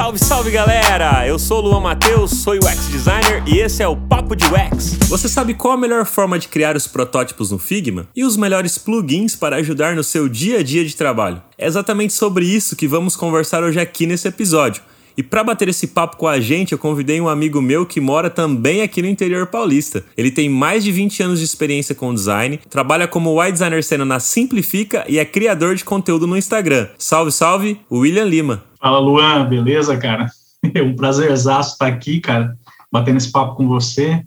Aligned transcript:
Salve, 0.00 0.18
salve 0.18 0.50
galera! 0.50 1.28
Eu 1.28 1.38
sou 1.38 1.58
o 1.58 1.60
Luan 1.60 1.80
Matheus, 1.80 2.30
sou 2.30 2.54
UX 2.54 2.88
designer 2.88 3.42
e 3.46 3.58
esse 3.58 3.82
é 3.82 3.86
o 3.86 3.94
Papo 3.94 4.34
de 4.34 4.46
UX. 4.46 4.96
Você 5.10 5.28
sabe 5.28 5.52
qual 5.52 5.74
a 5.74 5.76
melhor 5.76 6.06
forma 6.06 6.38
de 6.38 6.48
criar 6.48 6.74
os 6.74 6.86
protótipos 6.86 7.50
no 7.50 7.58
Figma 7.58 8.08
e 8.16 8.24
os 8.24 8.34
melhores 8.34 8.78
plugins 8.78 9.36
para 9.36 9.56
ajudar 9.56 9.94
no 9.94 10.02
seu 10.02 10.26
dia 10.26 10.60
a 10.60 10.62
dia 10.62 10.86
de 10.86 10.96
trabalho? 10.96 11.42
É 11.58 11.66
exatamente 11.66 12.14
sobre 12.14 12.46
isso 12.46 12.76
que 12.76 12.88
vamos 12.88 13.14
conversar 13.14 13.62
hoje 13.62 13.78
aqui 13.78 14.06
nesse 14.06 14.26
episódio. 14.26 14.82
E 15.20 15.22
para 15.22 15.44
bater 15.44 15.68
esse 15.68 15.88
papo 15.88 16.16
com 16.16 16.26
a 16.26 16.40
gente, 16.40 16.72
eu 16.72 16.78
convidei 16.78 17.20
um 17.20 17.28
amigo 17.28 17.60
meu 17.60 17.84
que 17.84 18.00
mora 18.00 18.30
também 18.30 18.80
aqui 18.80 19.02
no 19.02 19.08
interior 19.08 19.46
paulista. 19.48 20.02
Ele 20.16 20.30
tem 20.30 20.48
mais 20.48 20.82
de 20.82 20.90
20 20.90 21.22
anos 21.22 21.40
de 21.40 21.44
experiência 21.44 21.94
com 21.94 22.14
design, 22.14 22.58
trabalha 22.70 23.06
como 23.06 23.38
wide 23.38 23.52
designer 23.52 23.84
sendo 23.84 24.06
na 24.06 24.18
Simplifica 24.18 25.04
e 25.06 25.18
é 25.18 25.24
criador 25.26 25.74
de 25.74 25.84
conteúdo 25.84 26.26
no 26.26 26.38
Instagram. 26.38 26.88
Salve, 26.96 27.30
salve, 27.32 27.78
William 27.92 28.24
Lima. 28.24 28.64
Fala, 28.80 28.98
Luan, 28.98 29.46
beleza, 29.46 29.94
cara? 29.98 30.26
É 30.74 30.82
um 30.82 30.96
prazerzaço 30.96 31.72
estar 31.72 31.86
aqui, 31.86 32.18
cara, 32.18 32.56
batendo 32.90 33.18
esse 33.18 33.30
papo 33.30 33.56
com 33.56 33.68
você. 33.68 34.24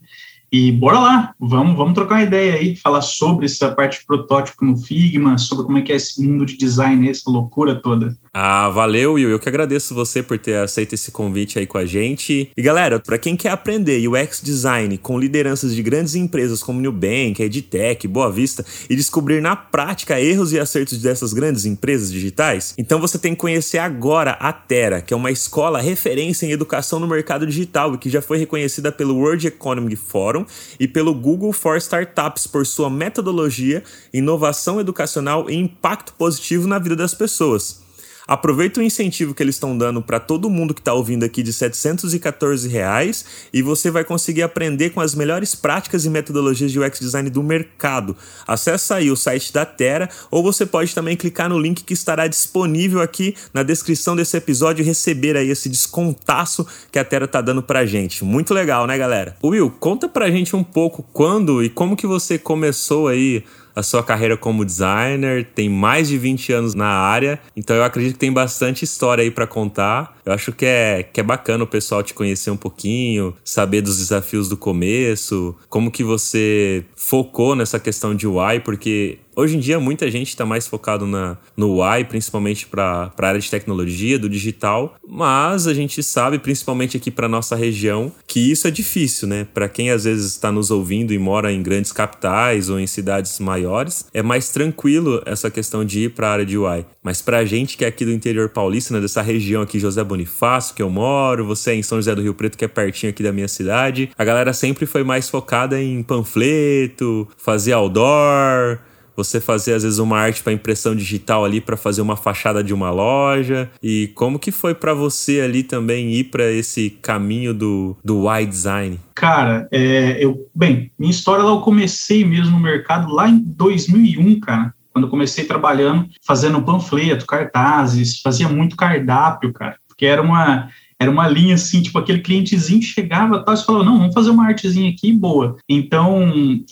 E 0.53 0.71
bora 0.71 0.99
lá, 0.99 1.34
vamos, 1.39 1.75
vamos 1.75 1.95
trocar 1.95 2.13
uma 2.13 2.21
ideia 2.21 2.53
aí, 2.53 2.75
falar 2.75 3.02
sobre 3.02 3.48
essa 3.48 3.71
parte 3.71 4.02
de 4.02 4.05
protótipo 4.05 4.63
no 4.63 4.77
Figma, 4.77 5.35
sobre 5.39 5.66
como 5.66 5.79
é 5.79 5.81
que 5.81 5.91
é 5.91 5.95
esse 5.95 6.21
mundo 6.21 6.45
de 6.45 6.55
design, 6.55 7.09
essa 7.09 7.27
loucura 7.27 7.73
toda. 7.73 8.16
Ah, 8.31 8.70
valeu, 8.70 9.13
Will. 9.13 9.31
Eu 9.31 9.39
que 9.39 9.49
agradeço 9.49 9.95
você 9.95 10.21
por 10.21 10.38
ter 10.38 10.57
aceito 10.57 10.93
esse 10.93 11.12
convite 11.12 11.57
aí 11.57 11.66
com 11.66 11.79
a 11.79 11.85
gente. 11.85 12.52
E 12.55 12.62
galera, 12.62 12.99
para 12.99 13.17
quem 13.17 13.35
quer 13.35 13.49
aprender 13.49 14.07
UX 14.07 14.41
design 14.43 14.95
com 14.99 15.20
lideranças 15.20 15.73
de 15.73 15.81
grandes 15.81 16.13
empresas 16.13 16.62
como 16.62 16.79
Nubank, 16.79 17.41
EdTech, 17.41 18.07
Boa 18.07 18.31
Vista 18.31 18.63
e 18.88 18.95
descobrir 18.95 19.41
na 19.41 19.55
prática 19.55 20.21
erros 20.21 20.54
e 20.54 20.59
acertos 20.59 20.99
dessas 20.99 21.34
grandes 21.34 21.65
empresas 21.65 22.12
digitais, 22.12 22.76
então 22.77 22.99
você 22.99 23.17
tem 23.17 23.34
que 23.34 23.41
conhecer 23.41 23.79
agora 23.79 24.31
a 24.31 24.54
Terra, 24.54 25.01
que 25.01 25.13
é 25.13 25.17
uma 25.17 25.31
escola 25.31 25.81
referência 25.81 26.45
em 26.45 26.51
educação 26.51 26.99
no 26.99 27.07
mercado 27.07 27.48
digital 27.48 27.95
e 27.95 27.98
que 27.98 28.09
já 28.09 28.21
foi 28.21 28.38
reconhecida 28.38 28.91
pelo 28.91 29.15
World 29.15 29.48
Economic 29.48 29.95
Forum 29.95 30.43
e 30.80 30.88
pelo 30.88 31.13
Google 31.13 31.54
for 31.54 31.77
Startups 31.77 32.48
por 32.48 32.66
sua 32.66 32.90
metodologia, 32.90 33.84
inovação 34.13 34.80
educacional 34.80 35.50
e 35.50 35.55
impacto 35.55 36.13
positivo 36.13 36.68
na 36.68 36.80
vida 36.80 36.96
das 36.96 37.13
pessoas. 37.13 37.82
Aproveita 38.27 38.79
o 38.79 38.84
incentivo 38.84 39.34
que 39.34 39.43
eles 39.43 39.55
estão 39.55 39.77
dando 39.77 40.02
para 40.02 40.20
todo 40.20 40.49
mundo 40.49 40.74
que 40.74 40.82
está 40.82 40.93
ouvindo 40.93 41.24
aqui 41.24 41.43
de 41.43 41.52
714 41.52 42.68
reais, 42.68 43.26
e 43.54 43.62
você 43.62 43.91
vai 43.91 44.04
conseguir 44.04 44.43
aprender 44.43 44.91
com 44.91 45.02
as 45.02 45.13
melhores 45.13 45.55
práticas 45.55 46.05
e 46.05 46.10
metodologias 46.10 46.71
de 46.71 46.79
UX 46.79 46.99
design 46.99 47.29
do 47.29 47.44
mercado. 47.44 48.16
Acesse 48.48 48.94
aí 48.94 49.12
o 49.12 49.16
site 49.16 49.51
da 49.51 49.66
Terra 49.66 50.10
ou 50.32 50.41
você 50.41 50.66
pode 50.66 50.94
também 50.96 51.16
clicar 51.16 51.49
no 51.49 51.60
link 51.60 51.84
que 51.84 51.94
estará 51.94 52.27
disponível 52.27 53.01
aqui 53.01 53.35
na 53.54 53.63
descrição 53.63 54.16
desse 54.16 54.38
episódio 54.38 54.84
e 54.84 54.85
receber 54.85 55.35
aí 55.35 55.49
esse 55.49 55.70
descontaço 55.70 56.66
que 56.91 56.99
a 56.99 57.05
Terra 57.05 57.26
está 57.26 57.41
dando 57.41 57.62
para 57.62 57.85
gente. 57.85 58.24
Muito 58.24 58.54
legal, 58.54 58.88
né, 58.88 58.98
galera? 58.98 59.35
Will, 59.44 59.71
conta 59.79 60.07
para 60.07 60.32
gente 60.32 60.55
um 60.55 60.63
pouco 60.63 61.04
quando 61.13 61.63
e 61.63 61.70
como 61.70 61.96
que 61.96 62.07
você 62.07 62.38
começou 62.38 63.07
aí 63.07 63.44
a 63.76 63.84
sua 63.84 64.03
carreira 64.03 64.38
como 64.38 64.66
designer, 64.66 65.46
tem 65.56 65.69
mais 65.69 66.07
de 66.07 66.18
20 66.18 66.53
anos 66.53 66.75
na 66.75 66.88
área, 66.88 67.40
então 67.56 67.75
eu 67.75 67.84
acredito 67.84 68.13
que 68.13 68.19
tem 68.19 68.31
bastante 68.31 68.84
história 68.84 69.24
aí 69.24 69.31
para 69.31 69.47
contar. 69.47 70.18
Eu 70.25 70.34
acho 70.34 70.52
que 70.52 70.66
é, 70.66 71.03
que 71.03 71.19
é 71.19 71.24
bacana 71.24 71.63
o 71.63 71.68
pessoal 71.68 72.03
te 72.03 72.13
conhecer 72.13 72.51
um 72.51 72.57
pouquinho, 72.57 73.35
saber 73.44 73.81
dos 73.81 73.97
desafios 73.97 74.47
do 74.47 74.56
começo, 74.56 75.56
como 75.69 75.91
que 75.91 76.03
você 76.03 76.85
focou 76.96 77.56
nessa 77.56 77.79
questão 77.79 78.16
de 78.16 78.28
UI, 78.28 78.59
porque 78.59 79.19
Hoje 79.35 79.57
em 79.57 79.59
dia, 79.59 79.79
muita 79.79 80.12
gente 80.12 80.29
está 80.29 80.45
mais 80.45 80.67
focado 80.67 81.07
na, 81.07 81.38
no 81.57 81.81
UI, 81.81 82.03
principalmente 82.03 82.67
para 82.67 83.12
a 83.17 83.25
área 83.28 83.39
de 83.39 83.50
tecnologia, 83.50 84.19
do 84.19 84.29
digital, 84.29 84.95
mas 85.07 85.66
a 85.66 85.73
gente 85.73 86.03
sabe, 86.03 86.38
principalmente 86.38 86.97
aqui 86.97 87.09
para 87.09 87.28
nossa 87.28 87.56
região, 87.56 88.11
que 88.28 88.51
isso 88.51 88.67
é 88.67 88.72
difícil, 88.72 89.28
né? 89.28 89.47
Para 89.51 89.67
quem 89.67 89.89
às 89.89 90.03
vezes 90.03 90.34
está 90.34 90.51
nos 90.51 90.69
ouvindo 90.69 91.13
e 91.13 91.17
mora 91.17 91.51
em 91.51 91.63
grandes 91.63 91.91
capitais 91.91 92.69
ou 92.69 92.79
em 92.79 92.85
cidades 92.85 93.39
maiores, 93.39 94.05
é 94.13 94.22
mais 94.22 94.49
tranquilo 94.49 95.23
essa 95.25 95.49
questão 95.49 95.83
de 95.83 96.01
ir 96.01 96.09
para 96.11 96.27
a 96.27 96.31
área 96.33 96.45
de 96.45 96.55
UI. 96.55 96.85
Mas 97.01 97.19
para 97.19 97.39
a 97.39 97.45
gente 97.45 97.75
que 97.75 97.85
é 97.85 97.88
aqui 97.88 98.05
do 98.05 98.11
interior 98.11 98.49
paulista, 98.49 98.93
né, 98.93 99.01
dessa 99.01 99.23
região 99.23 99.63
aqui, 99.63 99.79
José 99.79 100.03
Bonifácio, 100.03 100.75
que 100.75 100.81
eu 100.81 100.91
moro, 100.91 101.43
você 101.43 101.72
é 101.72 101.75
em 101.75 101.83
São 101.83 101.97
José 101.97 102.13
do 102.13 102.22
Rio 102.22 102.35
Preto, 102.35 102.55
que 102.55 102.66
é 102.66 102.67
pertinho 102.67 103.09
aqui 103.09 103.23
da 103.23 103.31
minha 103.31 103.47
cidade, 103.47 104.11
a 104.16 104.23
galera 104.23 104.53
sempre 104.53 104.85
foi 104.85 105.03
mais 105.03 105.27
focada 105.27 105.81
em 105.81 106.03
panfleto, 106.03 107.27
fazer 107.35 107.73
outdoor 107.73 108.79
você 109.16 109.40
fazer 109.40 109.74
às 109.74 109.84
vezes 109.84 110.00
uma 110.00 110.18
arte 110.18 110.41
para 110.44 110.53
impressão 110.53 110.96
digital 110.96 111.46
ali 111.46 111.62
para 111.62 111.78
fazer 111.78 112.01
uma 112.01 112.16
fachada 112.16 112.63
de 112.63 112.74
uma 112.74 112.91
loja 112.91 113.69
e 113.81 114.12
como 114.16 114.40
que 114.40 114.51
foi 114.51 114.74
para 114.74 114.94
você 114.94 115.41
ali 115.41 115.63
também 115.63 116.12
ir 116.12 116.25
para 116.25 116.51
esse 116.51 116.90
caminho 116.90 117.53
do 117.53 117.96
do 118.03 118.28
wide 118.28 118.50
design? 118.50 119.00
Cara, 119.16 119.68
é, 119.72 120.23
eu 120.23 120.47
bem, 120.53 120.91
minha 120.97 121.12
história 121.12 121.44
lá 121.44 121.52
eu 121.52 121.62
comecei 121.62 122.25
mesmo 122.25 122.52
no 122.52 122.59
mercado 122.59 123.13
lá 123.13 123.29
em 123.29 123.40
2001, 123.40 124.40
cara. 124.40 124.73
Quando 124.91 125.06
eu 125.06 125.09
comecei 125.09 125.46
trabalhando, 125.46 126.07
fazendo 126.25 126.62
panfleto, 126.62 127.25
cartazes, 127.25 128.22
fazia 128.22 128.47
muito 128.47 128.75
cardápio, 128.75 129.52
cara, 129.52 129.78
porque 129.88 130.06
era 130.06 130.22
uma 130.22 130.69
era 131.03 131.12
uma 131.12 131.28
linha 131.28 131.56
assim, 131.56 131.81
tipo 131.81 131.97
aquele 132.00 132.19
clientezinho 132.19 132.81
chegava 132.81 133.44
tal, 133.44 133.53
e 133.53 133.64
falava, 133.64 133.86
não, 133.86 134.00
vamos 134.00 134.14
fazer 134.14 134.30
uma 134.30 134.47
artezinha 134.47 134.90
aqui 134.90 135.12
boa. 135.12 135.58
Então, 135.69 136.24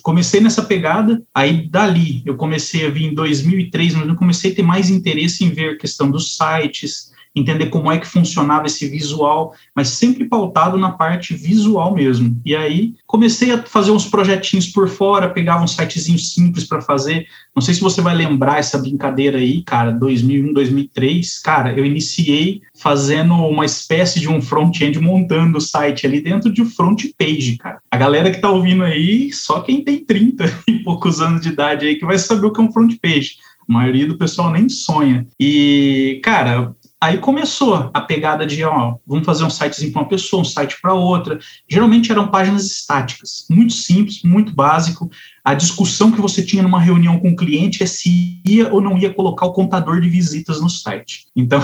comecei 0.02 0.42
nessa 0.42 0.64
pegada, 0.64 1.22
aí 1.34 1.68
dali 1.70 2.24
eu 2.26 2.36
comecei 2.36 2.86
a 2.86 2.90
vir 2.90 3.06
em 3.06 3.14
2003, 3.14 3.96
mas 3.96 4.08
eu 4.08 4.16
comecei 4.16 4.52
a 4.52 4.56
ter 4.56 4.64
mais 4.64 4.90
interesse 4.90 5.44
em 5.44 5.50
ver 5.50 5.72
a 5.72 5.78
questão 5.78 6.10
dos 6.10 6.38
sites, 6.38 7.11
entender 7.36 7.68
como 7.68 7.92
é 7.92 7.98
que 7.98 8.08
funcionava 8.08 8.66
esse 8.66 8.88
visual, 8.88 9.54
mas 9.76 9.90
sempre 9.90 10.26
pautado 10.26 10.78
na 10.78 10.92
parte 10.92 11.34
visual 11.34 11.94
mesmo. 11.94 12.40
E 12.46 12.56
aí 12.56 12.96
comecei 13.08 13.52
a 13.52 13.64
fazer 13.64 13.92
uns 13.92 14.06
projetinhos 14.06 14.68
por 14.68 14.90
fora, 14.90 15.30
pegava 15.30 15.64
um 15.64 15.68
sitezinho 15.68 16.20
simples 16.20 16.66
para 16.66 16.82
fazer. 16.82 17.26
Não 17.56 17.62
sei 17.62 17.74
se 17.74 17.82
você 17.82 18.02
vai 18.02 18.16
lembrar 18.16 18.60
essa 18.60 18.78
brincadeira 18.78 19.38
aí, 19.38 19.64
cara, 19.64 19.92
2001, 19.92 20.54
2003. 20.54 21.40
Cara, 21.40 21.74
eu 21.74 21.86
iniciei 21.86 22.62
fazendo 22.76 23.34
uma 23.34 23.66
espécie 23.66 24.20
de 24.20 24.28
um 24.28 24.42
front-end 24.42 25.00
montando 25.00 25.58
o 25.58 25.62
site 25.62 26.06
ali 26.06 26.22
dentro 26.22 26.52
de 26.52 26.62
um 26.62 26.70
front 26.70 27.06
page, 27.18 27.58
cara. 27.58 27.80
A 27.90 27.98
galera 27.98 28.32
que 28.32 28.42
tá 28.42 28.50
ouvindo 28.50 28.84
aí, 28.84 29.32
só 29.32 29.62
quem 29.62 29.84
tem 29.84 30.04
30 30.04 30.46
e 30.68 30.80
poucos 30.80 31.22
anos 31.22 31.42
de 31.42 31.50
idade 31.50 31.86
aí 31.86 31.96
que 31.96 32.06
vai 32.06 32.18
saber 32.18 32.48
o 32.48 32.52
que 32.52 32.60
é 32.60 32.64
um 32.64 32.72
front 32.72 32.94
page. 33.02 33.38
A 33.70 33.74
maioria 33.74 34.08
do 34.08 34.18
pessoal 34.18 34.52
nem 34.52 34.68
sonha. 34.68 35.26
E, 35.40 36.20
cara, 36.24 36.76
Aí 37.04 37.18
começou 37.18 37.90
a 37.92 38.02
pegada 38.02 38.46
de, 38.46 38.64
ó, 38.64 38.96
vamos 39.08 39.26
fazer 39.26 39.44
um 39.44 39.50
sitezinho 39.50 39.92
para 39.92 40.04
uma 40.04 40.08
pessoa, 40.08 40.44
um 40.44 40.46
site 40.46 40.80
para 40.80 40.94
outra. 40.94 41.40
Geralmente 41.68 42.12
eram 42.12 42.28
páginas 42.28 42.66
estáticas, 42.68 43.48
muito 43.50 43.74
simples, 43.74 44.22
muito 44.24 44.54
básico. 44.54 45.10
A 45.44 45.54
discussão 45.56 46.12
que 46.12 46.22
você 46.22 46.44
tinha 46.44 46.62
numa 46.62 46.80
reunião 46.80 47.20
com 47.20 47.32
o 47.32 47.36
cliente 47.36 47.82
é 47.82 47.86
se 47.86 48.40
ia 48.46 48.72
ou 48.72 48.80
não 48.80 48.98
ia 48.98 49.14
colocar 49.14 49.46
o 49.46 49.54
contador 49.54 50.00
de 50.00 50.08
visitas 50.08 50.62
no 50.62 50.70
site. 50.70 51.26
Então, 51.36 51.62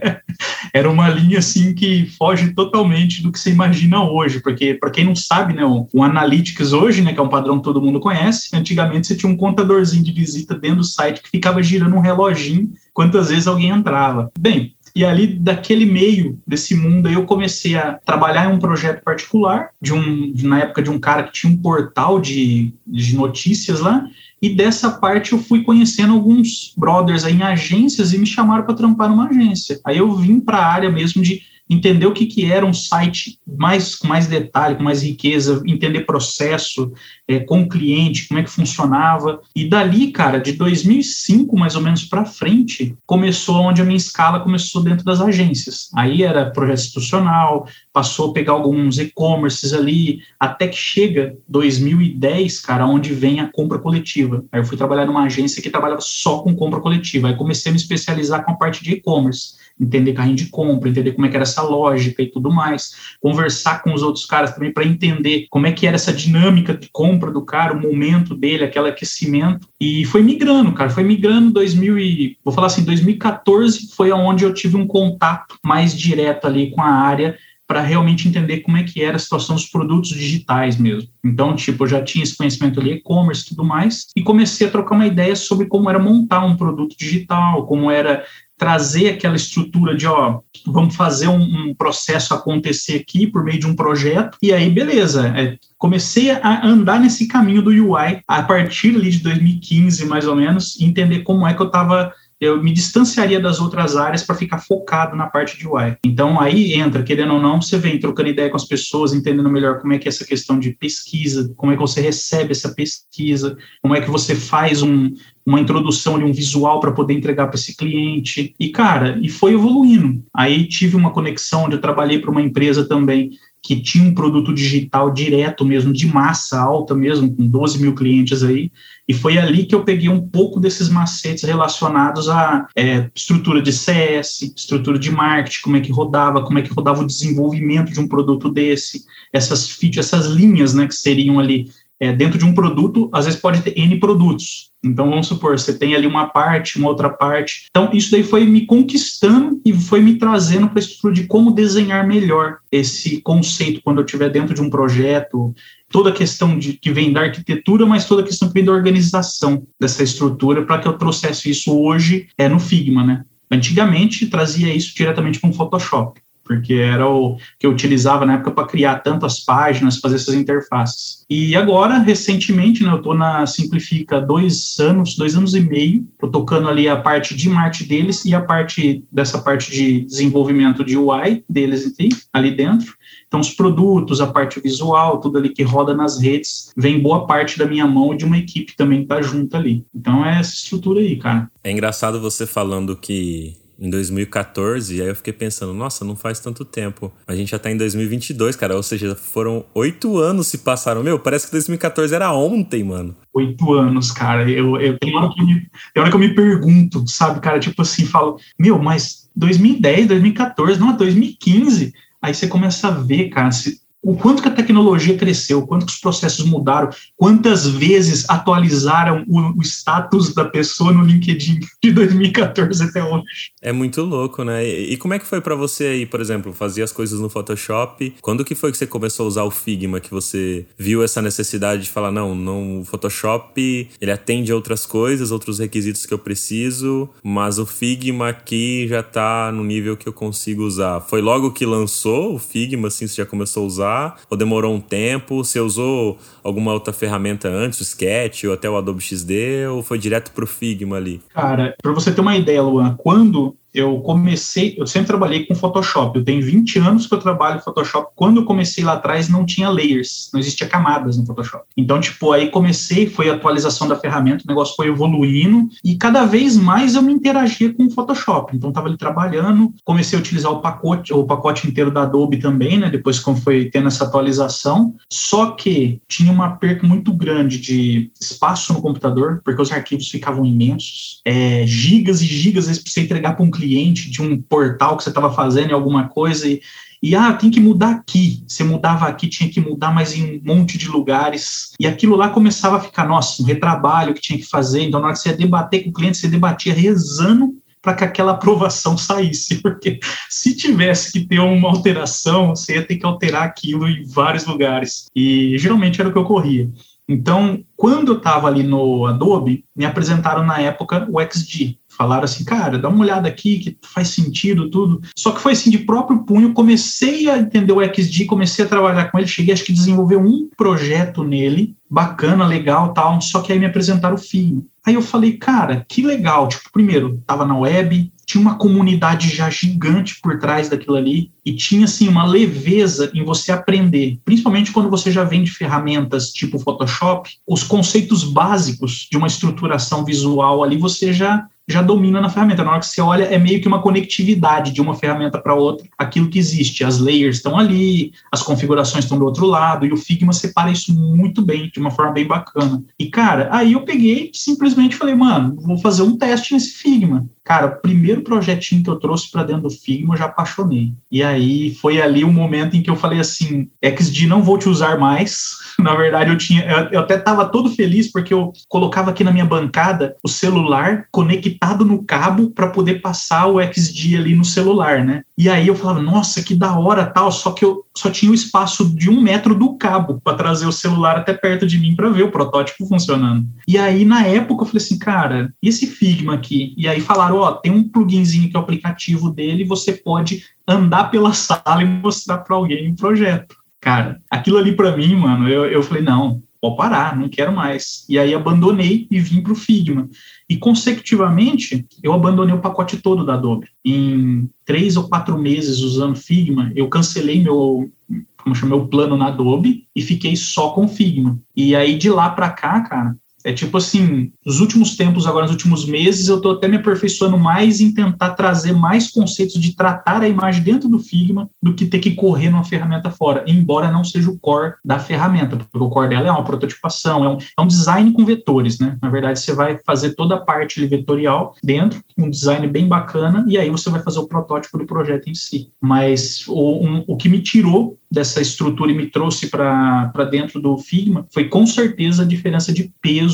era 0.72 0.90
uma 0.90 1.08
linha 1.08 1.38
assim 1.38 1.74
que 1.74 2.06
foge 2.16 2.54
totalmente 2.54 3.22
do 3.22 3.30
que 3.30 3.38
você 3.38 3.50
imagina 3.50 4.02
hoje, 4.02 4.40
porque 4.40 4.74
para 4.74 4.90
quem 4.90 5.04
não 5.04 5.14
sabe, 5.14 5.52
né, 5.52 5.64
o, 5.64 5.86
o 5.92 6.02
Analytics 6.02 6.72
hoje, 6.72 7.02
né, 7.02 7.12
que 7.12 7.20
é 7.20 7.22
um 7.22 7.28
padrão 7.28 7.58
que 7.58 7.64
todo 7.64 7.82
mundo 7.82 8.00
conhece, 8.00 8.48
antigamente 8.54 9.06
você 9.06 9.14
tinha 9.14 9.30
um 9.30 9.36
contadorzinho 9.36 10.02
de 10.02 10.12
visita 10.12 10.54
dentro 10.54 10.78
do 10.78 10.84
site 10.84 11.22
que 11.22 11.30
ficava 11.30 11.62
girando 11.62 11.94
um 11.94 12.00
reloginho 12.00 12.72
quantas 12.94 13.28
vezes 13.28 13.46
alguém 13.46 13.70
entrava. 13.70 14.30
Bem, 14.38 14.74
e 14.94 15.04
ali, 15.04 15.26
daquele 15.26 15.86
meio 15.86 16.38
desse 16.46 16.74
mundo, 16.74 17.08
eu 17.08 17.24
comecei 17.24 17.76
a 17.76 17.98
trabalhar 18.04 18.50
em 18.50 18.54
um 18.54 18.58
projeto 18.58 19.02
particular, 19.02 19.70
de 19.80 19.92
um, 19.94 20.34
na 20.42 20.60
época 20.60 20.82
de 20.82 20.90
um 20.90 20.98
cara 20.98 21.22
que 21.22 21.32
tinha 21.32 21.52
um 21.52 21.56
portal 21.56 22.20
de, 22.20 22.74
de 22.86 23.16
notícias 23.16 23.80
lá, 23.80 24.06
e 24.40 24.50
dessa 24.54 24.90
parte 24.90 25.32
eu 25.32 25.38
fui 25.38 25.62
conhecendo 25.62 26.12
alguns 26.12 26.74
brothers 26.76 27.24
aí 27.24 27.34
em 27.34 27.42
agências 27.42 28.12
e 28.12 28.18
me 28.18 28.26
chamaram 28.26 28.64
para 28.64 28.74
trampar 28.74 29.08
numa 29.08 29.28
agência. 29.28 29.80
Aí 29.84 29.98
eu 29.98 30.12
vim 30.14 30.40
para 30.40 30.58
a 30.58 30.66
área 30.66 30.90
mesmo 30.90 31.22
de 31.22 31.42
entender 31.72 32.06
o 32.06 32.12
que, 32.12 32.26
que 32.26 32.50
era 32.50 32.64
um 32.64 32.72
site 32.72 33.38
mais, 33.46 33.94
com 33.94 34.06
mais 34.06 34.26
detalhe, 34.26 34.76
com 34.76 34.82
mais 34.82 35.02
riqueza, 35.02 35.62
entender 35.66 36.02
processo 36.02 36.92
é, 37.26 37.40
com 37.40 37.62
o 37.62 37.68
cliente, 37.68 38.28
como 38.28 38.40
é 38.40 38.42
que 38.42 38.50
funcionava. 38.50 39.40
E 39.54 39.68
dali, 39.68 40.12
cara, 40.12 40.38
de 40.38 40.52
2005 40.52 41.58
mais 41.58 41.74
ou 41.74 41.82
menos 41.82 42.04
para 42.04 42.24
frente, 42.24 42.96
começou 43.06 43.62
onde 43.62 43.80
a 43.80 43.84
minha 43.84 43.96
escala 43.96 44.40
começou 44.40 44.82
dentro 44.82 45.04
das 45.04 45.20
agências. 45.20 45.90
Aí 45.94 46.22
era 46.22 46.50
projeto 46.50 46.80
institucional, 46.80 47.66
passou 47.92 48.30
a 48.30 48.32
pegar 48.32 48.52
alguns 48.52 48.98
e-commerces 48.98 49.72
ali, 49.72 50.22
até 50.40 50.66
que 50.66 50.76
chega 50.76 51.36
2010, 51.48 52.60
cara, 52.60 52.86
onde 52.86 53.12
vem 53.12 53.40
a 53.40 53.50
compra 53.52 53.78
coletiva. 53.78 54.44
Aí 54.50 54.60
eu 54.60 54.64
fui 54.64 54.76
trabalhar 54.76 55.04
numa 55.04 55.24
agência 55.24 55.62
que 55.62 55.70
trabalhava 55.70 56.00
só 56.00 56.38
com 56.38 56.54
compra 56.54 56.80
coletiva. 56.80 57.28
Aí 57.28 57.36
comecei 57.36 57.70
a 57.70 57.72
me 57.72 57.78
especializar 57.78 58.44
com 58.44 58.52
a 58.52 58.56
parte 58.56 58.82
de 58.82 58.92
e-commerce, 58.92 59.54
entender 59.78 60.12
carrinho 60.12 60.36
de 60.36 60.46
compra, 60.46 60.88
entender 60.88 61.12
como 61.12 61.26
é 61.26 61.28
que 61.28 61.36
era 61.36 61.42
essa 61.42 61.62
lógica 61.62 62.22
e 62.22 62.30
tudo 62.30 62.50
mais, 62.50 62.92
conversar 63.20 63.82
com 63.82 63.92
os 63.92 64.02
outros 64.02 64.24
caras 64.24 64.54
também 64.54 64.72
para 64.72 64.84
entender 64.84 65.46
como 65.50 65.66
é 65.66 65.72
que 65.72 65.86
era 65.86 65.96
essa 65.96 66.12
dinâmica 66.12 66.74
de 66.74 66.88
compra 66.90 67.30
do 67.30 67.44
cara, 67.44 67.76
o 67.76 67.80
momento 67.80 68.34
dele, 68.34 68.64
aquele 68.64 68.88
aquecimento. 68.88 69.68
E 69.80 70.04
foi 70.06 70.22
migrando, 70.22 70.72
cara, 70.72 70.88
foi 70.88 71.04
migrando 71.04 71.50
2000 71.52 71.98
e, 71.98 72.38
vou 72.44 72.54
falar 72.54 72.68
assim, 72.68 72.84
2014 72.84 73.90
foi 73.94 74.12
onde 74.12 74.44
eu 74.44 74.54
tive 74.54 74.76
um 74.76 74.86
contato 74.86 75.56
mais 75.64 75.96
direto 75.96 76.46
ali 76.46 76.70
com 76.70 76.80
a 76.80 76.90
área 76.90 77.36
para 77.72 77.80
realmente 77.80 78.28
entender 78.28 78.60
como 78.60 78.76
é 78.76 78.82
que 78.82 79.02
era 79.02 79.16
a 79.16 79.18
situação 79.18 79.56
dos 79.56 79.64
produtos 79.64 80.10
digitais 80.10 80.76
mesmo. 80.76 81.08
Então, 81.24 81.56
tipo, 81.56 81.84
eu 81.84 81.88
já 81.88 82.02
tinha 82.02 82.22
esse 82.22 82.36
conhecimento 82.36 82.78
ali, 82.78 82.92
e-commerce 82.96 83.44
e 83.44 83.48
tudo 83.48 83.64
mais, 83.64 84.08
e 84.14 84.22
comecei 84.22 84.66
a 84.66 84.70
trocar 84.70 84.94
uma 84.94 85.06
ideia 85.06 85.34
sobre 85.34 85.64
como 85.64 85.88
era 85.88 85.98
montar 85.98 86.44
um 86.44 86.54
produto 86.54 86.94
digital, 86.98 87.66
como 87.66 87.90
era 87.90 88.26
trazer 88.58 89.08
aquela 89.08 89.36
estrutura 89.36 89.96
de, 89.96 90.06
ó, 90.06 90.40
vamos 90.66 90.94
fazer 90.94 91.28
um, 91.28 91.40
um, 91.40 91.74
processo 91.74 92.34
acontecer 92.34 92.96
aqui 92.96 93.26
por 93.26 93.42
meio 93.42 93.58
de 93.58 93.66
um 93.66 93.74
projeto, 93.74 94.36
e 94.42 94.52
aí, 94.52 94.68
beleza. 94.68 95.28
É, 95.34 95.56
comecei 95.78 96.30
a 96.30 96.66
andar 96.66 97.00
nesse 97.00 97.26
caminho 97.26 97.62
do 97.62 97.70
UI 97.70 98.20
a 98.28 98.42
partir 98.42 98.94
ali 98.94 99.10
de 99.10 99.20
2015, 99.20 100.04
mais 100.04 100.26
ou 100.26 100.36
menos, 100.36 100.78
e 100.78 100.84
entender 100.84 101.20
como 101.20 101.46
é 101.46 101.54
que 101.54 101.62
eu 101.62 101.66
estava 101.68 102.12
eu 102.42 102.60
me 102.60 102.72
distanciaria 102.72 103.38
das 103.38 103.60
outras 103.60 103.96
áreas 103.96 104.24
para 104.24 104.34
ficar 104.34 104.58
focado 104.58 105.14
na 105.14 105.28
parte 105.28 105.56
de 105.56 105.66
UI. 105.66 105.96
Então 106.04 106.40
aí 106.40 106.74
entra, 106.74 107.04
querendo 107.04 107.34
ou 107.34 107.40
não, 107.40 107.62
você 107.62 107.78
vem 107.78 108.00
trocando 108.00 108.30
ideia 108.30 108.50
com 108.50 108.56
as 108.56 108.64
pessoas, 108.64 109.14
entendendo 109.14 109.48
melhor 109.48 109.80
como 109.80 109.92
é 109.92 109.98
que 109.98 110.08
é 110.08 110.10
essa 110.10 110.24
questão 110.24 110.58
de 110.58 110.72
pesquisa, 110.72 111.52
como 111.56 111.70
é 111.70 111.76
que 111.76 111.80
você 111.80 112.00
recebe 112.00 112.50
essa 112.50 112.74
pesquisa, 112.74 113.56
como 113.80 113.94
é 113.94 114.00
que 114.00 114.10
você 114.10 114.34
faz 114.34 114.82
um, 114.82 115.12
uma 115.46 115.60
introdução 115.60 116.18
de 116.18 116.24
um 116.24 116.32
visual 116.32 116.80
para 116.80 116.90
poder 116.90 117.14
entregar 117.14 117.46
para 117.46 117.56
esse 117.56 117.76
cliente. 117.76 118.54
E 118.58 118.70
cara, 118.70 119.18
e 119.22 119.28
foi 119.28 119.54
evoluindo. 119.54 120.24
Aí 120.34 120.66
tive 120.66 120.96
uma 120.96 121.12
conexão 121.12 121.66
onde 121.66 121.76
eu 121.76 121.80
trabalhei 121.80 122.18
para 122.18 122.30
uma 122.32 122.42
empresa 122.42 122.84
também 122.84 123.30
que 123.62 123.80
tinha 123.80 124.04
um 124.04 124.14
produto 124.14 124.52
digital 124.52 125.12
direto 125.12 125.64
mesmo, 125.64 125.92
de 125.92 126.06
massa 126.06 126.60
alta 126.60 126.94
mesmo, 126.96 127.32
com 127.34 127.46
12 127.46 127.80
mil 127.80 127.94
clientes 127.94 128.42
aí, 128.42 128.72
e 129.08 129.12
foi 129.14 129.36
ali 129.36 129.66
que 129.66 129.74
eu 129.74 129.84
peguei 129.84 130.08
um 130.08 130.26
pouco 130.26 130.60
desses 130.60 130.88
macetes 130.88 131.42
relacionados 131.42 132.28
à 132.28 132.68
é, 132.76 133.10
estrutura 133.14 133.60
de 133.60 133.72
CS, 133.72 134.42
estrutura 134.56 134.98
de 134.98 135.10
marketing, 135.10 135.60
como 135.62 135.76
é 135.76 135.80
que 135.80 135.92
rodava, 135.92 136.42
como 136.42 136.58
é 136.58 136.62
que 136.62 136.72
rodava 136.72 137.02
o 137.02 137.06
desenvolvimento 137.06 137.92
de 137.92 138.00
um 138.00 138.06
produto 138.06 138.48
desse, 138.48 139.04
essas 139.32 139.68
features, 139.68 140.06
essas 140.06 140.26
linhas, 140.26 140.72
né, 140.72 140.86
que 140.86 140.94
seriam 140.94 141.40
ali 141.40 141.70
é, 142.02 142.12
dentro 142.12 142.36
de 142.36 142.44
um 142.44 142.52
produto, 142.52 143.08
às 143.12 143.26
vezes 143.26 143.38
pode 143.38 143.62
ter 143.62 143.78
N 143.78 144.00
produtos. 144.00 144.72
Então, 144.82 145.08
vamos 145.08 145.28
supor, 145.28 145.56
você 145.56 145.72
tem 145.72 145.94
ali 145.94 146.04
uma 146.04 146.26
parte, 146.26 146.76
uma 146.76 146.88
outra 146.88 147.08
parte. 147.08 147.66
Então, 147.70 147.90
isso 147.92 148.10
daí 148.10 148.24
foi 148.24 148.44
me 148.44 148.66
conquistando 148.66 149.60
e 149.64 149.72
foi 149.72 150.00
me 150.00 150.16
trazendo 150.16 150.68
para 150.68 150.80
a 150.80 150.82
estrutura 150.82 151.14
de 151.14 151.28
como 151.28 151.52
desenhar 151.52 152.04
melhor 152.04 152.56
esse 152.72 153.20
conceito 153.20 153.80
quando 153.84 153.98
eu 153.98 154.04
estiver 154.04 154.28
dentro 154.30 154.52
de 154.52 154.60
um 154.60 154.68
projeto, 154.68 155.54
toda 155.88 156.10
a 156.10 156.12
questão 156.12 156.58
de, 156.58 156.72
que 156.72 156.90
vem 156.90 157.12
da 157.12 157.20
arquitetura, 157.20 157.86
mas 157.86 158.04
toda 158.04 158.22
a 158.22 158.24
questão 158.24 158.48
que 158.48 158.54
vem 158.54 158.64
da 158.64 158.72
organização 158.72 159.62
dessa 159.80 160.02
estrutura 160.02 160.66
para 160.66 160.78
que 160.80 160.88
eu 160.88 160.94
trouxesse 160.94 161.50
isso 161.50 161.78
hoje 161.78 162.26
é 162.36 162.48
no 162.48 162.58
Figma, 162.58 163.04
né? 163.04 163.22
Antigamente 163.48 164.26
trazia 164.26 164.74
isso 164.74 164.92
diretamente 164.92 165.38
com 165.38 165.50
o 165.50 165.52
Photoshop 165.52 166.20
porque 166.56 166.74
era 166.74 167.08
o 167.08 167.36
que 167.58 167.66
eu 167.66 167.70
utilizava 167.70 168.26
na 168.26 168.34
época 168.34 168.50
para 168.50 168.66
criar 168.66 169.00
tantas 169.00 169.40
páginas, 169.40 169.98
fazer 169.98 170.16
essas 170.16 170.34
interfaces. 170.34 171.24
E 171.28 171.56
agora, 171.56 171.98
recentemente, 171.98 172.82
né, 172.82 172.90
eu 172.90 172.96
estou 172.96 173.14
na 173.14 173.46
Simplifica 173.46 174.20
dois 174.20 174.78
anos, 174.78 175.16
dois 175.16 175.36
anos 175.36 175.54
e 175.54 175.60
meio, 175.60 176.06
estou 176.12 176.30
tocando 176.30 176.68
ali 176.68 176.88
a 176.88 176.96
parte 176.96 177.34
de 177.34 177.48
marketing 177.48 177.88
deles 177.88 178.24
e 178.24 178.34
a 178.34 178.40
parte 178.40 179.04
dessa 179.10 179.38
parte 179.38 179.70
de 179.70 180.04
desenvolvimento 180.04 180.84
de 180.84 180.96
UI 180.96 181.44
deles 181.48 181.92
ali 182.32 182.50
dentro. 182.54 182.94
Então, 183.26 183.40
os 183.40 183.50
produtos, 183.50 184.20
a 184.20 184.26
parte 184.26 184.60
visual, 184.60 185.18
tudo 185.18 185.38
ali 185.38 185.48
que 185.48 185.62
roda 185.62 185.94
nas 185.94 186.20
redes, 186.20 186.70
vem 186.76 187.00
boa 187.00 187.26
parte 187.26 187.58
da 187.58 187.64
minha 187.64 187.86
mão 187.86 188.12
e 188.12 188.16
de 188.18 188.26
uma 188.26 188.36
equipe 188.36 188.76
também 188.76 189.00
que 189.00 189.06
tá 189.06 189.22
junto 189.22 189.56
ali. 189.56 189.86
Então, 189.94 190.24
é 190.24 190.38
essa 190.38 190.52
estrutura 190.52 191.00
aí, 191.00 191.16
cara. 191.16 191.50
É 191.64 191.70
engraçado 191.70 192.20
você 192.20 192.46
falando 192.46 192.94
que 192.94 193.56
em 193.82 193.90
2014, 193.90 194.94
e 194.94 195.02
aí 195.02 195.08
eu 195.08 195.16
fiquei 195.16 195.32
pensando, 195.32 195.74
nossa, 195.74 196.04
não 196.04 196.14
faz 196.14 196.38
tanto 196.38 196.64
tempo. 196.64 197.12
A 197.26 197.34
gente 197.34 197.50
já 197.50 197.58
tá 197.58 197.68
em 197.68 197.76
2022, 197.76 198.54
cara, 198.54 198.76
ou 198.76 198.82
seja, 198.82 199.16
foram 199.16 199.64
oito 199.74 200.18
anos 200.18 200.46
se 200.46 200.58
passaram. 200.58 201.02
Meu, 201.02 201.18
parece 201.18 201.46
que 201.46 201.52
2014 201.52 202.14
era 202.14 202.32
ontem, 202.32 202.84
mano. 202.84 203.16
Oito 203.34 203.72
anos, 203.72 204.12
cara. 204.12 204.48
Eu, 204.48 204.80
eu, 204.80 204.96
tem, 205.00 205.16
hora 205.16 205.34
que 205.34 205.42
me, 205.42 205.54
tem 205.92 206.00
hora 206.00 206.10
que 206.10 206.14
eu 206.14 206.20
me 206.20 206.32
pergunto, 206.32 207.04
sabe, 207.08 207.40
cara, 207.40 207.58
tipo 207.58 207.82
assim, 207.82 208.06
falo, 208.06 208.38
meu, 208.56 208.78
mas 208.78 209.28
2010, 209.34 210.06
2014, 210.06 210.78
não, 210.78 210.96
2015. 210.96 211.92
Aí 212.22 212.32
você 212.32 212.46
começa 212.46 212.86
a 212.86 212.92
ver, 212.92 213.30
cara, 213.30 213.50
se, 213.50 213.81
o 214.02 214.16
quanto 214.16 214.42
que 214.42 214.48
a 214.48 214.52
tecnologia 214.52 215.16
cresceu, 215.16 215.64
quanto 215.64 215.86
que 215.86 215.92
os 215.92 216.00
processos 216.00 216.44
mudaram, 216.44 216.90
quantas 217.16 217.66
vezes 217.66 218.28
atualizaram 218.28 219.24
o, 219.28 219.58
o, 219.58 219.62
status 219.62 220.34
da 220.34 220.44
pessoa 220.44 220.92
no 220.92 221.04
LinkedIn 221.04 221.60
de 221.80 221.92
2014 221.92 222.82
até 222.82 223.02
hoje. 223.02 223.52
É 223.62 223.70
muito 223.70 224.02
louco, 224.02 224.42
né? 224.42 224.66
E, 224.66 224.94
e 224.94 224.96
como 224.96 225.14
é 225.14 225.18
que 225.20 225.26
foi 225.26 225.40
para 225.40 225.54
você 225.54 225.84
aí, 225.84 226.06
por 226.06 226.20
exemplo, 226.20 226.52
fazer 226.52 226.82
as 226.82 226.90
coisas 226.90 227.20
no 227.20 227.30
Photoshop? 227.30 228.14
Quando 228.20 228.44
que 228.44 228.56
foi 228.56 228.72
que 228.72 228.78
você 228.78 228.86
começou 228.86 229.24
a 229.24 229.28
usar 229.28 229.44
o 229.44 229.50
Figma, 229.50 230.00
que 230.00 230.10
você 230.10 230.66
viu 230.76 231.04
essa 231.04 231.22
necessidade 231.22 231.82
de 231.82 231.90
falar, 231.90 232.10
não, 232.10 232.34
não, 232.34 232.80
o 232.80 232.84
Photoshop, 232.84 233.88
ele 234.00 234.10
atende 234.10 234.52
outras 234.52 234.84
coisas, 234.84 235.30
outros 235.30 235.60
requisitos 235.60 236.04
que 236.04 236.12
eu 236.12 236.18
preciso, 236.18 237.08
mas 237.22 237.60
o 237.60 237.66
Figma 237.66 238.30
aqui 238.30 238.88
já 238.88 239.02
tá 239.02 239.52
no 239.52 239.62
nível 239.62 239.96
que 239.96 240.08
eu 240.08 240.12
consigo 240.12 240.64
usar. 240.64 241.00
Foi 241.02 241.20
logo 241.20 241.52
que 241.52 241.64
lançou 241.64 242.34
o 242.34 242.38
Figma, 242.38 242.88
assim, 242.88 243.06
você 243.06 243.16
já 243.16 243.26
começou 243.26 243.62
a 243.62 243.66
usar 243.66 243.91
Ou 244.30 244.36
demorou 244.36 244.74
um 244.74 244.80
tempo? 244.80 245.44
Você 245.44 245.60
usou 245.60 246.18
alguma 246.42 246.72
outra 246.72 246.92
ferramenta 246.92 247.48
antes, 247.48 247.80
o 247.80 247.82
Sketch 247.82 248.44
ou 248.44 248.52
até 248.52 248.68
o 248.68 248.76
Adobe 248.76 249.00
XD? 249.00 249.66
Ou 249.68 249.82
foi 249.82 249.98
direto 249.98 250.32
para 250.32 250.44
o 250.44 250.46
Figma 250.46 250.96
ali? 250.96 251.20
Cara, 251.30 251.74
para 251.82 251.92
você 251.92 252.12
ter 252.12 252.20
uma 252.20 252.36
ideia, 252.36 252.62
Luan, 252.62 252.94
quando 252.96 253.56
eu 253.74 254.00
comecei, 254.00 254.74
eu 254.78 254.86
sempre 254.86 255.08
trabalhei 255.08 255.46
com 255.46 255.54
Photoshop. 255.54 256.18
Eu 256.18 256.24
tenho 256.24 256.44
20 256.44 256.78
anos 256.78 257.06
que 257.06 257.14
eu 257.14 257.18
trabalho 257.18 257.60
Photoshop. 257.60 258.12
Quando 258.14 258.40
eu 258.40 258.44
comecei 258.44 258.84
lá 258.84 258.94
atrás, 258.94 259.28
não 259.28 259.46
tinha 259.46 259.70
layers, 259.70 260.30
não 260.32 260.40
existia 260.40 260.66
camadas 260.66 261.16
no 261.16 261.24
Photoshop. 261.24 261.64
Então, 261.76 262.00
tipo, 262.00 262.32
aí 262.32 262.50
comecei, 262.50 263.06
foi 263.06 263.30
a 263.30 263.34
atualização 263.34 263.88
da 263.88 263.96
ferramenta, 263.96 264.44
o 264.44 264.48
negócio 264.48 264.74
foi 264.76 264.88
evoluindo 264.88 265.68
e 265.84 265.96
cada 265.96 266.24
vez 266.24 266.56
mais 266.56 266.94
eu 266.94 267.02
me 267.02 267.12
interagia 267.12 267.72
com 267.72 267.86
o 267.86 267.90
Photoshop. 267.90 268.54
Então, 268.56 268.70
estava 268.70 268.88
ali 268.88 268.96
trabalhando, 268.96 269.72
comecei 269.84 270.18
a 270.18 270.20
utilizar 270.20 270.52
o 270.52 270.60
pacote, 270.60 271.12
o 271.12 271.24
pacote 271.24 271.66
inteiro 271.66 271.90
da 271.90 272.02
Adobe 272.02 272.38
também, 272.38 272.78
né? 272.78 272.90
Depois 272.90 273.18
como 273.18 273.36
foi 273.36 273.66
tendo 273.66 273.88
essa 273.88 274.04
atualização. 274.04 274.94
Só 275.10 275.52
que 275.52 276.00
tinha 276.08 276.32
uma 276.32 276.56
perca 276.56 276.86
muito 276.86 277.12
grande 277.12 277.58
de 277.58 278.10
espaço 278.20 278.72
no 278.72 278.82
computador, 278.82 279.40
porque 279.44 279.62
os 279.62 279.72
arquivos 279.72 280.08
ficavam 280.08 280.44
imensos, 280.44 281.20
é, 281.24 281.64
gigas 281.66 282.20
e 282.20 282.26
gigas, 282.26 282.66
vezes 282.66 282.82
você 282.84 283.02
entregar 283.02 283.34
para 283.34 283.44
um 283.44 283.50
cliente 283.50 283.61
de 283.66 284.22
um 284.22 284.40
portal 284.40 284.96
que 284.96 285.04
você 285.04 285.08
estava 285.08 285.32
fazendo 285.32 285.70
em 285.70 285.74
alguma 285.74 286.08
coisa 286.08 286.48
e, 286.48 286.60
e 287.02 287.16
ah, 287.16 287.32
tem 287.32 287.50
que 287.50 287.58
mudar 287.58 287.90
aqui. 287.90 288.44
Você 288.46 288.62
mudava 288.62 289.06
aqui, 289.06 289.28
tinha 289.28 289.50
que 289.50 289.60
mudar 289.60 289.92
mais 289.92 290.14
em 290.14 290.36
um 290.36 290.40
monte 290.44 290.78
de 290.78 290.88
lugares. 290.88 291.72
E 291.80 291.86
aquilo 291.86 292.14
lá 292.14 292.28
começava 292.28 292.76
a 292.76 292.80
ficar, 292.80 293.06
nossa, 293.08 293.42
um 293.42 293.46
retrabalho 293.46 294.14
que 294.14 294.20
tinha 294.20 294.38
que 294.38 294.46
fazer. 294.46 294.82
Então, 294.82 295.00
na 295.00 295.06
hora 295.06 295.16
que 295.16 295.20
você 295.22 295.30
ia 295.30 295.36
debater 295.36 295.82
com 295.82 295.90
o 295.90 295.92
cliente, 295.92 296.18
você 296.18 296.28
debatia 296.28 296.72
rezando 296.72 297.54
para 297.82 297.94
que 297.94 298.04
aquela 298.04 298.32
aprovação 298.32 298.96
saísse, 298.98 299.56
porque 299.56 299.98
se 300.30 300.54
tivesse 300.54 301.10
que 301.10 301.26
ter 301.26 301.40
uma 301.40 301.68
alteração, 301.68 302.50
você 302.50 302.76
ia 302.76 302.86
ter 302.86 302.96
que 302.96 303.04
alterar 303.04 303.42
aquilo 303.42 303.88
em 303.88 304.04
vários 304.04 304.46
lugares. 304.46 305.06
E 305.14 305.58
geralmente 305.58 306.00
era 306.00 306.08
o 306.08 306.12
que 306.12 306.18
ocorria. 306.18 306.70
Então, 307.08 307.62
quando 307.76 308.12
eu 308.12 308.18
estava 308.18 308.46
ali 308.46 308.62
no 308.62 309.06
Adobe, 309.06 309.64
me 309.74 309.84
apresentaram 309.84 310.46
na 310.46 310.60
época 310.60 311.06
o 311.10 311.20
XG. 311.20 311.78
Falaram 311.96 312.24
assim, 312.24 312.44
cara, 312.44 312.78
dá 312.78 312.88
uma 312.88 313.00
olhada 313.00 313.28
aqui 313.28 313.58
que 313.58 313.76
faz 313.82 314.08
sentido 314.08 314.70
tudo. 314.70 315.00
Só 315.16 315.30
que 315.32 315.40
foi 315.40 315.52
assim, 315.52 315.70
de 315.70 315.78
próprio 315.78 316.24
punho, 316.24 316.52
comecei 316.54 317.28
a 317.28 317.38
entender 317.38 317.72
o 317.72 317.82
XG, 317.82 318.24
comecei 318.24 318.64
a 318.64 318.68
trabalhar 318.68 319.10
com 319.10 319.18
ele, 319.18 319.26
cheguei 319.26 319.52
acho 319.52 319.64
que 319.64 319.72
desenvolver 319.72 320.16
um 320.16 320.48
projeto 320.56 321.22
nele, 321.22 321.76
bacana, 321.88 322.46
legal, 322.46 322.94
tal, 322.94 323.20
só 323.20 323.40
que 323.42 323.52
aí 323.52 323.58
me 323.58 323.66
apresentaram 323.66 324.14
o 324.14 324.18
Figma. 324.18 324.62
Aí 324.84 324.94
eu 324.94 325.02
falei, 325.02 325.36
cara, 325.36 325.84
que 325.88 326.02
legal. 326.02 326.48
Tipo, 326.48 326.72
primeiro, 326.72 327.22
tava 327.24 327.44
na 327.44 327.56
web, 327.56 328.10
tinha 328.26 328.40
uma 328.40 328.56
comunidade 328.56 329.28
já 329.28 329.50
gigante 329.50 330.18
por 330.20 330.38
trás 330.38 330.68
daquilo 330.68 330.96
ali 330.96 331.30
e 331.44 331.54
tinha 331.54 331.84
assim 331.84 332.08
uma 332.08 332.24
leveza 332.24 333.10
em 333.14 333.22
você 333.22 333.52
aprender, 333.52 334.18
principalmente 334.24 334.72
quando 334.72 334.88
você 334.88 335.10
já 335.10 335.22
vem 335.24 335.44
de 335.44 335.50
ferramentas 335.50 336.32
tipo 336.32 336.58
Photoshop, 336.58 337.30
os 337.46 337.62
conceitos 337.62 338.24
básicos 338.24 339.06
de 339.10 339.18
uma 339.18 339.26
estruturação 339.26 340.04
visual 340.04 340.62
ali 340.62 340.76
você 340.76 341.12
já 341.12 341.46
já 341.72 341.82
domina 341.82 342.20
na 342.20 342.28
ferramenta. 342.28 342.62
Na 342.62 342.70
hora 342.72 342.80
que 342.80 342.86
você 342.86 343.00
olha, 343.00 343.24
é 343.24 343.38
meio 343.38 343.60
que 343.60 343.68
uma 343.68 343.82
conectividade 343.82 344.72
de 344.72 344.80
uma 344.80 344.94
ferramenta 344.94 345.38
para 345.38 345.54
outra, 345.54 345.86
aquilo 345.98 346.28
que 346.28 346.38
existe. 346.38 346.84
As 346.84 346.98
layers 346.98 347.36
estão 347.36 347.58
ali, 347.58 348.12
as 348.30 348.42
configurações 348.42 349.04
estão 349.04 349.18
do 349.18 349.24
outro 349.24 349.46
lado, 349.46 349.86
e 349.86 349.92
o 349.92 349.96
Figma 349.96 350.32
separa 350.32 350.70
isso 350.70 350.94
muito 350.94 351.42
bem, 351.42 351.70
de 351.72 351.80
uma 351.80 351.90
forma 351.90 352.12
bem 352.12 352.26
bacana. 352.26 352.82
E, 352.98 353.06
cara, 353.06 353.48
aí 353.50 353.72
eu 353.72 353.82
peguei 353.82 354.30
simplesmente 354.32 354.96
falei, 354.96 355.14
mano, 355.14 355.56
vou 355.60 355.78
fazer 355.78 356.02
um 356.02 356.16
teste 356.16 356.54
nesse 356.54 356.74
Figma. 356.74 357.26
Cara, 357.44 357.66
o 357.66 357.80
primeiro 357.80 358.22
projetinho 358.22 358.84
que 358.84 358.90
eu 358.90 358.96
trouxe 358.96 359.30
para 359.30 359.42
dentro 359.42 359.62
do 359.62 359.70
Figma, 359.70 360.14
eu 360.14 360.18
já 360.18 360.26
apaixonei. 360.26 360.92
E 361.10 361.22
aí 361.22 361.74
foi 361.74 362.00
ali 362.00 362.22
o 362.22 362.32
momento 362.32 362.76
em 362.76 362.82
que 362.82 362.90
eu 362.90 362.96
falei 362.96 363.18
assim: 363.18 363.68
XD 363.82 364.26
não 364.26 364.42
vou 364.42 364.58
te 364.58 364.68
usar 364.68 364.98
mais. 364.98 365.60
Na 365.78 365.94
verdade, 365.94 366.30
eu 366.30 366.38
tinha, 366.38 366.64
eu, 366.92 367.00
até 367.00 367.16
estava 367.16 367.46
todo 367.46 367.70
feliz 367.70 368.10
porque 368.12 368.32
eu 368.32 368.52
colocava 368.68 369.10
aqui 369.10 369.24
na 369.24 369.32
minha 369.32 369.44
bancada 369.44 370.14
o 370.22 370.28
celular 370.28 371.06
conectado 371.10 371.84
no 371.84 372.04
cabo 372.04 372.50
para 372.50 372.68
poder 372.68 373.00
passar 373.00 373.46
o 373.46 373.60
XD 373.60 374.16
ali 374.16 374.34
no 374.34 374.44
celular, 374.44 375.04
né? 375.04 375.22
E 375.36 375.48
aí 375.48 375.66
eu 375.66 375.74
falava, 375.74 376.00
nossa, 376.00 376.42
que 376.42 376.54
da 376.54 376.78
hora 376.78 377.06
tal. 377.06 377.32
Só 377.32 377.50
que 377.50 377.64
eu 377.64 377.84
só 377.96 378.10
tinha 378.10 378.30
o 378.30 378.34
espaço 378.34 378.84
de 378.94 379.10
um 379.10 379.20
metro 379.20 379.54
do 379.54 379.76
cabo 379.76 380.20
para 380.22 380.36
trazer 380.36 380.66
o 380.66 380.72
celular 380.72 381.16
até 381.16 381.32
perto 381.32 381.66
de 381.66 381.78
mim 381.78 381.96
para 381.96 382.08
ver 382.08 382.22
o 382.22 382.30
protótipo 382.30 382.86
funcionando. 382.86 383.46
E 383.66 383.76
aí 383.76 384.04
na 384.04 384.24
época 384.24 384.62
eu 384.62 384.66
falei 384.66 384.84
assim, 384.84 384.98
cara, 384.98 385.52
e 385.62 385.68
esse 385.68 385.86
Figma 385.86 386.34
aqui? 386.34 386.74
E 386.76 386.86
aí 386.88 387.00
falaram, 387.00 387.31
ó, 387.38 387.48
oh, 387.48 387.52
tem 387.54 387.72
um 387.72 387.88
pluginzinho 387.88 388.50
que 388.50 388.56
é 388.56 388.58
o 388.58 388.62
aplicativo 388.62 389.30
dele, 389.30 389.64
você 389.64 389.92
pode 389.92 390.44
andar 390.66 391.10
pela 391.10 391.32
sala 391.32 391.82
e 391.82 391.84
mostrar 391.84 392.38
para 392.38 392.56
alguém 392.56 392.90
o 392.90 392.96
projeto. 392.96 393.56
Cara, 393.80 394.20
aquilo 394.30 394.58
ali 394.58 394.72
para 394.72 394.96
mim, 394.96 395.16
mano, 395.16 395.48
eu, 395.48 395.64
eu 395.66 395.82
falei, 395.82 396.02
não, 396.02 396.42
vou 396.62 396.76
parar, 396.76 397.16
não 397.16 397.28
quero 397.28 397.52
mais. 397.52 398.06
E 398.08 398.16
aí 398.16 398.32
abandonei 398.32 399.08
e 399.10 399.18
vim 399.18 399.42
para 399.42 399.52
o 399.52 399.56
Figma. 399.56 400.08
E 400.48 400.56
consecutivamente, 400.56 401.84
eu 402.00 402.12
abandonei 402.12 402.54
o 402.54 402.60
pacote 402.60 402.98
todo 402.98 403.26
da 403.26 403.34
Adobe. 403.34 403.66
Em 403.84 404.48
três 404.64 404.96
ou 404.96 405.08
quatro 405.08 405.36
meses 405.36 405.80
usando 405.80 406.14
Figma, 406.14 406.72
eu 406.76 406.88
cancelei 406.88 407.42
meu, 407.42 407.90
como 408.36 408.54
chama, 408.54 408.76
meu 408.76 408.86
plano 408.86 409.16
na 409.16 409.26
Adobe 409.26 409.88
e 409.94 410.00
fiquei 410.00 410.36
só 410.36 410.70
com 410.70 410.86
Figma. 410.86 411.36
E 411.56 411.74
aí 411.74 411.98
de 411.98 412.08
lá 412.08 412.30
para 412.30 412.50
cá, 412.50 412.80
cara, 412.82 413.16
é 413.44 413.52
tipo 413.52 413.76
assim, 413.76 414.32
nos 414.44 414.60
últimos 414.60 414.96
tempos, 414.96 415.26
agora 415.26 415.44
nos 415.44 415.52
últimos 415.52 415.86
meses, 415.86 416.28
eu 416.28 416.36
estou 416.36 416.52
até 416.52 416.68
me 416.68 416.76
aperfeiçoando 416.76 417.38
mais 417.38 417.80
em 417.80 417.92
tentar 417.92 418.30
trazer 418.30 418.72
mais 418.72 419.10
conceitos 419.10 419.60
de 419.60 419.74
tratar 419.74 420.22
a 420.22 420.28
imagem 420.28 420.62
dentro 420.62 420.88
do 420.88 420.98
Figma 420.98 421.48
do 421.62 421.74
que 421.74 421.86
ter 421.86 421.98
que 421.98 422.12
correr 422.12 422.50
numa 422.50 422.64
ferramenta 422.64 423.10
fora, 423.10 423.44
embora 423.46 423.90
não 423.90 424.04
seja 424.04 424.30
o 424.30 424.38
core 424.38 424.74
da 424.84 424.98
ferramenta, 424.98 425.56
porque 425.56 425.78
o 425.78 425.88
core 425.88 426.08
dela 426.08 426.28
é 426.28 426.30
uma 426.30 426.44
prototipação, 426.44 427.24
é 427.24 427.28
um, 427.28 427.38
é 427.58 427.62
um 427.62 427.66
design 427.66 428.12
com 428.12 428.24
vetores, 428.24 428.78
né? 428.78 428.96
Na 429.00 429.08
verdade, 429.08 429.40
você 429.40 429.52
vai 429.52 429.78
fazer 429.84 430.14
toda 430.14 430.36
a 430.36 430.40
parte 430.40 430.84
vetorial 430.86 431.54
dentro, 431.62 432.02
um 432.18 432.30
design 432.30 432.66
bem 432.66 432.86
bacana, 432.86 433.44
e 433.48 433.58
aí 433.58 433.70
você 433.70 433.90
vai 433.90 434.02
fazer 434.02 434.18
o 434.18 434.26
protótipo 434.26 434.78
do 434.78 434.86
projeto 434.86 435.28
em 435.28 435.34
si. 435.34 435.70
Mas 435.80 436.44
o, 436.48 436.84
um, 436.84 437.04
o 437.06 437.16
que 437.16 437.28
me 437.28 437.40
tirou 437.40 437.98
dessa 438.10 438.42
estrutura 438.42 438.92
e 438.92 438.94
me 438.94 439.06
trouxe 439.06 439.48
para 439.48 440.28
dentro 440.30 440.60
do 440.60 440.76
Figma 440.76 441.26
foi 441.32 441.48
com 441.48 441.66
certeza 441.66 442.22
a 442.22 442.26
diferença 442.26 442.70
de 442.70 442.92
peso 443.00 443.31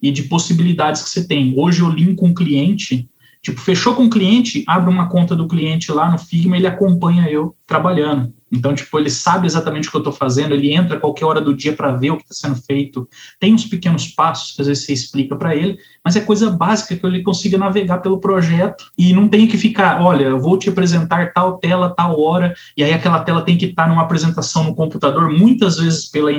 e 0.00 0.10
de 0.10 0.24
possibilidades 0.24 1.02
que 1.02 1.10
você 1.10 1.26
tem. 1.26 1.54
Hoje 1.58 1.80
eu 1.80 1.88
linko 1.88 2.26
um 2.26 2.34
cliente, 2.34 3.08
tipo, 3.42 3.60
fechou 3.60 3.94
com 3.94 4.04
o 4.04 4.10
cliente, 4.10 4.62
abre 4.66 4.90
uma 4.90 5.08
conta 5.08 5.34
do 5.34 5.48
cliente 5.48 5.90
lá 5.90 6.10
no 6.10 6.18
Figma, 6.18 6.56
ele 6.56 6.66
acompanha 6.66 7.28
eu 7.28 7.56
trabalhando. 7.66 8.32
Então, 8.54 8.74
tipo, 8.74 8.98
ele 8.98 9.10
sabe 9.10 9.46
exatamente 9.46 9.88
o 9.88 9.90
que 9.90 9.96
eu 9.96 10.00
estou 10.00 10.12
fazendo, 10.12 10.54
ele 10.54 10.72
entra 10.72 10.96
a 10.96 11.00
qualquer 11.00 11.24
hora 11.24 11.40
do 11.40 11.54
dia 11.54 11.72
para 11.72 11.92
ver 11.92 12.12
o 12.12 12.16
que 12.16 12.24
está 12.30 12.48
sendo 12.48 12.60
feito. 12.62 13.08
Tem 13.40 13.52
uns 13.52 13.64
pequenos 13.64 14.06
passos 14.08 14.52
que 14.54 14.62
às 14.62 14.68
vezes 14.68 14.84
você 14.84 14.92
explica 14.92 15.36
para 15.36 15.54
ele, 15.54 15.78
mas 16.04 16.16
é 16.16 16.20
coisa 16.20 16.50
básica 16.50 16.96
que 16.96 17.06
ele 17.06 17.22
consiga 17.22 17.58
navegar 17.58 17.98
pelo 17.98 18.20
projeto 18.20 18.84
e 18.96 19.12
não 19.12 19.28
tem 19.28 19.46
que 19.46 19.58
ficar, 19.58 20.00
olha, 20.00 20.24
eu 20.24 20.40
vou 20.40 20.58
te 20.58 20.68
apresentar 20.68 21.32
tal 21.32 21.58
tela, 21.58 21.90
tal 21.90 22.20
hora, 22.20 22.54
e 22.76 22.84
aí 22.84 22.92
aquela 22.92 23.20
tela 23.20 23.42
tem 23.42 23.56
que 23.56 23.66
estar 23.66 23.84
tá 23.84 23.88
numa 23.88 24.02
apresentação 24.02 24.64
no 24.64 24.74
computador, 24.74 25.30
muitas 25.30 25.78
vezes 25.78 26.06
pela, 26.10 26.30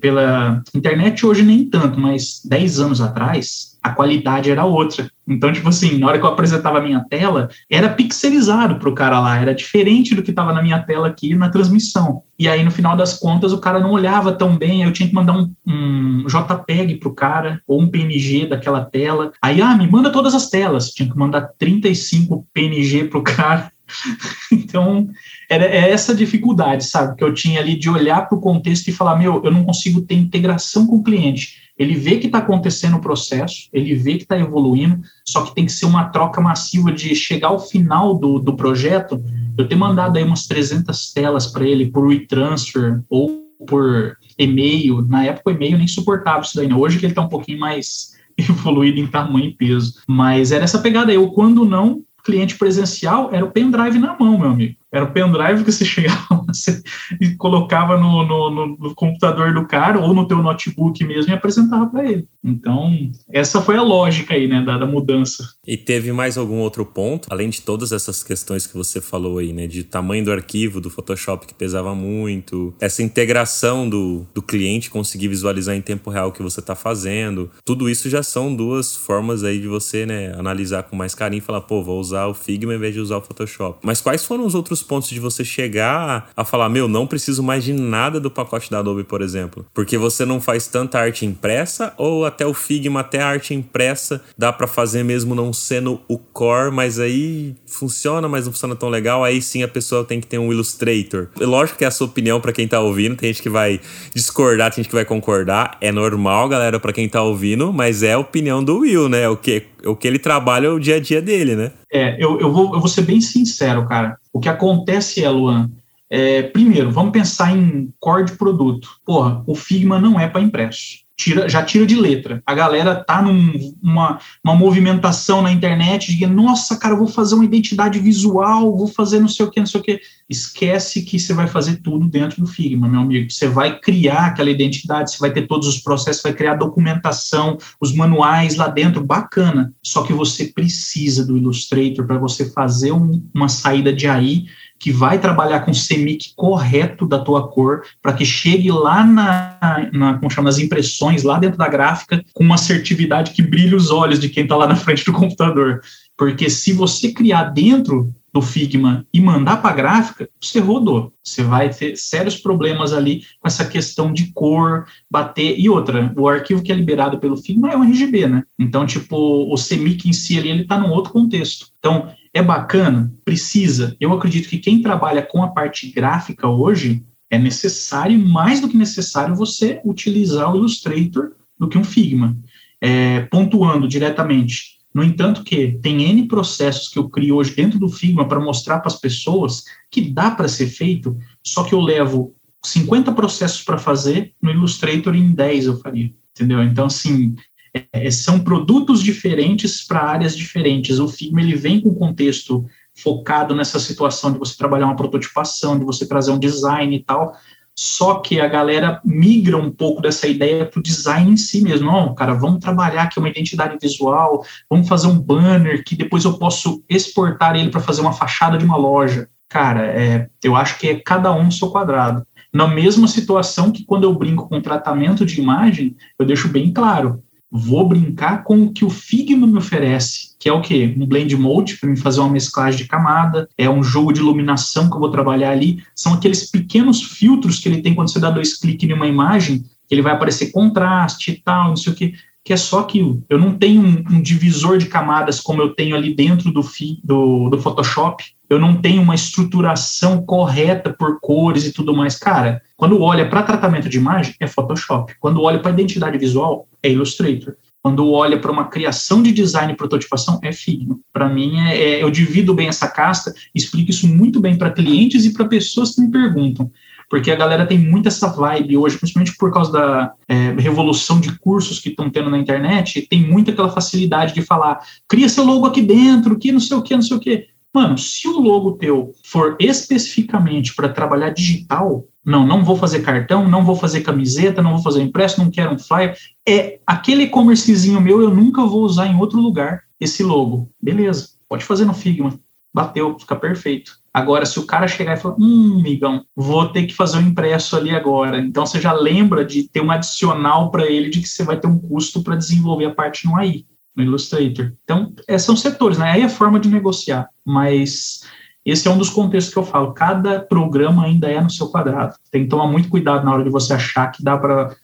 pela 0.00 0.62
internet, 0.74 1.26
hoje 1.26 1.42
nem 1.42 1.64
tanto, 1.64 2.00
mas 2.00 2.40
10 2.44 2.80
anos 2.80 3.00
atrás, 3.00 3.77
a 3.82 3.90
qualidade 3.90 4.50
era 4.50 4.64
outra. 4.64 5.10
Então, 5.26 5.52
tipo 5.52 5.68
assim, 5.68 5.98
na 5.98 6.06
hora 6.06 6.18
que 6.18 6.24
eu 6.24 6.30
apresentava 6.30 6.78
a 6.78 6.82
minha 6.82 7.00
tela, 7.00 7.48
era 7.70 7.88
pixelizado 7.88 8.76
para 8.76 8.88
o 8.88 8.94
cara 8.94 9.20
lá, 9.20 9.38
era 9.38 9.54
diferente 9.54 10.14
do 10.14 10.22
que 10.22 10.30
estava 10.30 10.52
na 10.52 10.62
minha 10.62 10.78
tela 10.78 11.08
aqui 11.08 11.34
na 11.34 11.50
transmissão. 11.50 12.22
E 12.38 12.48
aí, 12.48 12.64
no 12.64 12.70
final 12.70 12.96
das 12.96 13.18
contas, 13.18 13.52
o 13.52 13.58
cara 13.58 13.78
não 13.78 13.90
olhava 13.90 14.32
tão 14.32 14.56
bem, 14.56 14.82
eu 14.82 14.92
tinha 14.92 15.08
que 15.08 15.14
mandar 15.14 15.34
um, 15.34 15.52
um 15.66 16.24
JPEG 16.26 16.96
pro 16.96 17.14
cara, 17.14 17.60
ou 17.66 17.80
um 17.80 17.88
PNG 17.88 18.46
daquela 18.46 18.84
tela. 18.84 19.32
Aí, 19.42 19.60
ah, 19.60 19.76
me 19.76 19.86
manda 19.86 20.10
todas 20.10 20.34
as 20.34 20.48
telas. 20.48 20.90
Tinha 20.90 21.10
que 21.10 21.18
mandar 21.18 21.50
35 21.58 22.46
PNG 22.52 23.04
pro 23.04 23.22
cara. 23.22 23.70
então, 24.52 25.08
era 25.48 25.64
é 25.64 25.90
essa 25.90 26.14
dificuldade, 26.14 26.84
sabe, 26.84 27.16
que 27.16 27.24
eu 27.24 27.32
tinha 27.32 27.60
ali 27.60 27.74
de 27.74 27.88
olhar 27.88 28.28
para 28.28 28.36
o 28.36 28.40
contexto 28.40 28.88
e 28.88 28.92
falar: 28.92 29.16
meu, 29.16 29.42
eu 29.44 29.50
não 29.50 29.64
consigo 29.64 30.02
ter 30.02 30.14
integração 30.14 30.86
com 30.86 30.96
o 30.96 31.02
cliente. 31.02 31.67
Ele 31.78 31.94
vê 31.94 32.16
que 32.18 32.26
está 32.26 32.38
acontecendo 32.38 32.96
o 32.96 33.00
processo, 33.00 33.68
ele 33.72 33.94
vê 33.94 34.16
que 34.16 34.24
está 34.24 34.38
evoluindo, 34.38 35.00
só 35.24 35.42
que 35.42 35.54
tem 35.54 35.64
que 35.64 35.72
ser 35.72 35.86
uma 35.86 36.06
troca 36.06 36.40
massiva 36.40 36.90
de 36.90 37.14
chegar 37.14 37.48
ao 37.48 37.60
final 37.60 38.18
do, 38.18 38.38
do 38.38 38.56
projeto. 38.56 39.22
Eu 39.56 39.68
ter 39.68 39.76
mandado 39.76 40.16
aí 40.16 40.24
umas 40.24 40.46
300 40.46 41.12
telas 41.12 41.46
para 41.46 41.64
ele 41.64 41.90
por 41.90 42.12
e-transfer 42.12 43.00
ou 43.08 43.44
por 43.66 44.16
e-mail. 44.38 45.02
Na 45.02 45.24
época, 45.24 45.50
o 45.50 45.54
e-mail 45.54 45.78
nem 45.78 45.86
suportava 45.86 46.42
isso 46.42 46.56
daí. 46.56 46.68
Né? 46.68 46.74
Hoje 46.74 46.98
que 46.98 47.06
ele 47.06 47.12
está 47.12 47.22
um 47.22 47.28
pouquinho 47.28 47.60
mais 47.60 48.12
evoluído 48.36 48.98
em 48.98 49.06
tamanho 49.06 49.46
e 49.46 49.54
peso. 49.54 50.00
Mas 50.06 50.52
era 50.52 50.64
essa 50.64 50.78
pegada 50.78 51.10
aí. 51.10 51.16
Eu, 51.16 51.28
quando 51.28 51.64
não, 51.64 52.02
cliente 52.24 52.56
presencial, 52.56 53.30
era 53.32 53.44
o 53.44 53.50
pendrive 53.50 53.98
na 53.98 54.16
mão, 54.18 54.38
meu 54.38 54.50
amigo. 54.50 54.74
Era 54.92 55.04
o 55.04 55.12
pendrive 55.12 55.64
que 55.64 55.72
você 55.72 55.84
chegava 55.86 56.37
você, 56.48 56.82
e 57.20 57.34
colocava 57.36 57.98
no, 57.98 58.24
no, 58.26 58.76
no, 58.76 58.94
computador 58.94 59.52
do 59.54 59.66
cara 59.66 60.00
ou 60.00 60.14
no 60.14 60.26
teu 60.26 60.38
notebook 60.42 61.04
mesmo 61.04 61.32
e 61.32 61.34
apresentava 61.34 61.86
para 61.86 62.10
ele. 62.10 62.26
Então, 62.44 63.10
essa 63.30 63.60
foi 63.60 63.76
a 63.76 63.82
lógica 63.82 64.34
aí, 64.34 64.46
né, 64.46 64.62
da, 64.62 64.78
da, 64.78 64.86
mudança. 64.86 65.44
E 65.66 65.76
teve 65.76 66.12
mais 66.12 66.38
algum 66.38 66.58
outro 66.58 66.84
ponto, 66.84 67.28
além 67.30 67.50
de 67.50 67.60
todas 67.60 67.92
essas 67.92 68.22
questões 68.22 68.66
que 68.66 68.76
você 68.76 69.00
falou 69.00 69.38
aí, 69.38 69.52
né, 69.52 69.66
de 69.66 69.84
tamanho 69.84 70.24
do 70.24 70.32
arquivo, 70.32 70.80
do 70.80 70.90
Photoshop 70.90 71.46
que 71.46 71.54
pesava 71.54 71.94
muito, 71.94 72.74
essa 72.80 73.02
integração 73.02 73.88
do, 73.88 74.26
do 74.34 74.40
cliente 74.40 74.90
conseguir 74.90 75.28
visualizar 75.28 75.74
em 75.76 75.82
tempo 75.82 76.10
real 76.10 76.28
o 76.28 76.32
que 76.32 76.42
você 76.42 76.60
está 76.60 76.74
fazendo, 76.74 77.50
tudo 77.64 77.88
isso 77.88 78.08
já 78.08 78.22
são 78.22 78.54
duas 78.54 78.96
formas 78.96 79.44
aí 79.44 79.60
de 79.60 79.68
você, 79.68 80.06
né, 80.06 80.32
analisar 80.38 80.84
com 80.84 80.96
mais 80.96 81.14
carinho 81.14 81.40
e 81.40 81.44
falar, 81.44 81.62
pô, 81.62 81.82
vou 81.82 82.00
usar 82.00 82.26
o 82.26 82.34
Figma 82.34 82.74
em 82.74 82.78
vez 82.78 82.94
de 82.94 83.00
usar 83.00 83.18
o 83.18 83.22
Photoshop. 83.22 83.80
Mas 83.82 84.00
quais 84.00 84.24
foram 84.24 84.46
os 84.46 84.54
outros 84.54 84.82
pontos 84.82 85.08
de 85.08 85.20
você 85.20 85.44
chegar 85.44 86.30
a 86.38 86.44
falar, 86.44 86.68
meu, 86.68 86.86
não 86.86 87.04
preciso 87.04 87.42
mais 87.42 87.64
de 87.64 87.72
nada 87.72 88.20
do 88.20 88.30
pacote 88.30 88.70
da 88.70 88.78
Adobe, 88.78 89.02
por 89.02 89.22
exemplo? 89.22 89.66
Porque 89.74 89.98
você 89.98 90.24
não 90.24 90.40
faz 90.40 90.68
tanta 90.68 90.96
arte 90.96 91.26
impressa 91.26 91.92
ou 91.96 92.24
até 92.24 92.46
o 92.46 92.54
Figma, 92.54 93.00
até 93.00 93.20
a 93.20 93.26
arte 93.26 93.52
impressa, 93.52 94.22
dá 94.38 94.52
para 94.52 94.68
fazer 94.68 95.02
mesmo 95.02 95.34
não 95.34 95.52
sendo 95.52 96.00
o 96.06 96.16
core, 96.16 96.70
mas 96.70 97.00
aí 97.00 97.56
funciona, 97.66 98.28
mas 98.28 98.44
não 98.46 98.52
funciona 98.52 98.76
tão 98.76 98.88
legal, 98.88 99.24
aí 99.24 99.42
sim 99.42 99.64
a 99.64 99.68
pessoa 99.68 100.04
tem 100.04 100.20
que 100.20 100.28
ter 100.28 100.38
um 100.38 100.52
Illustrator. 100.52 101.26
Lógico 101.40 101.76
que 101.76 101.84
é 101.84 101.88
a 101.88 101.90
sua 101.90 102.06
opinião 102.06 102.40
para 102.40 102.52
quem 102.52 102.68
tá 102.68 102.78
ouvindo, 102.78 103.16
tem 103.16 103.32
gente 103.32 103.42
que 103.42 103.50
vai 103.50 103.80
discordar, 104.14 104.70
tem 104.70 104.84
gente 104.84 104.90
que 104.90 104.94
vai 104.94 105.04
concordar, 105.04 105.76
é 105.80 105.90
normal, 105.90 106.48
galera, 106.48 106.78
para 106.78 106.92
quem 106.92 107.08
tá 107.08 107.20
ouvindo, 107.20 107.72
mas 107.72 108.04
é 108.04 108.12
a 108.12 108.18
opinião 108.18 108.62
do 108.62 108.78
Will, 108.78 109.08
né? 109.08 109.28
O 109.28 109.36
que, 109.36 109.64
o 109.84 109.96
que 109.96 110.06
ele 110.06 110.20
trabalha 110.20 110.68
é 110.68 110.70
o 110.70 110.78
dia 110.78 110.94
a 110.94 111.00
dia 111.00 111.20
dele, 111.20 111.56
né? 111.56 111.72
É, 111.92 112.14
eu, 112.22 112.38
eu, 112.38 112.52
vou, 112.52 112.72
eu 112.74 112.78
vou 112.78 112.88
ser 112.88 113.02
bem 113.02 113.20
sincero, 113.20 113.84
cara. 113.88 114.16
O 114.32 114.38
que 114.38 114.48
acontece 114.48 115.24
é, 115.24 115.28
Luan, 115.28 115.68
é, 116.10 116.42
primeiro, 116.42 116.90
vamos 116.90 117.12
pensar 117.12 117.56
em 117.56 117.92
core 118.00 118.24
de 118.24 118.32
produto. 118.32 118.88
Porra, 119.04 119.42
o 119.46 119.54
Figma 119.54 120.00
não 120.00 120.18
é 120.18 120.28
para 120.28 120.40
impresso 120.40 121.08
tira, 121.18 121.48
já 121.48 121.62
tira 121.62 121.84
de 121.84 121.96
letra. 121.96 122.40
A 122.46 122.54
galera 122.54 122.94
tá 122.94 123.20
numa 123.20 124.20
uma 124.42 124.54
movimentação 124.54 125.42
na 125.42 125.50
internet 125.50 126.16
de 126.16 126.26
nossa, 126.26 126.78
cara, 126.78 126.94
vou 126.94 127.08
fazer 127.08 127.34
uma 127.34 127.44
identidade 127.44 127.98
visual, 127.98 128.76
vou 128.76 128.86
fazer 128.86 129.18
não 129.18 129.28
sei 129.28 129.44
o 129.44 129.50
que, 129.50 129.58
não 129.58 129.66
sei 129.66 129.80
o 129.80 129.82
que. 129.82 130.00
Esquece 130.28 131.02
que 131.02 131.18
você 131.18 131.34
vai 131.34 131.48
fazer 131.48 131.82
tudo 131.82 132.06
dentro 132.06 132.40
do 132.40 132.46
Figma, 132.46 132.88
meu 132.88 133.00
amigo. 133.00 133.30
Você 133.30 133.48
vai 133.48 133.80
criar 133.80 134.26
aquela 134.26 134.50
identidade, 134.50 135.10
você 135.10 135.18
vai 135.18 135.32
ter 135.32 135.46
todos 135.46 135.66
os 135.66 135.78
processos, 135.78 136.22
vai 136.22 136.32
criar 136.32 136.54
documentação, 136.54 137.58
os 137.80 137.92
manuais 137.92 138.54
lá 138.54 138.68
dentro, 138.68 139.02
bacana. 139.02 139.72
Só 139.82 140.02
que 140.02 140.12
você 140.12 140.46
precisa 140.46 141.26
do 141.26 141.36
Illustrator 141.36 142.06
para 142.06 142.18
você 142.18 142.50
fazer 142.52 142.92
um, 142.92 143.22
uma 143.34 143.48
saída 143.48 143.92
de 143.92 144.06
AI 144.06 144.44
que 144.78 144.92
vai 144.92 145.18
trabalhar 145.18 145.60
com 145.60 145.70
o 145.70 145.74
CMYK 145.74 146.32
correto 146.36 147.06
da 147.06 147.18
tua 147.18 147.48
cor, 147.48 147.82
para 148.00 148.12
que 148.12 148.24
chegue 148.24 148.70
lá 148.70 149.04
na, 149.04 149.90
na, 149.92 150.18
como 150.18 150.30
chama, 150.30 150.48
nas 150.48 150.58
impressões, 150.58 151.22
lá 151.22 151.38
dentro 151.38 151.58
da 151.58 151.68
gráfica, 151.68 152.24
com 152.32 152.44
uma 152.44 152.54
assertividade 152.54 153.32
que 153.32 153.42
brilhe 153.42 153.74
os 153.74 153.90
olhos 153.90 154.20
de 154.20 154.28
quem 154.28 154.44
está 154.44 154.56
lá 154.56 154.66
na 154.66 154.76
frente 154.76 155.04
do 155.04 155.12
computador. 155.12 155.80
Porque 156.16 156.48
se 156.48 156.72
você 156.72 157.12
criar 157.12 157.44
dentro 157.44 158.12
do 158.32 158.42
Figma 158.42 159.06
e 159.12 159.20
mandar 159.20 159.56
para 159.58 159.70
a 159.70 159.74
gráfica, 159.74 160.28
você 160.40 160.60
rodou. 160.60 161.12
Você 161.24 161.42
vai 161.42 161.70
ter 161.70 161.96
sérios 161.96 162.36
problemas 162.36 162.92
ali 162.92 163.22
com 163.40 163.48
essa 163.48 163.64
questão 163.64 164.12
de 164.12 164.32
cor, 164.32 164.86
bater. 165.10 165.58
E 165.58 165.68
outra, 165.68 166.12
o 166.16 166.28
arquivo 166.28 166.62
que 166.62 166.70
é 166.70 166.74
liberado 166.74 167.18
pelo 167.18 167.36
Figma 167.36 167.70
é 167.70 167.76
um 167.76 167.82
RGB, 167.82 168.26
né? 168.26 168.44
Então, 168.58 168.86
tipo, 168.86 169.16
o 169.16 169.54
CMYK 169.56 170.08
em 170.08 170.12
si 170.12 170.38
ali, 170.38 170.50
ele 170.50 170.62
está 170.62 170.78
num 170.78 170.90
outro 170.90 171.12
contexto. 171.12 171.68
Então, 171.78 172.12
é 172.38 172.42
bacana? 172.42 173.12
Precisa. 173.24 173.96
Eu 174.00 174.12
acredito 174.12 174.48
que 174.48 174.58
quem 174.58 174.80
trabalha 174.80 175.22
com 175.22 175.42
a 175.42 175.48
parte 175.48 175.90
gráfica 175.90 176.46
hoje, 176.46 177.04
é 177.30 177.38
necessário, 177.38 178.18
mais 178.18 178.60
do 178.60 178.68
que 178.68 178.76
necessário, 178.76 179.34
você 179.34 179.80
utilizar 179.84 180.52
o 180.52 180.56
Illustrator 180.56 181.32
do 181.58 181.68
que 181.68 181.76
um 181.76 181.84
Figma. 181.84 182.36
É, 182.80 183.22
pontuando 183.22 183.88
diretamente, 183.88 184.78
no 184.94 185.02
entanto, 185.02 185.42
que 185.42 185.78
tem 185.82 186.04
N 186.04 186.28
processos 186.28 186.88
que 186.88 186.98
eu 186.98 187.08
crio 187.08 187.36
hoje 187.36 187.54
dentro 187.54 187.78
do 187.78 187.88
Figma 187.88 188.26
para 188.26 188.40
mostrar 188.40 188.78
para 188.78 188.88
as 188.88 189.00
pessoas 189.00 189.64
que 189.90 190.00
dá 190.00 190.30
para 190.30 190.48
ser 190.48 190.68
feito, 190.68 191.16
só 191.44 191.64
que 191.64 191.74
eu 191.74 191.80
levo 191.80 192.34
50 192.64 193.12
processos 193.12 193.62
para 193.62 193.78
fazer, 193.78 194.32
no 194.40 194.50
Illustrator 194.50 195.14
em 195.14 195.32
10 195.32 195.66
eu 195.66 195.78
faria, 195.80 196.12
entendeu? 196.30 196.62
Então, 196.62 196.86
assim, 196.86 197.34
é, 197.74 197.86
é 197.92 198.10
são 198.10 198.40
produtos 198.40 199.02
diferentes 199.02 199.86
para 199.86 200.02
áreas 200.02 200.36
diferentes. 200.36 200.98
O 200.98 201.08
Figma, 201.08 201.40
ele 201.40 201.56
vem 201.56 201.80
com 201.80 201.94
contexto 201.94 202.66
focado 202.94 203.54
nessa 203.54 203.78
situação 203.78 204.32
de 204.32 204.38
você 204.38 204.56
trabalhar 204.56 204.86
uma 204.86 204.96
prototipação, 204.96 205.78
de 205.78 205.84
você 205.84 206.06
trazer 206.06 206.32
um 206.32 206.38
design 206.38 206.94
e 206.96 207.02
tal, 207.02 207.36
só 207.80 208.16
que 208.16 208.40
a 208.40 208.48
galera 208.48 209.00
migra 209.04 209.56
um 209.56 209.70
pouco 209.70 210.02
dessa 210.02 210.26
ideia 210.26 210.66
para 210.66 210.80
o 210.80 210.82
design 210.82 211.30
em 211.30 211.36
si 211.36 211.62
mesmo. 211.62 211.86
Não, 211.86 212.12
cara, 212.12 212.34
vamos 212.34 212.58
trabalhar 212.58 213.02
aqui 213.02 213.20
uma 213.20 213.28
identidade 213.28 213.78
visual, 213.80 214.44
vamos 214.68 214.88
fazer 214.88 215.06
um 215.06 215.16
banner 215.16 215.84
que 215.84 215.94
depois 215.94 216.24
eu 216.24 216.36
posso 216.36 216.82
exportar 216.88 217.54
ele 217.54 217.70
para 217.70 217.80
fazer 217.80 218.00
uma 218.00 218.12
fachada 218.12 218.58
de 218.58 218.64
uma 218.64 218.76
loja. 218.76 219.28
Cara, 219.48 219.86
é, 219.86 220.28
eu 220.42 220.56
acho 220.56 220.76
que 220.76 220.88
é 220.88 221.00
cada 221.00 221.32
um 221.32 221.52
seu 221.52 221.70
quadrado. 221.70 222.26
Na 222.52 222.66
mesma 222.66 223.06
situação 223.06 223.70
que 223.70 223.84
quando 223.84 224.02
eu 224.02 224.14
brinco 224.14 224.48
com 224.48 224.60
tratamento 224.60 225.24
de 225.24 225.40
imagem, 225.40 225.96
eu 226.18 226.26
deixo 226.26 226.48
bem 226.48 226.72
claro, 226.72 227.22
vou 227.50 227.88
brincar 227.88 228.44
com 228.44 228.62
o 228.62 228.72
que 228.72 228.84
o 228.84 228.90
Figma 228.90 229.46
me 229.46 229.58
oferece, 229.58 230.34
que 230.38 230.48
é 230.48 230.52
o 230.52 230.60
quê? 230.60 230.94
Um 230.96 231.06
blend 231.06 231.34
mode 231.36 231.76
para 231.78 231.88
me 231.88 231.96
fazer 231.96 232.20
uma 232.20 232.30
mesclagem 232.30 232.82
de 232.82 232.88
camada, 232.88 233.48
é 233.56 233.68
um 233.68 233.82
jogo 233.82 234.12
de 234.12 234.20
iluminação 234.20 234.88
que 234.88 234.96
eu 234.96 235.00
vou 235.00 235.10
trabalhar 235.10 235.50
ali, 235.50 235.82
são 235.94 236.12
aqueles 236.12 236.50
pequenos 236.50 237.02
filtros 237.02 237.58
que 237.58 237.68
ele 237.68 237.82
tem 237.82 237.94
quando 237.94 238.10
você 238.10 238.20
dá 238.20 238.30
dois 238.30 238.56
cliques 238.56 238.88
em 238.88 238.92
uma 238.92 239.06
imagem, 239.06 239.64
que 239.88 239.94
ele 239.94 240.02
vai 240.02 240.12
aparecer 240.12 240.50
contraste 240.50 241.30
e 241.30 241.36
tal, 241.36 241.70
não 241.70 241.76
sei 241.76 241.92
o 241.92 241.96
que, 241.96 242.14
que 242.44 242.52
é 242.52 242.56
só 242.56 242.80
aquilo. 242.80 243.22
Eu 243.28 243.38
não 243.38 243.54
tenho 243.54 243.80
um, 243.80 244.04
um 244.10 244.22
divisor 244.22 244.78
de 244.78 244.86
camadas 244.86 245.40
como 245.40 245.62
eu 245.62 245.74
tenho 245.74 245.96
ali 245.96 246.14
dentro 246.14 246.52
do, 246.52 246.62
do, 247.02 247.48
do 247.48 247.58
Photoshop, 247.60 248.24
eu 248.48 248.58
não 248.58 248.76
tenho 248.76 249.02
uma 249.02 249.14
estruturação 249.14 250.22
correta 250.22 250.90
por 250.92 251.20
cores 251.20 251.66
e 251.66 251.72
tudo 251.72 251.94
mais. 251.94 252.18
Cara, 252.18 252.62
quando 252.76 253.02
olha 253.02 253.28
para 253.28 253.42
tratamento 253.42 253.88
de 253.88 253.98
imagem, 253.98 254.34
é 254.40 254.46
Photoshop. 254.46 255.14
Quando 255.20 255.42
olha 255.42 255.58
para 255.58 255.72
identidade 255.72 256.16
visual, 256.16 256.67
é 256.82 256.90
Illustrator. 256.90 257.56
Quando 257.82 258.10
olha 258.10 258.38
para 258.38 258.50
uma 258.50 258.68
criação 258.68 259.22
de 259.22 259.32
design 259.32 259.72
e 259.72 259.76
prototipação, 259.76 260.38
é 260.42 260.52
Figma. 260.52 260.98
Para 261.12 261.28
mim, 261.28 261.58
é, 261.60 261.76
é, 261.76 262.02
eu 262.02 262.10
divido 262.10 262.52
bem 262.52 262.68
essa 262.68 262.88
casta, 262.88 263.32
explico 263.54 263.90
isso 263.90 264.06
muito 264.08 264.40
bem 264.40 264.56
para 264.56 264.70
clientes 264.70 265.24
e 265.24 265.32
para 265.32 265.46
pessoas 265.46 265.94
que 265.94 266.00
me 266.00 266.10
perguntam 266.10 266.70
porque 267.08 267.30
a 267.30 267.36
galera 267.36 267.66
tem 267.66 267.78
muito 267.78 268.08
essa 268.08 268.28
vibe 268.28 268.76
hoje, 268.76 268.98
principalmente 268.98 269.36
por 269.36 269.52
causa 269.52 269.72
da 269.72 270.12
é, 270.28 270.50
revolução 270.58 271.18
de 271.18 271.36
cursos 271.38 271.78
que 271.78 271.88
estão 271.88 272.10
tendo 272.10 272.28
na 272.28 272.38
internet, 272.38 273.06
tem 273.08 273.26
muita 273.26 273.50
aquela 273.50 273.70
facilidade 273.70 274.34
de 274.34 274.42
falar, 274.42 274.80
cria 275.08 275.28
seu 275.28 275.44
logo 275.44 275.66
aqui 275.66 275.80
dentro, 275.80 276.38
que 276.38 276.52
não 276.52 276.60
sei 276.60 276.76
o 276.76 276.82
que, 276.82 276.94
não 276.94 277.02
sei 277.02 277.16
o 277.16 277.20
que. 277.20 277.46
Mano, 277.74 277.98
se 277.98 278.26
o 278.26 278.40
logo 278.40 278.72
teu 278.72 279.12
for 279.24 279.56
especificamente 279.60 280.74
para 280.74 280.88
trabalhar 280.88 281.30
digital, 281.30 282.06
não, 282.24 282.46
não 282.46 282.64
vou 282.64 282.76
fazer 282.76 283.00
cartão, 283.00 283.48
não 283.48 283.64
vou 283.64 283.76
fazer 283.76 284.00
camiseta, 284.00 284.62
não 284.62 284.72
vou 284.72 284.82
fazer 284.82 285.02
impresso, 285.02 285.42
não 285.42 285.50
quero 285.50 285.74
um 285.74 285.78
flyer. 285.78 286.16
É 286.46 286.80
aquele 286.86 287.24
e-commercezinho 287.24 288.00
meu, 288.00 288.20
eu 288.22 288.30
nunca 288.30 288.64
vou 288.64 288.82
usar 288.82 289.06
em 289.06 289.16
outro 289.16 289.38
lugar 289.40 289.82
esse 290.00 290.22
logo. 290.22 290.70
Beleza, 290.80 291.30
pode 291.48 291.64
fazer 291.64 291.84
no 291.84 291.94
Figma. 291.94 292.38
Bateu, 292.72 293.18
fica 293.18 293.36
perfeito. 293.36 293.92
Agora, 294.12 294.44
se 294.46 294.58
o 294.58 294.66
cara 294.66 294.88
chegar 294.88 295.16
e 295.16 295.20
falar, 295.20 295.36
hum, 295.38 295.80
migão, 295.82 296.24
vou 296.34 296.68
ter 296.68 296.86
que 296.86 296.94
fazer 296.94 297.18
o 297.18 297.20
um 297.20 297.28
impresso 297.28 297.76
ali 297.76 297.90
agora. 297.90 298.40
Então, 298.40 298.66
você 298.66 298.80
já 298.80 298.92
lembra 298.92 299.44
de 299.44 299.68
ter 299.68 299.80
um 299.80 299.90
adicional 299.90 300.70
para 300.70 300.86
ele 300.86 301.08
de 301.08 301.20
que 301.20 301.28
você 301.28 301.44
vai 301.44 301.58
ter 301.58 301.66
um 301.66 301.78
custo 301.78 302.22
para 302.22 302.36
desenvolver 302.36 302.86
a 302.86 302.94
parte 302.94 303.26
no 303.26 303.36
AI 303.36 303.64
no 303.98 304.04
Illustrator. 304.04 304.72
Então, 304.84 305.12
é, 305.26 305.36
são 305.36 305.56
setores, 305.56 305.98
né? 305.98 306.10
Aí 306.10 306.22
é 306.22 306.28
forma 306.28 306.60
de 306.60 306.68
negociar, 306.68 307.28
mas 307.44 308.22
esse 308.64 308.86
é 308.86 308.90
um 308.90 308.98
dos 308.98 309.10
contextos 309.10 309.52
que 309.52 309.58
eu 309.58 309.64
falo. 309.64 309.92
Cada 309.92 310.40
programa 310.40 311.04
ainda 311.04 311.28
é 311.28 311.40
no 311.40 311.50
seu 311.50 311.68
quadrado. 311.68 312.14
Tem 312.30 312.44
que 312.44 312.48
tomar 312.48 312.68
muito 312.68 312.88
cuidado 312.88 313.24
na 313.24 313.32
hora 313.32 313.42
de 313.42 313.50
você 313.50 313.74
achar 313.74 314.06
que 314.12 314.22
dá 314.22 314.38
para 314.38 314.76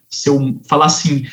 falar 0.69 0.87
assim, 0.87 1.25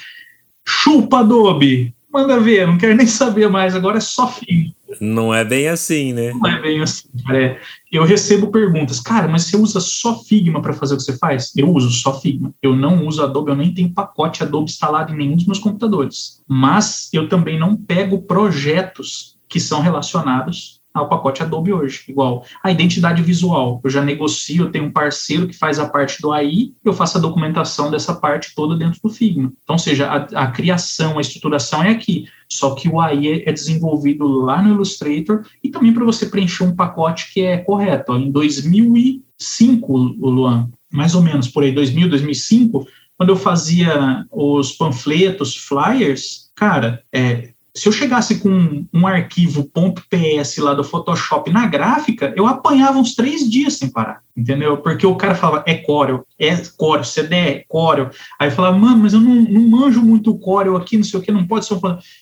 chupa 0.65 1.19
Adobe, 1.19 1.95
manda 2.11 2.39
ver, 2.39 2.67
não 2.67 2.77
quero 2.77 2.95
nem 2.95 3.07
saber 3.07 3.49
mais, 3.49 3.75
agora 3.75 3.97
é 3.97 4.01
só 4.01 4.27
fim. 4.27 4.73
Não 4.99 5.33
é 5.33 5.45
bem 5.45 5.69
assim, 5.69 6.11
né? 6.11 6.33
Não 6.33 6.49
é 6.49 6.61
bem 6.61 6.81
assim. 6.81 7.07
É, 7.31 7.59
eu 7.91 8.03
recebo 8.03 8.51
perguntas, 8.51 8.99
cara, 8.99 9.27
mas 9.27 9.45
você 9.45 9.55
usa 9.55 9.79
só 9.79 10.21
Figma 10.23 10.61
para 10.61 10.73
fazer 10.73 10.95
o 10.95 10.97
que 10.97 11.03
você 11.03 11.17
faz? 11.17 11.51
Eu 11.55 11.69
uso 11.69 11.89
só 11.91 12.19
Figma. 12.19 12.53
Eu 12.61 12.75
não 12.75 13.05
uso 13.07 13.23
Adobe, 13.23 13.51
eu 13.51 13.55
nem 13.55 13.73
tenho 13.73 13.93
pacote 13.93 14.43
Adobe 14.43 14.69
instalado 14.69 15.13
em 15.13 15.17
nenhum 15.17 15.35
dos 15.35 15.45
meus 15.45 15.59
computadores. 15.59 16.41
Mas 16.47 17.09
eu 17.13 17.29
também 17.29 17.57
não 17.57 17.75
pego 17.75 18.21
projetos 18.23 19.37
que 19.47 19.59
são 19.59 19.81
relacionados 19.81 20.80
ao 20.93 21.09
pacote 21.09 21.41
Adobe 21.41 21.73
hoje. 21.73 22.03
Igual 22.07 22.45
a 22.63 22.71
identidade 22.71 23.21
visual, 23.21 23.79
eu 23.83 23.89
já 23.89 24.03
negocio, 24.03 24.65
eu 24.65 24.71
tenho 24.71 24.85
um 24.85 24.91
parceiro 24.91 25.47
que 25.47 25.57
faz 25.57 25.79
a 25.79 25.89
parte 25.89 26.21
do 26.21 26.31
AI, 26.31 26.73
eu 26.83 26.93
faço 26.93 27.17
a 27.17 27.21
documentação 27.21 27.89
dessa 27.89 28.13
parte 28.13 28.53
toda 28.55 28.75
dentro 28.75 28.99
do 29.03 29.09
Figma. 29.09 29.51
Então, 29.63 29.77
seja, 29.77 30.07
a, 30.07 30.43
a 30.43 30.47
criação, 30.51 31.17
a 31.17 31.21
estruturação 31.21 31.83
é 31.83 31.89
aqui, 31.89 32.25
só 32.49 32.75
que 32.75 32.89
o 32.89 32.99
AI 32.99 33.27
é, 33.27 33.49
é 33.49 33.53
desenvolvido 33.53 34.27
lá 34.27 34.61
no 34.61 34.73
Illustrator 34.73 35.45
e 35.63 35.69
também 35.69 35.93
para 35.93 36.05
você 36.05 36.25
preencher 36.25 36.63
um 36.63 36.75
pacote 36.75 37.33
que 37.33 37.41
é 37.41 37.57
correto. 37.57 38.11
Ó, 38.11 38.17
em 38.17 38.31
2005, 38.31 39.93
o 39.93 40.29
Luan, 40.29 40.69
mais 40.91 41.15
ou 41.15 41.21
menos 41.21 41.47
por 41.47 41.63
aí, 41.63 41.71
2000, 41.71 42.09
2005, 42.09 42.85
quando 43.17 43.29
eu 43.29 43.37
fazia 43.37 44.25
os 44.31 44.71
panfletos, 44.71 45.55
flyers, 45.55 46.49
cara, 46.55 47.03
é, 47.13 47.50
se 47.73 47.87
eu 47.87 47.93
chegasse 47.93 48.39
com 48.39 48.85
um 48.93 49.07
arquivo 49.07 49.63
.ps 50.09 50.57
lá 50.57 50.73
do 50.73 50.83
Photoshop 50.83 51.49
na 51.49 51.65
gráfica, 51.65 52.33
eu 52.35 52.45
apanhava 52.45 52.97
uns 52.97 53.15
três 53.15 53.49
dias 53.49 53.77
sem 53.77 53.89
parar, 53.89 54.21
entendeu? 54.35 54.77
Porque 54.77 55.05
o 55.05 55.15
cara 55.15 55.35
falava, 55.35 55.63
é 55.65 55.75
Corel, 55.75 56.25
é 56.37 56.55
Corel, 56.77 57.03
CD 57.03 57.35
é 57.35 57.65
Corel. 57.67 58.09
Aí 58.39 58.49
eu 58.49 58.51
falava, 58.51 58.77
mano, 58.77 58.97
mas 58.97 59.13
eu 59.13 59.21
não, 59.21 59.35
não 59.35 59.61
manjo 59.61 60.01
muito 60.01 60.37
Corel 60.37 60.75
aqui, 60.75 60.97
não 60.97 61.03
sei 61.03 61.19
o 61.19 61.23
que, 61.23 61.31
não 61.31 61.47
pode 61.47 61.65
ser 61.65 61.75
um... 61.75 61.79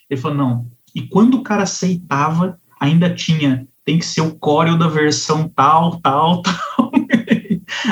Ele 0.10 0.22
falou, 0.22 0.38
não. 0.38 0.68
E 0.94 1.02
quando 1.02 1.36
o 1.36 1.44
cara 1.44 1.64
aceitava, 1.64 2.60
ainda 2.80 3.14
tinha, 3.14 3.68
tem 3.84 3.98
que 3.98 4.06
ser 4.06 4.22
o 4.22 4.36
Corel 4.36 4.78
da 4.78 4.88
versão 4.88 5.50
tal, 5.50 6.00
tal, 6.00 6.42
tal 6.78 6.89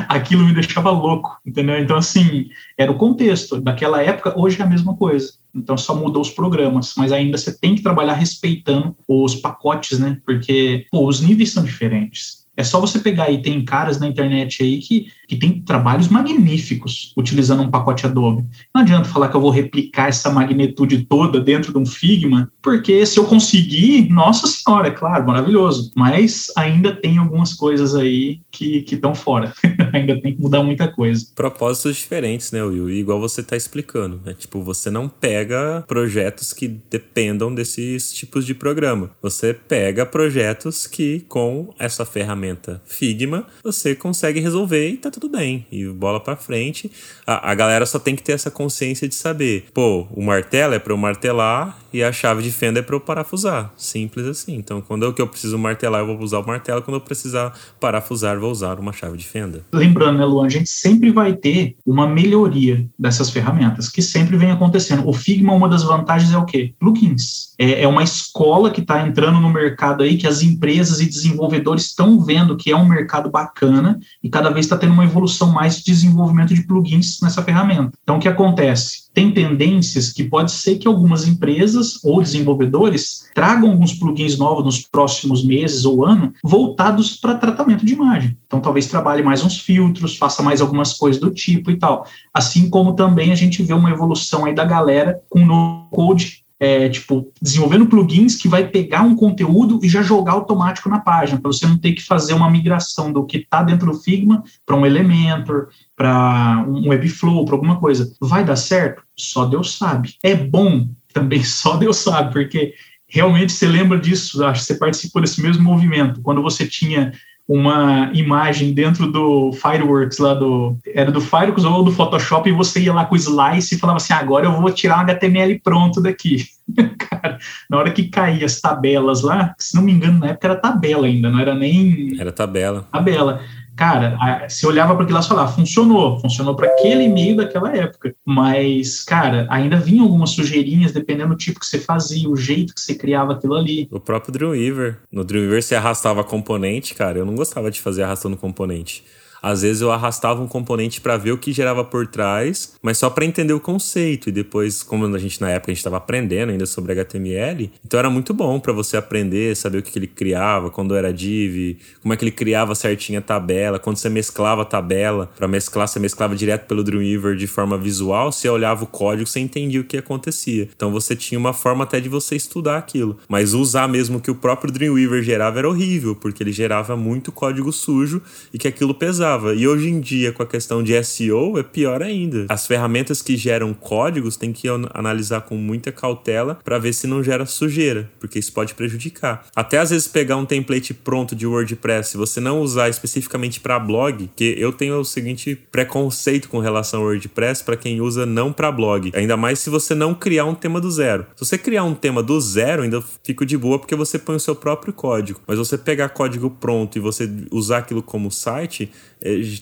aquilo 0.08 0.46
me 0.46 0.54
deixava 0.54 0.90
louco, 0.90 1.38
entendeu? 1.46 1.80
Então, 1.80 1.98
assim, 1.98 2.50
era 2.78 2.92
o 2.92 2.98
contexto. 2.98 3.60
Daquela 3.60 4.02
época, 4.02 4.34
hoje 4.38 4.60
é 4.60 4.64
a 4.64 4.68
mesma 4.68 4.96
coisa. 4.96 5.34
Então, 5.54 5.78
só 5.78 5.96
mudou 5.96 6.22
os 6.22 6.30
programas, 6.30 6.94
mas 6.98 7.12
ainda 7.12 7.38
você 7.38 7.58
tem 7.58 7.76
que 7.76 7.82
trabalhar 7.82 8.14
respeitando 8.14 8.96
os 9.08 9.36
pacotes, 9.36 10.00
né? 10.00 10.18
Porque, 10.26 10.86
pô, 10.92 11.08
os 11.08 11.22
níveis 11.22 11.52
são 11.52 11.64
diferentes. 11.64 12.47
É 12.58 12.64
só 12.64 12.82
você 12.82 12.98
pegar 12.98 13.26
aí, 13.26 13.40
tem 13.40 13.64
caras 13.64 14.00
na 14.00 14.08
internet 14.08 14.64
aí 14.64 14.80
que, 14.80 15.12
que 15.28 15.36
tem 15.36 15.62
trabalhos 15.62 16.08
magníficos 16.08 17.14
utilizando 17.16 17.62
um 17.62 17.70
pacote 17.70 18.08
Adobe. 18.08 18.44
Não 18.74 18.82
adianta 18.82 19.08
falar 19.08 19.30
que 19.30 19.38
eu 19.38 19.42
vou 19.42 19.52
replicar 19.52 20.10
essa 20.10 20.32
magnitude 20.32 21.06
toda 21.06 21.40
dentro 21.40 21.72
de 21.72 21.78
um 21.78 21.86
Figma, 21.86 22.52
porque 22.62 23.06
se 23.06 23.20
eu 23.20 23.26
conseguir, 23.26 24.10
nossa 24.10 24.48
senhora, 24.48 24.88
é 24.88 24.92
claro, 24.92 25.28
maravilhoso. 25.28 25.92
Mas 25.96 26.48
ainda 26.58 26.96
tem 26.96 27.20
algumas 27.20 27.54
coisas 27.54 27.96
aí 27.96 28.42
que 28.52 28.84
estão 28.92 29.14
fora. 29.14 29.54
ainda 29.94 30.20
tem 30.20 30.36
que 30.36 30.42
mudar 30.42 30.64
muita 30.64 30.88
coisa. 30.88 31.28
Propósitos 31.36 31.98
diferentes, 31.98 32.52
né, 32.52 32.64
Will? 32.64 32.90
Igual 32.90 33.20
você 33.20 33.42
está 33.42 33.56
explicando, 33.56 34.20
né? 34.26 34.34
Tipo, 34.34 34.64
você 34.64 34.90
não 34.90 35.08
pega 35.08 35.84
projetos 35.88 36.54
que 36.54 36.68
dependam 36.68 37.54
desses 37.54 38.12
tipos 38.12 38.46
de 38.46 38.56
programa. 38.56 39.12
Você 39.22 39.54
pega 39.54 40.06
projetos 40.06 40.88
que, 40.88 41.20
com 41.28 41.74
essa 41.78 42.04
ferramenta 42.04 42.47
Figma, 42.86 43.46
você 43.64 43.96
consegue 43.96 44.40
resolver 44.40 44.90
e 44.90 44.98
tá 44.98 45.12
tudo 45.12 45.30
bem. 45.30 45.66
E 45.72 45.86
bola 45.88 46.20
para 46.20 46.36
frente. 46.36 46.92
A, 47.26 47.52
a 47.52 47.56
galera 47.56 47.86
só 47.86 48.00
tem 48.00 48.16
que 48.16 48.24
ter 48.24 48.34
essa 48.34 48.52
consciência 48.52 49.08
de 49.08 49.16
saber, 49.16 49.68
pô, 49.74 50.08
o 50.12 50.22
martelo 50.22 50.74
é 50.74 50.80
para 50.80 50.94
eu 50.94 50.98
martelar 50.98 51.78
e 51.94 52.04
a 52.04 52.12
chave 52.12 52.44
de 52.44 52.52
fenda 52.52 52.80
é 52.80 52.82
para 52.82 52.96
eu 52.96 53.00
parafusar. 53.00 53.72
Simples 53.78 54.26
assim. 54.26 54.56
Então, 54.56 54.82
quando 54.82 55.04
eu, 55.04 55.14
que 55.14 55.22
eu 55.22 55.28
preciso 55.28 55.58
martelar, 55.58 56.02
eu 56.02 56.08
vou 56.08 56.20
usar 56.20 56.40
o 56.40 56.48
martelo. 56.48 56.82
Quando 56.82 56.96
eu 56.96 57.02
precisar 57.02 57.54
parafusar, 57.80 58.40
vou 58.40 58.52
usar 58.52 58.80
uma 58.80 58.94
chave 58.94 59.18
de 59.18 59.26
fenda. 59.26 59.64
Lembrando, 59.74 60.20
né, 60.20 60.26
Luan, 60.26 60.46
a 60.46 60.50
gente 60.50 60.70
sempre 60.70 61.12
vai 61.12 61.34
ter 61.34 61.76
uma 61.86 62.08
melhoria 62.08 62.88
dessas 62.98 63.30
ferramentas, 63.30 63.90
que 63.90 64.02
sempre 64.02 64.38
vem 64.38 64.52
acontecendo. 64.52 65.08
O 65.08 65.14
Figma, 65.14 65.54
uma 65.54 65.70
das 65.70 65.84
vantagens 65.84 66.32
é 66.34 66.38
o 66.38 66.46
quê? 66.46 66.74
Plugins. 66.80 67.56
É, 67.60 67.84
é 67.84 67.88
uma 67.88 68.04
escola 68.04 68.70
que 68.70 68.82
está 68.82 69.08
entrando 69.08 69.40
no 69.40 69.52
mercado 69.52 70.04
aí, 70.04 70.18
que 70.18 70.28
as 70.28 70.42
empresas 70.42 71.00
e 71.00 71.06
desenvolvedores 71.06 71.86
estão 71.86 72.20
vendo 72.20 72.56
que 72.56 72.72
é 72.72 72.76
um 72.76 72.88
mercado 72.88 73.30
bacana 73.30 74.00
e 74.24 74.30
cada 74.30 74.50
vez 74.50 74.66
está 74.66 74.78
tendo 74.78 74.94
uma 74.94 75.06
evolução 75.06 75.52
mais 75.52 75.78
de 75.78 75.86
desenvolvimento 75.86 76.54
de 76.54 76.64
plugins 76.64 77.20
nessa 77.22 77.42
ferramenta. 77.42 77.92
Então, 78.04 78.18
o 78.18 78.20
que 78.20 78.28
acontece? 78.28 79.07
Tem 79.18 79.32
tendências 79.32 80.14
que 80.14 80.24
pode 80.24 80.52
ser 80.52 80.76
que 80.76 80.88
algumas 80.88 81.28
empresas 81.28 82.00
ou 82.04 82.22
desenvolvedores 82.22 83.28
tragam 83.34 83.72
alguns 83.72 83.92
plugins 83.92 84.38
novos 84.38 84.64
nos 84.64 84.80
próximos 84.86 85.44
meses 85.44 85.86
ou 85.86 86.06
ano 86.06 86.32
voltados 86.44 87.18
para 87.18 87.34
tratamento 87.34 87.84
de 87.84 87.94
imagem. 87.94 88.38
Então, 88.46 88.60
talvez 88.60 88.86
trabalhe 88.86 89.24
mais 89.24 89.44
uns 89.44 89.60
filtros, 89.60 90.18
faça 90.18 90.44
mais 90.44 90.62
algumas 90.62 90.94
coisas 90.94 91.20
do 91.20 91.32
tipo 91.32 91.72
e 91.72 91.80
tal. 91.80 92.06
Assim 92.32 92.70
como 92.70 92.94
também 92.94 93.32
a 93.32 93.36
gente 93.36 93.64
vê 93.64 93.74
uma 93.74 93.90
evolução 93.90 94.46
aí 94.46 94.54
da 94.54 94.64
galera 94.64 95.20
com 95.28 95.44
no 95.44 95.88
code 95.90 96.46
é, 96.60 96.90
tipo, 96.90 97.32
desenvolvendo 97.42 97.86
plugins 97.86 98.36
que 98.36 98.48
vai 98.48 98.68
pegar 98.68 99.02
um 99.02 99.16
conteúdo 99.16 99.80
e 99.84 99.90
já 99.90 100.02
jogar 100.02 100.34
automático 100.34 100.90
na 100.90 101.00
página, 101.00 101.40
para 101.40 101.52
você 101.52 101.68
não 101.68 101.78
ter 101.78 101.94
que 101.94 102.04
fazer 102.04 102.34
uma 102.34 102.50
migração 102.50 103.12
do 103.12 103.26
que 103.26 103.38
está 103.38 103.62
dentro 103.62 103.92
do 103.92 104.00
Figma 104.00 104.44
para 104.66 104.76
um 104.76 104.86
Elementor, 104.86 105.70
para 105.96 106.66
um 106.68 106.90
Webflow, 106.90 107.46
para 107.46 107.56
alguma 107.56 107.80
coisa. 107.80 108.12
Vai 108.20 108.44
dar 108.44 108.56
certo? 108.56 109.04
Só 109.16 109.46
Deus 109.46 109.78
sabe. 109.78 110.16
É 110.24 110.36
bom? 110.36 110.88
Também 111.14 111.44
só 111.44 111.78
Deus 111.78 111.98
sabe, 111.98 112.32
porque 112.32 112.74
realmente 113.08 113.54
você 113.54 113.68
lembra 113.68 114.00
disso, 114.00 114.44
acho 114.46 114.62
que 114.62 114.68
você 114.68 114.76
participou 114.76 115.22
desse 115.22 115.42
mesmo 115.42 115.64
movimento, 115.64 116.22
quando 116.22 116.44
você 116.44 116.68
tinha 116.68 117.12
uma 117.48 118.12
imagem 118.14 118.74
dentro 118.74 119.10
do 119.10 119.54
Fireworks 119.54 120.18
lá 120.18 120.34
do 120.34 120.76
era 120.86 121.10
do 121.10 121.22
Fireworks 121.22 121.64
ou 121.64 121.84
do 121.84 121.94
Photoshop 121.94 122.50
e 122.50 122.54
você 122.54 122.82
ia 122.82 122.94
lá 122.94 123.06
com 123.06 123.16
o 123.16 123.18
slice 123.18 123.76
e 123.76 123.80
falava 123.80 123.98
assim 123.98 124.12
agora 124.12 124.46
eu 124.46 124.52
vou 124.52 124.70
tirar 124.70 124.98
um 124.98 125.02
HTML 125.02 125.60
pronto 125.64 126.02
daqui. 126.02 126.46
Cara 127.00 127.38
na 127.70 127.78
hora 127.78 127.92
que 127.92 128.10
caía 128.10 128.46
as 128.46 128.60
tabelas 128.60 129.22
lá 129.22 129.56
se 129.58 129.74
não 129.74 129.82
me 129.82 129.94
engano 129.94 130.20
na 130.20 130.28
época 130.28 130.48
era 130.48 130.56
tabela 130.58 131.08
ainda 131.08 131.30
não 131.30 131.40
era 131.40 131.56
nem 131.56 132.20
era 132.20 132.32
tabela. 132.34 132.86
tabela 132.92 133.42
cara, 133.78 134.18
você 134.50 134.66
olhava 134.66 134.96
para 134.96 135.04
aquilo 135.04 135.20
lá 135.20 135.24
e 135.24 135.28
falava, 135.28 135.52
funcionou, 135.54 136.20
funcionou 136.20 136.56
para 136.56 136.68
aquele 136.68 137.04
e-mail 137.04 137.38
daquela 137.38 137.74
época. 137.76 138.14
Mas, 138.26 139.04
cara, 139.04 139.48
ainda 139.50 139.78
vinham 139.78 140.04
algumas 140.04 140.32
sujeirinhas, 140.32 140.92
dependendo 140.92 141.30
do 141.30 141.38
tipo 141.38 141.60
que 141.60 141.66
você 141.66 141.80
fazia, 141.80 142.28
o 142.28 142.36
jeito 142.36 142.74
que 142.74 142.82
você 142.82 142.96
criava 142.96 143.34
aquilo 143.34 143.56
ali. 143.56 143.88
O 143.92 144.00
próprio 144.00 144.34
Dreamweaver. 144.34 144.98
No 145.12 145.24
Dreamweaver 145.24 145.62
você 145.62 145.76
arrastava 145.76 146.24
componente, 146.24 146.96
cara, 146.96 147.20
eu 147.20 147.26
não 147.26 147.36
gostava 147.36 147.70
de 147.70 147.80
fazer 147.80 148.04
arrastando 148.04 148.36
componente. 148.36 149.04
Às 149.42 149.62
vezes 149.62 149.82
eu 149.82 149.92
arrastava 149.92 150.42
um 150.42 150.48
componente 150.48 151.02
para 151.02 151.18
ver 151.18 151.32
o 151.32 151.38
que 151.38 151.52
gerava 151.52 151.84
por 151.84 152.08
trás, 152.08 152.76
mas 152.82 152.98
só 152.98 153.10
para 153.10 153.26
entender 153.26 153.54
o 153.54 153.60
conceito. 153.60 154.30
E 154.30 154.32
depois, 154.32 154.84
como 154.84 155.06
a 155.06 155.20
gente 155.20 155.40
na 155.42 155.50
época 155.50 155.72
a 155.72 155.74
gente 155.74 155.80
estava 155.80 155.98
aprendendo 155.98 156.52
ainda 156.52 156.66
sobre 156.66 156.92
HTML, 156.94 157.72
então 157.86 158.00
era 158.00 158.10
muito 158.10 158.34
bom 158.34 158.60
para 158.60 158.74
você 158.74 158.98
aprender, 158.98 159.56
saber 159.56 159.80
o 159.80 159.84
que, 159.84 159.92
que, 159.92 160.00
ele 160.00 160.08
criava, 160.08 160.70
quando 160.70 160.96
era 160.96 161.14
div, 161.14 161.78
como 162.02 162.14
é 162.14 162.18
que 162.18 162.24
ele 162.24 162.32
criava 162.32 162.76
certinha 162.76 163.20
a 163.20 163.22
tabela, 163.22 163.80
quando 163.80 163.98
você 163.98 164.10
mesclava 164.10 164.62
a 164.64 164.66
tabela, 164.66 165.32
para 165.36 165.48
mesclar, 165.48 165.88
você 165.88 166.00
mesclava 166.00 166.36
direto 166.36 166.68
pelo 166.68 166.84
Dreamweaver 166.84 167.36
de 167.36 167.48
forma 167.48 167.78
visual, 167.78 168.32
você 168.32 168.50
olhava 168.50 168.84
o 168.84 168.88
código, 168.88 169.28
você 169.28 169.40
entendia 169.40 169.82
o 169.82 169.84
que 169.84 169.98
acontecia. 169.98 170.70
Então 170.76 170.92
você 170.92 171.16
tinha 171.16 171.40
uma 171.40 171.54
forma 171.54 171.84
até 171.84 172.00
de 172.00 172.10
você 172.10 172.36
estudar 172.36 172.78
aquilo. 172.78 173.18
Mas 173.28 173.54
usar 173.54 173.88
mesmo 173.88 174.20
que 174.20 174.32
o 174.32 174.36
próprio 174.36 174.72
Dreamweaver 174.72 175.24
gerava 175.24 175.60
era 175.60 175.70
horrível, 175.70 176.16
porque 176.16 176.44
ele 176.44 176.52
gerava 176.52 176.96
muito 176.96 177.32
código 177.32 177.72
sujo 177.72 178.22
e 178.54 178.58
que 178.58 178.68
aquilo 178.68 178.94
pesava 178.94 179.37
e 179.56 179.68
hoje 179.68 179.90
em 179.90 180.00
dia, 180.00 180.32
com 180.32 180.44
a 180.44 180.48
questão 180.48 180.84
de 180.84 181.02
SEO, 181.04 181.58
é 181.58 181.64
pior 181.64 182.02
ainda. 182.02 182.46
As 182.50 182.68
ferramentas 182.68 183.22
que 183.22 183.38
geram 183.38 183.74
códigos 183.74 184.38
tem 184.38 184.52
que 184.52 184.68
analisar 184.94 185.42
com 185.42 185.56
muita 185.56 185.92
cautela 185.92 186.60
para 186.64 186.78
ver 186.78 186.94
se 186.94 187.08
não 187.08 187.24
gera 187.24 187.46
sujeira, 187.46 188.10
porque 188.20 188.40
isso 188.40 188.52
pode 188.54 188.74
prejudicar. 188.74 189.46
Até 189.56 189.78
às 189.78 189.90
vezes 189.90 190.08
pegar 190.08 190.38
um 190.38 190.46
template 190.46 190.94
pronto 190.94 191.36
de 191.36 191.46
WordPress, 191.46 192.12
se 192.12 192.18
você 192.18 192.40
não 192.40 192.62
usar 192.62 192.90
especificamente 192.90 193.60
para 193.60 193.80
blog, 193.80 194.30
que 194.36 194.56
eu 194.58 194.72
tenho 194.72 195.00
o 195.00 195.06
seguinte 195.06 195.56
preconceito 195.72 196.50
com 196.50 196.60
relação 196.60 197.02
ao 197.02 197.08
WordPress 197.08 197.64
para 197.64 197.78
quem 197.78 198.02
usa 198.02 198.26
não 198.26 198.52
para 198.52 198.72
blog. 198.72 199.12
Ainda 199.14 199.38
mais 199.38 199.60
se 199.60 199.70
você 199.70 199.94
não 199.94 200.14
criar 200.14 200.46
um 200.46 200.56
tema 200.56 200.80
do 200.82 200.92
zero. 200.92 201.26
Se 201.36 201.46
você 201.46 201.58
criar 201.58 201.84
um 201.84 201.94
tema 201.94 202.24
do 202.24 202.40
zero, 202.40 202.84
ainda 202.84 203.04
fico 203.24 203.46
de 203.46 203.58
boa 203.58 203.80
porque 203.80 203.96
você 203.96 204.18
põe 204.18 204.36
o 204.36 204.40
seu 204.40 204.56
próprio 204.56 204.94
código. 204.94 205.42
Mas 205.48 205.58
você 205.58 205.78
pegar 205.78 206.10
código 206.10 206.50
pronto 206.50 206.98
e 206.98 207.02
você 207.02 207.30
usar 207.52 207.80
aquilo 207.80 208.02
como 208.02 208.32
site, 208.32 208.92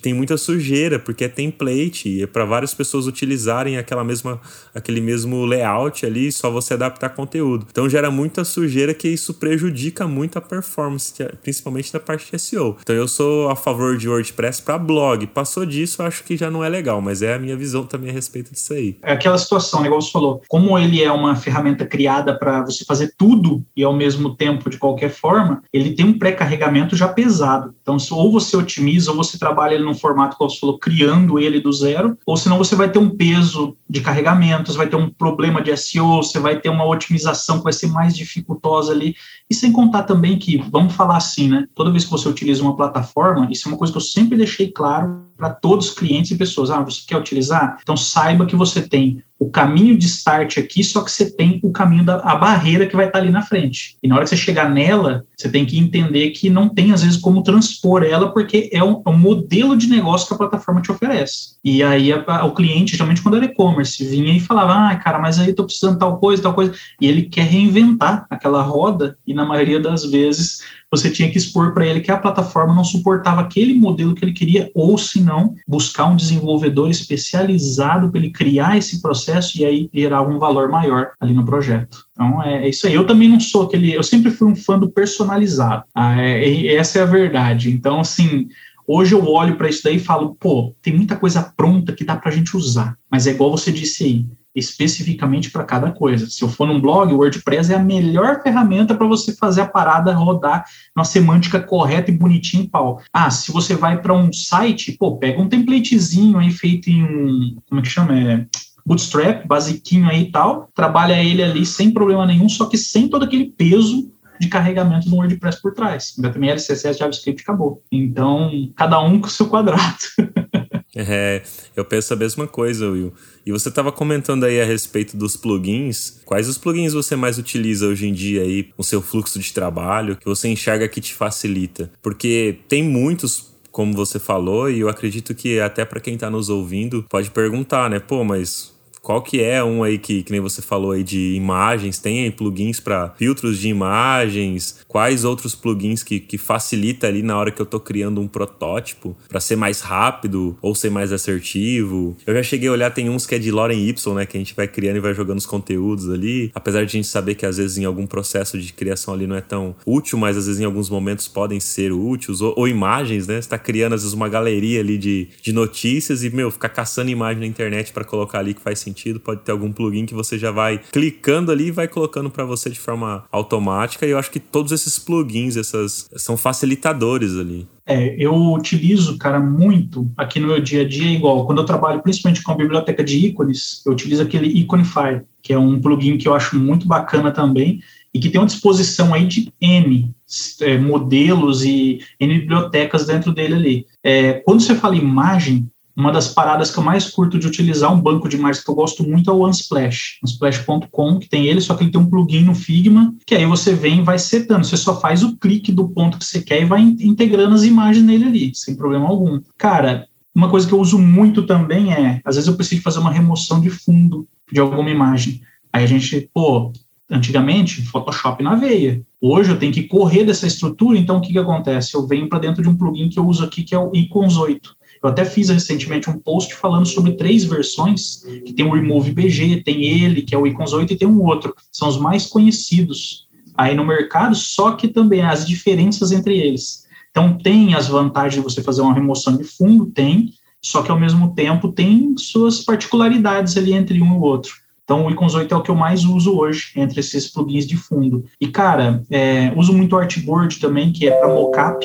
tem 0.01 0.13
muita 0.13 0.37
sujeira, 0.37 0.99
porque 0.99 1.25
é 1.25 1.29
template, 1.29 2.09
e 2.09 2.23
é 2.23 2.27
para 2.27 2.45
várias 2.45 2.73
pessoas 2.73 3.07
utilizarem 3.07 3.77
aquela 3.77 4.03
mesma, 4.03 4.39
aquele 4.73 5.01
mesmo 5.01 5.45
layout 5.45 6.05
ali, 6.05 6.31
só 6.31 6.49
você 6.49 6.73
adaptar 6.73 7.09
conteúdo. 7.09 7.65
Então 7.69 7.89
gera 7.89 8.11
muita 8.11 8.43
sujeira 8.43 8.93
que 8.93 9.07
isso 9.07 9.33
prejudica 9.35 10.07
muito 10.07 10.37
a 10.37 10.41
performance, 10.41 11.13
é, 11.21 11.27
principalmente 11.41 11.91
da 11.91 11.99
parte 11.99 12.31
de 12.31 12.39
SEO. 12.39 12.77
Então 12.81 12.95
eu 12.95 13.07
sou 13.07 13.49
a 13.49 13.55
favor 13.55 13.97
de 13.97 14.09
WordPress 14.09 14.61
para 14.61 14.77
blog. 14.77 15.27
Passou 15.27 15.65
disso, 15.65 16.03
acho 16.03 16.23
que 16.23 16.35
já 16.37 16.49
não 16.49 16.63
é 16.63 16.69
legal, 16.69 17.01
mas 17.01 17.21
é 17.21 17.35
a 17.35 17.39
minha 17.39 17.55
visão 17.55 17.85
também 17.85 18.09
a 18.09 18.13
respeito 18.13 18.51
disso 18.51 18.73
aí. 18.73 18.97
É 19.03 19.13
aquela 19.13 19.37
situação, 19.37 19.81
né, 19.81 19.87
igual 19.87 20.01
você 20.01 20.11
falou, 20.11 20.41
como 20.47 20.77
ele 20.77 21.03
é 21.03 21.11
uma 21.11 21.35
ferramenta 21.35 21.85
criada 21.85 22.37
para 22.37 22.63
você 22.63 22.83
fazer 22.85 23.13
tudo 23.17 23.63
e 23.75 23.83
ao 23.83 23.95
mesmo 23.95 24.35
tempo 24.35 24.69
de 24.69 24.77
qualquer 24.77 25.09
forma, 25.09 25.61
ele 25.71 25.93
tem 25.93 26.05
um 26.05 26.17
pré-carregamento 26.17 26.95
já 26.95 27.07
pesado. 27.07 27.74
Então, 27.86 27.98
ou 28.17 28.32
você 28.32 28.58
otimiza 28.58 29.12
ou 29.12 29.17
você 29.17 29.38
trabalha 29.38 29.76
ele 29.76 29.84
num 29.84 29.93
formato, 29.93 30.36
como 30.38 30.50
você 30.50 30.60
falou, 30.60 30.80
criando 30.80 31.38
ele 31.38 31.60
do 31.60 31.71
zero, 31.71 32.17
ou 32.26 32.36
senão 32.36 32.58
você 32.58 32.76
vai 32.76 32.91
ter 32.91 32.98
um 32.98 33.12
peso 33.12 33.78
de 33.88 34.02
carregamentos, 34.02 34.76
vai 34.76 34.88
ter 34.88 34.95
um 34.95 35.08
problema 35.08 35.62
de 35.62 35.76
SEO, 35.78 36.24
você 36.24 36.39
vai 36.39 36.60
ter 36.60 36.69
uma 36.69 36.84
otimização 36.84 37.60
que 37.60 37.63
vai 37.63 37.74
ser 37.74 37.86
mais 37.88 38.17
dificultosa 38.17 38.91
ali. 38.91 39.15
E 39.48 39.54
sem 39.54 39.71
contar 39.71 40.02
também 40.02 40.39
que, 40.39 40.58
vamos 40.71 40.95
falar 40.95 41.17
assim, 41.17 41.48
né? 41.48 41.67
Toda 41.76 41.91
vez 41.91 42.04
que 42.06 42.10
você 42.10 42.28
utiliza 42.28 42.63
uma 42.63 42.76
plataforma, 42.76 43.48
isso 43.52 43.67
é 43.67 43.71
uma 43.71 43.78
coisa 43.78 43.93
que 43.93 43.98
eu 43.98 44.02
sempre 44.02 44.36
deixei 44.36 44.71
claro 44.71 45.24
para 45.38 45.52
todos 45.52 45.89
os 45.89 45.93
clientes 45.93 46.32
e 46.32 46.38
pessoas. 46.38 46.71
Ah, 46.71 46.82
você 46.82 47.02
quer 47.06 47.17
utilizar? 47.17 47.78
Então 47.84 47.95
saiba 47.95 48.48
que 48.48 48.56
você 48.56 48.82
tem 48.82 49.21
o 49.45 49.49
caminho 49.49 49.95
de 49.95 50.08
start 50.08 50.58
aqui, 50.58 50.84
só 50.84 51.03
que 51.03 51.12
você 51.12 51.29
tem 51.29 51.60
o 51.63 51.71
caminho 51.71 52.03
da 52.03 52.15
a 52.17 52.36
barreira 52.36 52.88
que 52.88 52.95
vai 52.95 53.05
estar 53.05 53.19
tá 53.19 53.23
ali 53.23 53.31
na 53.31 53.43
frente. 53.43 53.95
E 54.01 54.08
na 54.08 54.15
hora 54.15 54.23
que 54.23 54.29
você 54.31 54.38
chegar 54.38 54.69
nela, 54.69 55.23
você 55.38 55.47
tem 55.47 55.65
que 55.65 55.77
entender 55.77 56.31
que 56.31 56.49
não 56.49 56.67
tem, 56.67 56.91
às 56.91 57.03
vezes, 57.03 57.17
como 57.17 57.43
transpor 57.43 58.03
ela, 58.03 58.31
porque 58.31 58.69
é 58.73 58.84
um, 58.84 59.03
é 59.05 59.10
um 59.10 59.17
modelo 59.17 59.77
de 59.77 59.88
negócio 59.88 60.27
que 60.27 60.34
a 60.34 60.38
plataforma 60.38 60.81
te 60.81 60.91
oferece. 60.91 61.55
E 61.63 61.84
aí 61.84 62.12
a, 62.12 62.23
a, 62.25 62.45
o 62.45 62.55
cliente, 62.55 62.93
geralmente 62.93 63.21
quando 63.21 63.38
era 63.38 63.45
e-commerce, 63.45 64.03
vinha 64.03 64.36
e 64.36 64.39
falava, 64.39 64.89
ah, 64.89 64.95
cara, 64.95 65.19
mas 65.19 65.38
aí 65.38 65.49
eu 65.49 65.55
tô 65.55 65.65
precisando 65.65 65.99
tal 65.99 66.17
coisa, 66.17 66.41
tal 66.41 66.53
coisa. 66.53 66.73
E 66.99 67.08
ele 67.08 67.23
quer 67.23 67.45
reinventar 67.45 68.25
aquela 68.29 68.63
roda, 68.63 69.17
e 69.27 69.34
na 69.34 69.45
maioria 69.45 69.79
das 69.79 70.05
vezes 70.05 70.62
você 70.95 71.10
tinha 71.10 71.29
que 71.29 71.38
expor 71.38 71.73
para 71.73 71.86
ele 71.86 72.01
que 72.01 72.12
a 72.12 72.17
plataforma 72.17 72.73
não 72.73 72.84
suportava 72.84 73.41
aquele 73.41 73.73
modelo 73.73 74.15
que 74.15 74.23
ele 74.23 74.34
queria, 74.34 74.71
ou 74.73 74.97
se 74.97 75.21
não, 75.21 75.55
buscar 75.67 76.05
um 76.05 76.15
desenvolvedor 76.15 76.89
especializado 76.89 78.10
para 78.10 78.19
ele 78.19 78.31
criar 78.31 78.77
esse 78.77 79.01
processo 79.01 79.60
e 79.60 79.65
aí 79.65 79.89
gerar 79.93 80.21
um 80.21 80.39
valor 80.39 80.69
maior 80.69 81.12
ali 81.19 81.34
no 81.34 81.45
projeto. 81.45 82.05
Então 82.12 82.41
é, 82.41 82.65
é, 82.65 82.69
isso 82.69 82.88
aí. 82.88 82.93
Eu 82.93 83.05
também 83.05 83.27
não 83.27 83.39
sou 83.39 83.63
aquele. 83.63 83.93
Eu 83.93 84.03
sempre 84.03 84.31
fui 84.31 84.47
um 84.47 84.55
fã 84.55 84.79
do 84.79 84.89
personalizado. 84.89 85.84
Ah, 85.93 86.21
é, 86.21 86.75
essa 86.75 86.99
é 86.99 87.01
a 87.01 87.05
verdade. 87.05 87.69
Então, 87.69 87.99
assim, 87.99 88.47
Hoje 88.88 89.15
eu 89.15 89.25
olho 89.27 89.55
para 89.58 89.67
isso 89.67 89.84
daí 89.84 89.95
e 89.95 89.99
falo, 89.99 90.36
pô, 90.36 90.75
tem 90.79 90.95
muita 90.95 91.15
coisa 91.15 91.41
pronta 91.41 91.91
que 91.91 92.03
dá 92.03 92.15
para 92.15 92.29
a 92.29 92.34
gente 92.34 92.55
usar. 92.55 92.95
Mas 93.10 93.25
é 93.25 93.31
igual 93.31 93.49
você 93.49 93.71
disse 93.71 94.03
aí, 94.03 94.25
especificamente 94.55 95.51
para 95.51 95.63
cada 95.63 95.91
coisa. 95.91 96.27
Se 96.27 96.41
eu 96.43 96.49
for 96.49 96.67
num 96.67 96.79
blog, 96.79 97.13
o 97.13 97.17
WordPress 97.17 97.71
é 97.71 97.75
a 97.75 97.83
melhor 97.83 98.41
ferramenta 98.41 98.95
para 98.95 99.05
você 99.05 99.35
fazer 99.35 99.61
a 99.61 99.67
parada 99.67 100.13
rodar 100.13 100.65
na 100.95 101.03
semântica 101.03 101.59
correta 101.59 102.09
e 102.09 102.17
bonitinho 102.17 102.63
em 102.63 102.67
pau. 102.67 103.01
Ah, 103.11 103.29
se 103.29 103.51
você 103.51 103.75
vai 103.75 104.01
para 104.01 104.13
um 104.13 104.31
site, 104.31 104.93
pô, 104.93 105.17
pega 105.17 105.41
um 105.41 105.49
templatezinho 105.49 106.37
aí 106.37 106.51
feito 106.51 106.89
em 106.89 107.03
um, 107.03 107.57
como 107.67 107.81
é 107.81 107.83
que 107.83 107.89
chama? 107.89 108.17
É, 108.17 108.45
Bootstrap, 108.85 109.47
basiquinho 109.47 110.07
aí 110.07 110.23
e 110.23 110.31
tal, 110.31 110.69
trabalha 110.75 111.21
ele 111.21 111.41
ali 111.41 111.65
sem 111.65 111.91
problema 111.91 112.25
nenhum, 112.25 112.47
só 112.47 112.67
que 112.67 112.77
sem 112.77 113.09
todo 113.09 113.25
aquele 113.25 113.45
peso 113.45 114.11
de 114.39 114.47
carregamento 114.47 115.09
do 115.09 115.15
WordPress 115.15 115.61
por 115.61 115.73
trás. 115.73 116.13
HTML, 116.19 116.57
CSS, 116.57 116.99
JavaScript, 116.99 117.41
acabou. 117.41 117.81
Então, 117.91 118.51
cada 118.75 119.01
um 119.01 119.19
com 119.19 119.27
o 119.27 119.29
seu 119.29 119.47
quadrado. 119.47 119.81
É, 120.95 121.43
eu 121.75 121.84
penso 121.84 122.13
a 122.13 122.17
mesma 122.17 122.47
coisa, 122.47 122.89
Will. 122.89 123.13
E 123.45 123.51
você 123.51 123.69
estava 123.69 123.91
comentando 123.91 124.45
aí 124.45 124.62
a 124.62 124.65
respeito 124.65 125.17
dos 125.17 125.36
plugins. 125.36 126.21
Quais 126.23 126.47
os 126.47 126.58
plugins 126.58 126.93
você 126.93 127.15
mais 127.15 127.38
utiliza 127.38 127.86
hoje 127.86 128.08
em 128.08 128.13
dia 128.13 128.41
aí 128.43 128.69
no 128.77 128.84
seu 128.84 129.01
fluxo 129.01 129.38
de 129.38 129.51
trabalho, 129.51 130.15
que 130.15 130.25
você 130.25 130.47
enxerga 130.47 130.88
que 130.88 131.01
te 131.01 131.13
facilita? 131.13 131.91
Porque 132.01 132.60
tem 132.69 132.81
muitos 132.81 133.53
como 133.75 133.93
você 133.93 134.17
falou, 134.17 134.71
e 134.71 134.79
eu 134.79 134.88
acredito 134.88 135.36
que 135.36 135.60
até 135.60 135.84
para 135.84 135.99
quem 135.99 136.13
está 136.13 136.29
nos 136.29 136.47
ouvindo 136.47 137.05
pode 137.10 137.29
perguntar, 137.29 137.89
né? 137.89 137.99
Pô, 137.99 138.23
mas 138.23 138.73
Qual 139.05 139.21
que 139.21 139.39
é 139.39 139.63
um 139.63 139.83
aí 139.83 139.99
que, 139.99 140.23
que 140.23 140.31
nem 140.31 140.41
você 140.41 140.63
falou 140.63 140.89
aí 140.89 141.03
de 141.03 141.35
imagens? 141.35 141.99
Tem 141.99 142.31
plugins 142.31 142.79
para 142.79 143.13
filtros 143.19 143.59
de 143.59 143.67
imagens? 143.67 144.79
Quais 144.87 145.23
outros 145.23 145.53
plugins 145.53 146.01
que, 146.01 146.19
que 146.19 146.39
facilita 146.39 147.05
ali 147.05 147.21
na 147.21 147.37
hora 147.37 147.51
que 147.51 147.61
eu 147.61 147.67
tô 147.67 147.79
criando 147.79 148.19
um 148.19 148.27
protótipo 148.27 149.15
para 149.29 149.39
ser 149.39 149.57
mais 149.57 149.81
rápido 149.81 150.57
ou 150.59 150.73
ser 150.73 150.89
mais 150.89 151.11
assertivo? 151.11 152.17
Eu 152.25 152.33
já 152.33 152.41
cheguei 152.41 152.67
a 152.67 152.71
olhar, 152.71 152.89
tem 152.89 153.07
uns 153.07 153.27
que 153.27 153.35
é 153.35 153.37
de 153.37 153.51
Loren 153.51 153.77
Y, 153.77 154.15
né? 154.15 154.25
Que 154.25 154.37
a 154.37 154.39
gente 154.39 154.55
vai 154.55 154.67
criando 154.67 154.95
e 154.95 154.99
vai 154.99 155.13
jogando 155.13 155.37
os 155.37 155.45
conteúdos 155.45 156.09
ali. 156.09 156.49
Apesar 156.55 156.79
de 156.79 156.85
a 156.85 156.97
gente 156.97 157.07
saber 157.07 157.35
que 157.35 157.45
às 157.45 157.57
vezes 157.57 157.77
em 157.77 157.85
algum 157.85 158.07
processo 158.07 158.59
de 158.59 158.73
criação 158.73 159.13
ali 159.13 159.27
não 159.27 159.35
é 159.35 159.41
tão 159.41 159.75
útil, 159.85 160.17
mas 160.17 160.35
às 160.35 160.47
vezes 160.47 160.59
em 160.59 160.65
alguns 160.65 160.89
momentos 160.89 161.27
podem 161.27 161.59
ser 161.59 161.91
úteis. 161.91 162.41
Ou, 162.41 162.55
ou 162.57 162.67
imagens, 162.67 163.27
né? 163.27 163.39
Você 163.39 163.49
tá 163.49 163.59
criando 163.59 163.93
às 163.93 164.01
vezes 164.01 164.15
uma 164.15 164.27
galeria 164.27 164.79
ali 164.79 164.97
de, 164.97 165.27
de 165.43 165.53
notícias 165.53 166.23
e, 166.23 166.31
meu, 166.31 166.49
ficar 166.49 166.69
caçando 166.69 167.11
imagem 167.11 167.41
na 167.41 167.45
internet 167.45 167.93
para 167.93 168.03
colocar 168.03 168.39
ali 168.39 168.55
que 168.55 168.61
faz 168.61 168.79
sentido. 168.79 168.94
Pode 169.19 169.41
ter 169.41 169.51
algum 169.51 169.71
plugin 169.71 170.05
que 170.05 170.13
você 170.13 170.38
já 170.38 170.51
vai 170.51 170.79
clicando 170.91 171.51
ali 171.51 171.67
e 171.67 171.71
vai 171.71 171.88
colocando 171.88 172.29
para 172.29 172.45
você 172.45 172.69
de 172.69 172.79
forma 172.79 173.25
automática. 173.31 174.05
E 174.05 174.12
eu 174.12 174.17
acho 174.17 174.31
que 174.31 174.39
todos 174.39 174.71
esses 174.71 174.97
plugins, 174.97 175.58
essas 175.58 176.10
são 176.15 176.36
facilitadores 176.38 177.38
ali. 177.38 177.67
É, 177.88 178.15
eu 178.17 178.34
utilizo, 178.53 179.17
cara, 179.17 179.39
muito 179.39 180.12
aqui 180.17 180.39
no 180.39 180.47
meu 180.47 180.60
dia 180.60 180.81
a 180.81 180.88
dia, 180.88 181.12
igual 181.12 181.45
quando 181.45 181.60
eu 181.60 181.65
trabalho 181.65 182.01
principalmente 182.01 182.41
com 182.41 182.51
a 182.51 182.55
biblioteca 182.55 183.03
de 183.03 183.27
ícones, 183.27 183.84
eu 183.86 183.91
utilizo 183.91 184.23
aquele 184.23 184.47
Iconify, 184.60 185.21
que 185.43 185.53
é 185.53 185.60
um 185.60 185.79
plugin 185.79 186.17
que 186.17 186.27
eu 186.27 186.34
acho 186.34 186.58
muito 186.58 186.88
bacana 186.88 187.31
também 187.31 187.79
e 188.12 188.19
que 188.19 188.29
tem 188.29 188.39
uma 188.39 188.47
disposição 188.47 189.13
aí 189.13 189.27
de 189.27 189.51
N 189.62 190.15
é, 190.62 190.77
modelos 190.77 191.63
e 191.63 191.99
N 192.19 192.39
bibliotecas 192.39 193.05
dentro 193.05 193.34
dele 193.34 193.53
ali. 193.53 193.86
É, 194.01 194.34
quando 194.34 194.62
você 194.62 194.73
fala 194.73 194.95
imagem, 194.95 195.69
uma 195.95 196.12
das 196.12 196.27
paradas 196.27 196.71
que 196.71 196.77
eu 196.77 196.84
mais 196.84 197.10
curto 197.10 197.39
de 197.39 197.47
utilizar 197.47 197.93
um 197.93 198.01
banco 198.01 198.27
de 198.27 198.36
imagens 198.36 198.63
que 198.63 198.69
eu 198.69 198.75
gosto 198.75 199.08
muito 199.08 199.29
é 199.29 199.34
o 199.34 199.47
Unsplash, 199.47 200.19
unsplash.com, 200.23 201.19
que 201.19 201.29
tem 201.29 201.45
ele, 201.45 201.62
só 201.62 201.73
que 201.73 201.84
ele 201.84 201.91
tem 201.91 202.01
um 202.01 202.10
plugin 202.10 202.43
no 202.43 202.53
Figma, 202.53 203.15
que 203.25 203.34
aí 203.34 203.45
você 203.45 203.73
vem 203.73 203.99
e 203.99 204.03
vai 204.03 204.19
setando. 204.19 204.65
Você 204.65 204.75
só 204.75 204.99
faz 204.99 205.23
o 205.23 205.38
clique 205.38 205.71
do 205.71 205.88
ponto 205.88 206.17
que 206.17 206.25
você 206.25 206.41
quer 206.41 206.62
e 206.62 206.65
vai 206.65 206.81
integrando 206.81 207.55
as 207.55 207.63
imagens 207.63 208.05
nele 208.05 208.25
ali, 208.25 208.51
sem 208.53 208.75
problema 208.75 209.08
algum. 209.08 209.39
Cara, 209.58 210.05
uma 210.34 210.49
coisa 210.49 210.67
que 210.67 210.73
eu 210.73 210.81
uso 210.81 210.99
muito 210.99 211.43
também 211.43 211.93
é, 211.93 212.19
às 212.25 212.36
vezes 212.36 212.49
eu 212.49 212.58
preciso 212.58 212.81
fazer 212.81 212.99
uma 212.99 213.12
remoção 213.12 213.62
de 213.62 213.69
fundo 213.69 214.27
de 214.51 214.60
alguma 214.60 214.89
imagem. 214.89 215.41
Aí 215.71 215.86
a 215.86 215.88
gente, 215.88 216.29
pô, 216.34 216.73
antigamente, 217.10 217.81
Photoshop 217.84 218.43
na 218.43 218.55
veia. 218.55 219.01
Hoje 219.21 219.51
eu 219.51 219.60
tenho 219.60 219.71
que 219.71 219.84
correr 219.84 220.25
dessa 220.25 220.45
estrutura, 220.45 220.97
então 220.97 221.17
o 221.17 221.21
que, 221.21 221.31
que 221.31 221.39
acontece? 221.39 221.95
Eu 221.95 222.05
venho 222.05 222.27
para 222.27 222.39
dentro 222.39 222.62
de 222.62 222.67
um 222.67 222.75
plugin 222.75 223.08
que 223.08 223.17
eu 223.17 223.25
uso 223.25 223.45
aqui, 223.45 223.63
que 223.63 223.73
é 223.73 223.79
o 223.79 223.91
Icons 223.95 224.38
8. 224.38 224.75
Eu 225.05 225.09
até 225.09 225.23
fiz 225.23 225.49
recentemente 225.49 226.09
um 226.09 226.17
post 226.17 226.55
falando 226.55 226.87
sobre 226.87 227.11
três 227.11 227.43
versões, 227.43 228.23
que 228.43 228.51
tem 228.51 228.65
o 228.65 228.73
Remove 228.73 229.11
BG, 229.11 229.61
tem 229.63 229.83
ele, 229.83 230.23
que 230.23 230.33
é 230.33 230.37
o 230.37 230.47
Icons 230.47 230.73
8, 230.73 230.93
e 230.93 230.97
tem 230.97 231.07
um 231.07 231.23
outro, 231.23 231.53
são 231.71 231.87
os 231.87 231.97
mais 231.97 232.25
conhecidos 232.25 233.27
aí 233.55 233.75
no 233.75 233.85
mercado, 233.85 234.35
só 234.35 234.71
que 234.71 234.87
também 234.87 235.21
as 235.21 235.45
diferenças 235.45 236.11
entre 236.11 236.35
eles. 236.35 236.85
Então 237.11 237.37
tem 237.37 237.75
as 237.75 237.87
vantagens 237.87 238.33
de 238.33 238.41
você 238.41 238.63
fazer 238.63 238.81
uma 238.81 238.95
remoção 238.95 239.37
de 239.37 239.43
fundo, 239.43 239.85
tem, 239.85 240.33
só 240.59 240.81
que 240.81 240.89
ao 240.89 240.99
mesmo 240.99 241.35
tempo 241.35 241.71
tem 241.71 242.15
suas 242.17 242.61
particularidades 242.61 243.55
ali 243.55 243.73
entre 243.73 244.01
um 244.01 244.15
e 244.15 244.17
o 244.17 244.21
outro. 244.21 244.53
Então, 244.83 245.05
o 245.05 245.11
Icons 245.11 245.33
8 245.33 245.53
é 245.53 245.57
o 245.57 245.61
que 245.61 245.71
eu 245.71 245.75
mais 245.75 246.03
uso 246.03 246.37
hoje 246.37 246.71
entre 246.75 246.99
esses 246.99 247.27
plugins 247.27 247.65
de 247.65 247.75
fundo. 247.75 248.25
E, 248.39 248.47
cara, 248.47 249.03
é, 249.09 249.51
uso 249.55 249.73
muito 249.73 249.95
o 249.95 249.99
Artboard 249.99 250.59
também, 250.59 250.91
que 250.91 251.07
é 251.07 251.11
para 251.11 251.27
mockup. 251.27 251.83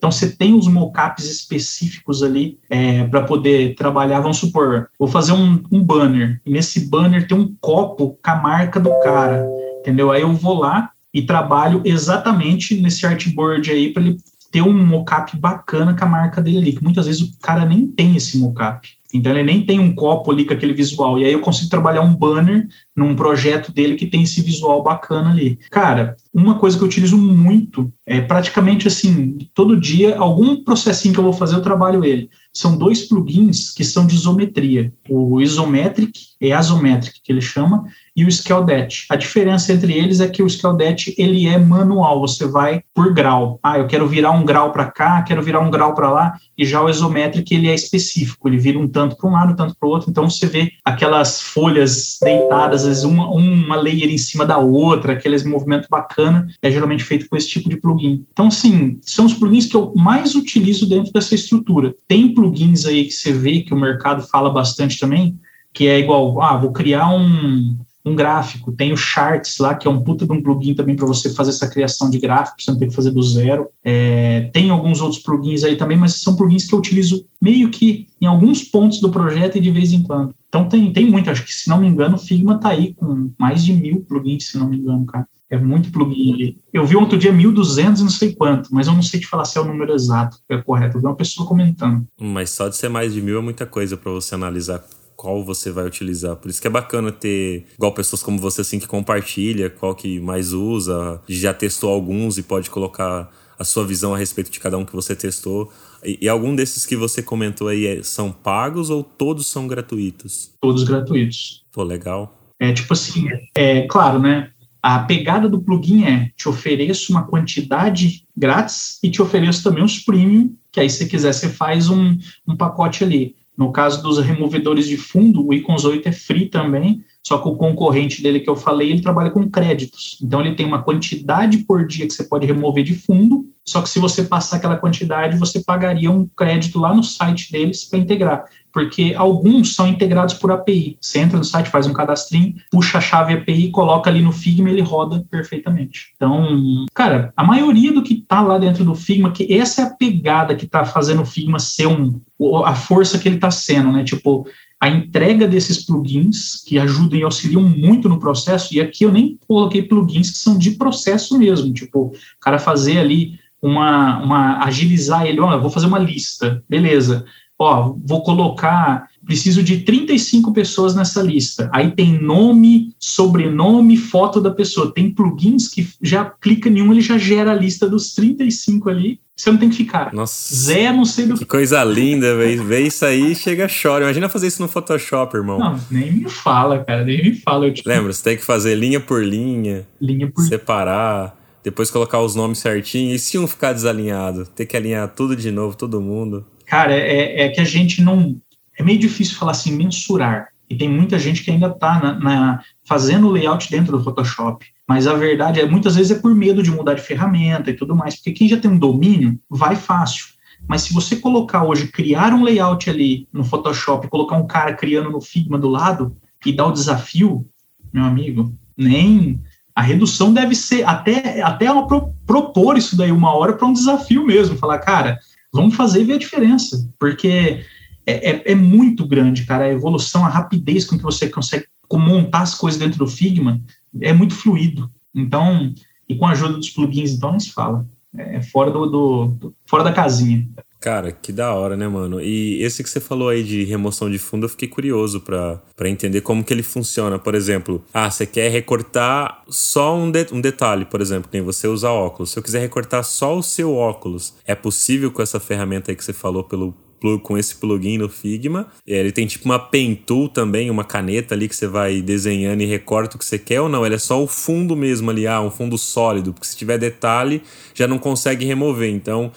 Então, 0.00 0.10
você 0.10 0.30
tem 0.30 0.54
os 0.54 0.66
mockups 0.66 1.26
específicos 1.26 2.22
ali 2.22 2.58
é, 2.70 3.04
para 3.04 3.20
poder 3.20 3.74
trabalhar. 3.74 4.20
Vamos 4.20 4.38
supor, 4.38 4.88
vou 4.98 5.06
fazer 5.06 5.32
um, 5.32 5.62
um, 5.70 5.84
banner, 5.84 6.40
e 6.46 6.50
nesse 6.50 6.88
banner 6.88 7.28
tem 7.28 7.36
um 7.36 7.54
copo 7.60 8.18
com 8.22 8.30
a 8.30 8.34
marca 8.34 8.80
do 8.80 8.88
cara, 9.00 9.46
entendeu? 9.78 10.10
Aí 10.10 10.22
eu 10.22 10.32
vou 10.32 10.58
lá 10.58 10.90
e 11.12 11.20
trabalho 11.20 11.82
exatamente 11.84 12.80
nesse 12.80 13.04
artboard 13.04 13.70
aí 13.70 13.92
para 13.92 14.02
ele 14.02 14.16
ter 14.50 14.62
um 14.62 14.72
mockup 14.72 15.36
bacana 15.36 15.94
com 15.94 16.04
a 16.06 16.08
marca 16.08 16.40
dele 16.40 16.58
ali, 16.58 16.72
que 16.72 16.82
muitas 16.82 17.04
vezes 17.04 17.20
o 17.20 17.38
cara 17.38 17.66
nem 17.66 17.86
tem 17.86 18.16
esse 18.16 18.38
mockup. 18.38 18.88
Então 19.12 19.32
ele 19.32 19.42
nem 19.42 19.64
tem 19.64 19.78
um 19.78 19.94
copo 19.94 20.30
ali 20.30 20.44
com 20.44 20.54
aquele 20.54 20.72
visual. 20.72 21.18
E 21.18 21.24
aí 21.24 21.32
eu 21.32 21.40
consigo 21.40 21.70
trabalhar 21.70 22.02
um 22.02 22.14
banner 22.14 22.66
num 22.94 23.14
projeto 23.14 23.72
dele 23.72 23.96
que 23.96 24.06
tem 24.06 24.22
esse 24.22 24.40
visual 24.42 24.82
bacana 24.82 25.30
ali. 25.30 25.58
Cara, 25.70 26.16
uma 26.32 26.58
coisa 26.58 26.76
que 26.76 26.82
eu 26.82 26.88
utilizo 26.88 27.16
muito 27.16 27.92
é 28.06 28.20
praticamente 28.20 28.86
assim, 28.86 29.38
todo 29.54 29.80
dia, 29.80 30.16
algum 30.16 30.62
processinho 30.62 31.14
que 31.14 31.20
eu 31.20 31.24
vou 31.24 31.32
fazer, 31.32 31.56
eu 31.56 31.62
trabalho 31.62 32.04
ele. 32.04 32.30
São 32.52 32.76
dois 32.76 33.08
plugins 33.08 33.72
que 33.72 33.84
são 33.84 34.06
de 34.06 34.14
isometria. 34.14 34.92
O 35.08 35.40
Isometric, 35.40 36.30
é 36.40 36.52
Asometric 36.52 37.20
que 37.22 37.32
ele 37.32 37.40
chama, 37.40 37.84
e 38.16 38.24
o 38.24 38.30
Scaldet. 38.30 39.06
A 39.08 39.16
diferença 39.16 39.72
entre 39.72 39.92
eles 39.92 40.20
é 40.20 40.28
que 40.28 40.42
o 40.42 40.48
Scaldet 40.48 41.14
ele 41.16 41.46
é 41.46 41.58
manual, 41.58 42.20
você 42.20 42.46
vai 42.46 42.82
por 42.94 43.14
grau. 43.14 43.58
Ah, 43.62 43.78
eu 43.78 43.86
quero 43.86 44.06
virar 44.06 44.32
um 44.32 44.44
grau 44.44 44.72
para 44.72 44.90
cá, 44.90 45.22
quero 45.22 45.42
virar 45.42 45.60
um 45.60 45.70
grau 45.70 45.94
para 45.94 46.10
lá, 46.10 46.34
e 46.56 46.66
já 46.66 46.82
o 46.82 46.88
Isometric 46.90 47.54
ele 47.54 47.68
é 47.68 47.74
específico, 47.74 48.48
ele 48.48 48.58
vira 48.58 48.78
um 48.78 48.88
tanto 48.88 49.16
para 49.16 49.28
um 49.28 49.32
lado, 49.32 49.52
um 49.52 49.56
tanto 49.56 49.74
para 49.78 49.88
o 49.88 49.92
outro, 49.92 50.10
então 50.10 50.28
você 50.28 50.46
vê 50.46 50.72
aquelas 50.84 51.40
folhas 51.40 52.18
deitadas, 52.20 52.82
às 52.82 52.88
vezes 52.88 53.04
uma, 53.04 53.30
uma 53.30 53.76
layer 53.76 54.10
em 54.10 54.18
cima 54.18 54.44
da 54.44 54.58
outra, 54.58 55.12
aqueles 55.12 55.44
movimentos 55.44 55.88
bacana, 55.88 56.48
é 56.60 56.70
geralmente 56.70 57.04
feito 57.04 57.28
com 57.28 57.36
esse 57.36 57.48
tipo 57.48 57.68
de 57.68 57.76
plugin. 57.76 58.24
Então, 58.32 58.48
assim, 58.48 58.98
são 59.02 59.24
os 59.24 59.34
plugins 59.34 59.66
que 59.66 59.76
eu 59.76 59.92
mais 59.96 60.34
utilizo 60.34 60.88
dentro 60.88 61.12
dessa 61.12 61.34
estrutura. 61.34 61.94
Tem 62.06 62.34
plugins 62.40 62.86
aí 62.86 63.04
que 63.04 63.12
você 63.12 63.32
vê 63.32 63.60
que 63.60 63.74
o 63.74 63.78
mercado 63.78 64.22
fala 64.22 64.50
bastante 64.50 64.98
também, 64.98 65.38
que 65.74 65.86
é 65.86 65.98
igual, 65.98 66.40
ah, 66.40 66.56
vou 66.56 66.72
criar 66.72 67.14
um, 67.14 67.76
um 68.04 68.16
gráfico, 68.16 68.72
tem 68.72 68.92
o 68.92 68.96
Charts 68.96 69.58
lá, 69.58 69.74
que 69.74 69.86
é 69.86 69.90
um 69.90 70.02
puta 70.02 70.26
de 70.26 70.32
um 70.32 70.42
plugin 70.42 70.74
também 70.74 70.96
para 70.96 71.06
você 71.06 71.28
fazer 71.30 71.50
essa 71.50 71.68
criação 71.68 72.08
de 72.08 72.18
gráfico, 72.18 72.60
você 72.60 72.70
não 72.70 72.78
tem 72.78 72.88
que 72.88 72.94
fazer 72.94 73.10
do 73.10 73.22
zero. 73.22 73.68
É, 73.84 74.50
tem 74.52 74.70
alguns 74.70 75.02
outros 75.02 75.22
plugins 75.22 75.62
aí 75.62 75.76
também, 75.76 75.98
mas 75.98 76.14
são 76.20 76.34
plugins 76.34 76.66
que 76.66 76.74
eu 76.74 76.78
utilizo 76.78 77.26
meio 77.40 77.70
que 77.70 78.08
em 78.20 78.26
alguns 78.26 78.62
pontos 78.62 79.00
do 79.00 79.10
projeto 79.10 79.58
e 79.58 79.60
de 79.60 79.70
vez 79.70 79.92
em 79.92 80.02
quando. 80.02 80.34
Então 80.48 80.66
tem, 80.68 80.92
tem 80.92 81.10
muito, 81.10 81.30
acho 81.30 81.44
que 81.44 81.52
se 81.52 81.68
não 81.68 81.78
me 81.78 81.86
engano, 81.86 82.16
o 82.16 82.18
Figma 82.18 82.58
tá 82.58 82.70
aí 82.70 82.94
com 82.94 83.30
mais 83.38 83.62
de 83.62 83.74
mil 83.74 84.00
plugins, 84.00 84.48
se 84.48 84.58
não 84.58 84.68
me 84.68 84.78
engano, 84.78 85.04
cara. 85.04 85.28
É 85.50 85.58
muito 85.58 85.90
plugin 85.90 86.32
ali. 86.32 86.58
Eu 86.72 86.86
vi 86.86 86.96
outro 86.96 87.18
dia 87.18 87.32
1.200 87.32 87.98
e 87.98 88.02
não 88.02 88.08
sei 88.08 88.34
quanto, 88.34 88.72
mas 88.72 88.86
eu 88.86 88.94
não 88.94 89.02
sei 89.02 89.18
te 89.18 89.26
falar 89.26 89.44
se 89.44 89.58
é 89.58 89.60
o 89.60 89.64
número 89.64 89.92
exato, 89.92 90.38
é 90.48 90.56
correto. 90.58 90.96
Eu 90.96 91.00
vi 91.00 91.06
uma 91.06 91.16
pessoa 91.16 91.46
comentando. 91.46 92.06
Mas 92.20 92.50
só 92.50 92.68
de 92.68 92.76
ser 92.76 92.88
mais 92.88 93.12
de 93.12 93.20
mil 93.20 93.38
é 93.38 93.42
muita 93.42 93.66
coisa 93.66 93.96
para 93.96 94.12
você 94.12 94.34
analisar 94.34 94.84
qual 95.16 95.44
você 95.44 95.70
vai 95.70 95.84
utilizar. 95.84 96.36
Por 96.36 96.48
isso 96.48 96.62
que 96.62 96.66
é 96.66 96.70
bacana 96.70 97.12
ter, 97.12 97.66
igual 97.74 97.92
pessoas 97.92 98.22
como 98.22 98.38
você, 98.38 98.62
assim, 98.62 98.78
que 98.78 98.86
compartilha, 98.86 99.68
qual 99.68 99.94
que 99.94 100.18
mais 100.20 100.54
usa, 100.54 101.20
já 101.28 101.52
testou 101.52 101.90
alguns 101.90 102.38
e 102.38 102.42
pode 102.42 102.70
colocar 102.70 103.30
a 103.58 103.64
sua 103.64 103.86
visão 103.86 104.14
a 104.14 104.16
respeito 104.16 104.50
de 104.50 104.58
cada 104.58 104.78
um 104.78 104.84
que 104.86 104.94
você 104.94 105.14
testou. 105.14 105.70
E, 106.02 106.18
e 106.22 106.28
algum 106.28 106.56
desses 106.56 106.86
que 106.86 106.96
você 106.96 107.22
comentou 107.22 107.68
aí 107.68 107.86
é, 107.86 108.02
são 108.02 108.32
pagos 108.32 108.88
ou 108.88 109.04
todos 109.04 109.46
são 109.48 109.66
gratuitos? 109.66 110.52
Todos 110.58 110.84
gratuitos. 110.84 111.66
Pô, 111.70 111.82
legal. 111.82 112.34
É 112.58 112.72
tipo 112.72 112.94
assim, 112.94 113.28
é 113.54 113.86
claro, 113.86 114.18
né? 114.18 114.50
A 114.82 115.00
pegada 115.00 115.48
do 115.48 115.60
plugin 115.60 116.04
é: 116.04 116.30
te 116.36 116.48
ofereço 116.48 117.12
uma 117.12 117.26
quantidade 117.26 118.24
grátis 118.36 118.98
e 119.02 119.10
te 119.10 119.20
ofereço 119.20 119.62
também 119.62 119.84
os 119.84 119.98
premium, 119.98 120.54
que 120.72 120.80
aí 120.80 120.88
se 120.88 121.06
quiser 121.08 121.32
você 121.32 121.48
faz 121.48 121.88
um, 121.88 122.16
um 122.46 122.56
pacote 122.56 123.04
ali. 123.04 123.36
No 123.56 123.72
caso 123.72 124.02
dos 124.02 124.18
removedores 124.18 124.86
de 124.86 124.96
fundo, 124.96 125.46
o 125.46 125.52
Icons 125.52 125.84
8 125.84 126.08
é 126.08 126.12
free 126.12 126.46
também, 126.46 127.04
só 127.22 127.36
que 127.36 127.46
o 127.46 127.56
concorrente 127.56 128.22
dele 128.22 128.40
que 128.40 128.48
eu 128.48 128.56
falei, 128.56 128.90
ele 128.90 129.02
trabalha 129.02 129.30
com 129.30 129.50
créditos. 129.50 130.18
Então 130.22 130.40
ele 130.40 130.54
tem 130.54 130.64
uma 130.64 130.82
quantidade 130.82 131.58
por 131.58 131.86
dia 131.86 132.06
que 132.06 132.14
você 132.14 132.24
pode 132.24 132.46
remover 132.46 132.82
de 132.82 132.94
fundo, 132.94 133.46
só 133.70 133.80
que 133.80 133.88
se 133.88 133.98
você 133.98 134.24
passar 134.24 134.56
aquela 134.56 134.76
quantidade, 134.76 135.38
você 135.38 135.60
pagaria 135.60 136.10
um 136.10 136.26
crédito 136.26 136.78
lá 136.78 136.92
no 136.92 137.02
site 137.02 137.52
deles 137.52 137.84
para 137.84 137.98
integrar 137.98 138.44
porque 138.72 139.14
alguns 139.16 139.74
são 139.74 139.86
integrados 139.86 140.34
por 140.34 140.52
API. 140.52 140.96
Você 141.00 141.18
entra 141.18 141.38
no 141.38 141.44
site, 141.44 141.70
faz 141.70 141.86
um 141.86 141.92
cadastrinho, 141.92 142.54
puxa 142.70 142.98
a 142.98 143.00
chave 143.00 143.34
API, 143.34 143.70
coloca 143.70 144.08
ali 144.08 144.22
no 144.22 144.32
Figma, 144.32 144.70
ele 144.70 144.80
roda 144.80 145.24
perfeitamente. 145.30 146.12
Então, 146.16 146.86
cara, 146.94 147.32
a 147.36 147.44
maioria 147.44 147.92
do 147.92 148.02
que 148.02 148.14
está 148.14 148.40
lá 148.40 148.58
dentro 148.58 148.84
do 148.84 148.94
Figma, 148.94 149.32
que 149.32 149.52
essa 149.52 149.82
é 149.82 149.84
a 149.84 149.90
pegada 149.90 150.54
que 150.54 150.66
está 150.66 150.84
fazendo 150.84 151.22
o 151.22 151.26
Figma 151.26 151.58
ser 151.58 151.86
um, 151.86 152.20
a 152.64 152.74
força 152.74 153.18
que 153.18 153.28
ele 153.28 153.36
está 153.36 153.50
sendo, 153.50 153.92
né? 153.92 154.04
Tipo, 154.04 154.46
a 154.80 154.88
entrega 154.88 155.46
desses 155.46 155.84
plugins 155.84 156.62
que 156.64 156.78
ajudam 156.78 157.18
e 157.18 157.22
auxiliam 157.22 157.60
muito 157.60 158.08
no 158.08 158.18
processo, 158.18 158.74
e 158.74 158.80
aqui 158.80 159.04
eu 159.04 159.12
nem 159.12 159.38
coloquei 159.46 159.82
plugins 159.82 160.30
que 160.30 160.38
são 160.38 160.56
de 160.56 160.70
processo 160.72 161.36
mesmo, 161.38 161.72
tipo, 161.72 162.06
o 162.06 162.12
cara 162.40 162.58
fazer 162.58 162.98
ali 162.98 163.38
uma, 163.62 164.22
uma 164.22 164.64
agilizar 164.64 165.26
ele, 165.26 165.40
olha, 165.40 165.58
vou 165.58 165.70
fazer 165.70 165.86
uma 165.86 165.98
lista, 165.98 166.62
beleza 166.68 167.24
ó, 167.60 167.94
vou 168.02 168.22
colocar 168.22 169.06
preciso 169.26 169.62
de 169.62 169.80
35 169.80 170.52
pessoas 170.52 170.94
nessa 170.94 171.22
lista. 171.22 171.68
Aí 171.72 171.90
tem 171.90 172.20
nome, 172.20 172.94
sobrenome, 172.98 173.98
foto 173.98 174.40
da 174.40 174.50
pessoa. 174.50 174.92
Tem 174.92 175.10
plugins 175.10 175.68
que 175.68 175.86
já 176.02 176.24
clica 176.24 176.70
nenhum, 176.70 176.90
ele 176.90 177.02
já 177.02 177.18
gera 177.18 177.52
a 177.52 177.54
lista 177.54 177.86
dos 177.86 178.14
35 178.14 178.88
ali. 178.88 179.20
Você 179.36 179.50
não 179.50 179.58
tem 179.58 179.68
que 179.68 179.76
ficar. 179.76 180.12
Nossa. 180.12 180.54
Zé, 180.54 180.92
não 180.92 181.04
sei 181.04 181.26
do 181.26 181.34
que. 181.34 181.44
coisa 181.44 181.84
linda, 181.84 182.36
velho. 182.36 182.64
Vê 182.64 182.80
isso 182.80 183.04
aí 183.04 183.34
chega 183.34 183.68
chora. 183.68 184.04
Imagina 184.04 184.28
fazer 184.28 184.48
isso 184.48 184.60
no 184.60 184.68
Photoshop, 184.68 185.36
irmão. 185.36 185.58
Não, 185.58 185.80
nem 185.90 186.12
me 186.12 186.28
fala, 186.28 186.82
cara. 186.84 187.04
Nem 187.04 187.22
me 187.22 187.34
fala. 187.34 187.70
Te... 187.70 187.82
Lembra, 187.86 188.12
você 188.12 188.22
tem 188.22 188.36
que 188.36 188.44
fazer 188.44 188.74
linha 188.74 189.00
por 189.00 189.24
linha. 189.24 189.86
Linha 190.00 190.30
por 190.30 190.44
Separar. 190.44 191.39
Depois 191.62 191.90
colocar 191.90 192.20
os 192.20 192.34
nomes 192.34 192.58
certinho. 192.58 193.14
E 193.14 193.18
se 193.18 193.38
um 193.38 193.46
ficar 193.46 193.72
desalinhado? 193.72 194.46
Ter 194.46 194.66
que 194.66 194.76
alinhar 194.76 195.08
tudo 195.08 195.36
de 195.36 195.50
novo, 195.50 195.76
todo 195.76 196.00
mundo. 196.00 196.46
Cara, 196.66 196.94
é, 196.94 197.42
é 197.42 197.48
que 197.48 197.60
a 197.60 197.64
gente 197.64 198.02
não 198.02 198.40
é 198.78 198.82
meio 198.82 198.98
difícil 198.98 199.36
falar 199.36 199.52
assim, 199.52 199.72
mensurar. 199.72 200.48
E 200.68 200.76
tem 200.76 200.88
muita 200.88 201.18
gente 201.18 201.42
que 201.42 201.50
ainda 201.50 201.66
está 201.66 202.62
fazendo 202.84 203.26
o 203.26 203.30
layout 203.30 203.70
dentro 203.70 203.96
do 203.96 204.02
Photoshop. 204.02 204.64
Mas 204.88 205.06
a 205.06 205.14
verdade 205.14 205.60
é, 205.60 205.66
muitas 205.66 205.96
vezes 205.96 206.16
é 206.16 206.20
por 206.20 206.34
medo 206.34 206.62
de 206.62 206.70
mudar 206.70 206.94
de 206.94 207.02
ferramenta 207.02 207.70
e 207.70 207.74
tudo 207.74 207.94
mais, 207.94 208.14
porque 208.14 208.32
quem 208.32 208.48
já 208.48 208.56
tem 208.56 208.70
um 208.70 208.78
domínio, 208.78 209.38
vai 209.48 209.76
fácil. 209.76 210.26
Mas 210.68 210.82
se 210.82 210.92
você 210.92 211.16
colocar 211.16 211.64
hoje, 211.64 211.88
criar 211.88 212.32
um 212.32 212.44
layout 212.44 212.88
ali 212.88 213.28
no 213.32 213.44
Photoshop, 213.44 214.08
colocar 214.08 214.36
um 214.36 214.46
cara 214.46 214.74
criando 214.74 215.10
no 215.10 215.20
Figma 215.20 215.58
do 215.58 215.68
lado 215.68 216.16
e 216.46 216.52
dar 216.52 216.66
o 216.66 216.72
desafio, 216.72 217.46
meu 217.92 218.04
amigo, 218.04 218.54
nem 218.76 219.40
a 219.74 219.82
redução 219.82 220.32
deve 220.32 220.54
ser 220.54 220.86
até 220.86 221.42
até 221.42 221.70
uma 221.70 221.86
pro, 221.86 222.12
propor 222.26 222.76
isso 222.76 222.96
daí 222.96 223.12
uma 223.12 223.34
hora 223.34 223.52
para 223.52 223.66
um 223.66 223.72
desafio 223.72 224.26
mesmo, 224.26 224.56
falar, 224.56 224.78
cara, 224.78 225.18
vamos 225.52 225.74
fazer 225.74 226.02
e 226.02 226.04
ver 226.04 226.14
a 226.14 226.18
diferença, 226.18 226.88
porque 226.98 227.64
é, 228.06 228.30
é, 228.30 228.52
é, 228.52 228.54
muito 228.54 229.06
grande, 229.06 229.44
cara. 229.44 229.64
A 229.64 229.72
evolução, 229.72 230.24
a 230.24 230.28
rapidez 230.28 230.84
com 230.84 230.96
que 230.96 231.02
você 231.02 231.28
consegue 231.28 231.66
montar 231.92 232.40
as 232.40 232.54
coisas 232.54 232.78
dentro 232.78 232.98
do 232.98 233.06
Figma 233.06 233.60
é 234.00 234.12
muito 234.12 234.34
fluido. 234.34 234.90
Então, 235.14 235.72
e 236.08 236.16
com 236.16 236.26
a 236.26 236.30
ajuda 236.30 236.54
dos 236.54 236.70
plugins, 236.70 237.12
então, 237.12 237.32
não 237.32 237.40
se 237.40 237.52
fala. 237.52 237.86
É 238.16 238.42
fora 238.42 238.70
do, 238.70 238.86
do, 238.86 239.26
do 239.28 239.54
fora 239.66 239.84
da 239.84 239.92
casinha. 239.92 240.48
Cara, 240.80 241.12
que 241.12 241.30
da 241.30 241.52
hora, 241.52 241.76
né, 241.76 241.86
mano? 241.86 242.22
E 242.22 242.62
esse 242.62 242.82
que 242.82 242.88
você 242.88 243.00
falou 243.00 243.28
aí 243.28 243.42
de 243.42 243.64
remoção 243.64 244.10
de 244.10 244.18
fundo, 244.18 244.46
eu 244.46 244.48
fiquei 244.48 244.66
curioso 244.66 245.20
para 245.20 245.60
entender 245.88 246.22
como 246.22 246.42
que 246.42 246.54
ele 246.54 246.62
funciona. 246.62 247.18
Por 247.18 247.34
exemplo, 247.34 247.84
ah, 247.92 248.10
você 248.10 248.24
quer 248.24 248.50
recortar 248.50 249.42
só 249.46 249.94
um, 249.94 250.10
de, 250.10 250.26
um 250.32 250.40
detalhe, 250.40 250.86
por 250.86 251.02
exemplo, 251.02 251.28
nem 251.30 251.42
você 251.42 251.68
usa 251.68 251.90
óculos. 251.90 252.30
Se 252.30 252.38
eu 252.38 252.42
quiser 252.42 252.60
recortar 252.60 253.04
só 253.04 253.36
o 253.36 253.42
seu 253.42 253.74
óculos, 253.74 254.34
é 254.46 254.54
possível 254.54 255.10
com 255.10 255.20
essa 255.20 255.38
ferramenta 255.38 255.92
aí 255.92 255.96
que 255.96 256.02
você 256.02 256.14
falou 256.14 256.44
pelo 256.44 256.74
com 257.22 257.38
esse 257.38 257.56
plugin 257.56 257.96
no 257.96 258.08
Figma. 258.08 258.68
É, 258.86 258.98
ele 258.98 259.10
tem 259.10 259.26
tipo 259.26 259.46
uma 259.46 259.58
pen 259.58 259.94
tool 259.94 260.28
também, 260.28 260.70
uma 260.70 260.84
caneta 260.84 261.34
ali 261.34 261.48
que 261.48 261.56
você 261.56 261.66
vai 261.66 262.02
desenhando 262.02 262.60
e 262.62 262.66
recorta 262.66 263.16
o 263.16 263.18
que 263.18 263.24
você 263.24 263.38
quer 263.38 263.60
ou 263.60 263.70
não? 263.70 263.86
Ele 263.86 263.94
é 263.94 263.98
só 263.98 264.22
o 264.22 264.26
fundo 264.26 264.76
mesmo 264.76 265.10
ali, 265.10 265.26
ah, 265.26 265.40
um 265.40 265.50
fundo 265.50 265.78
sólido, 265.78 266.34
porque 266.34 266.46
se 266.46 266.56
tiver 266.56 266.76
detalhe 266.78 267.42
já 267.74 267.88
não 267.88 267.98
consegue 267.98 268.44
remover. 268.44 268.90
Então, 268.90 269.32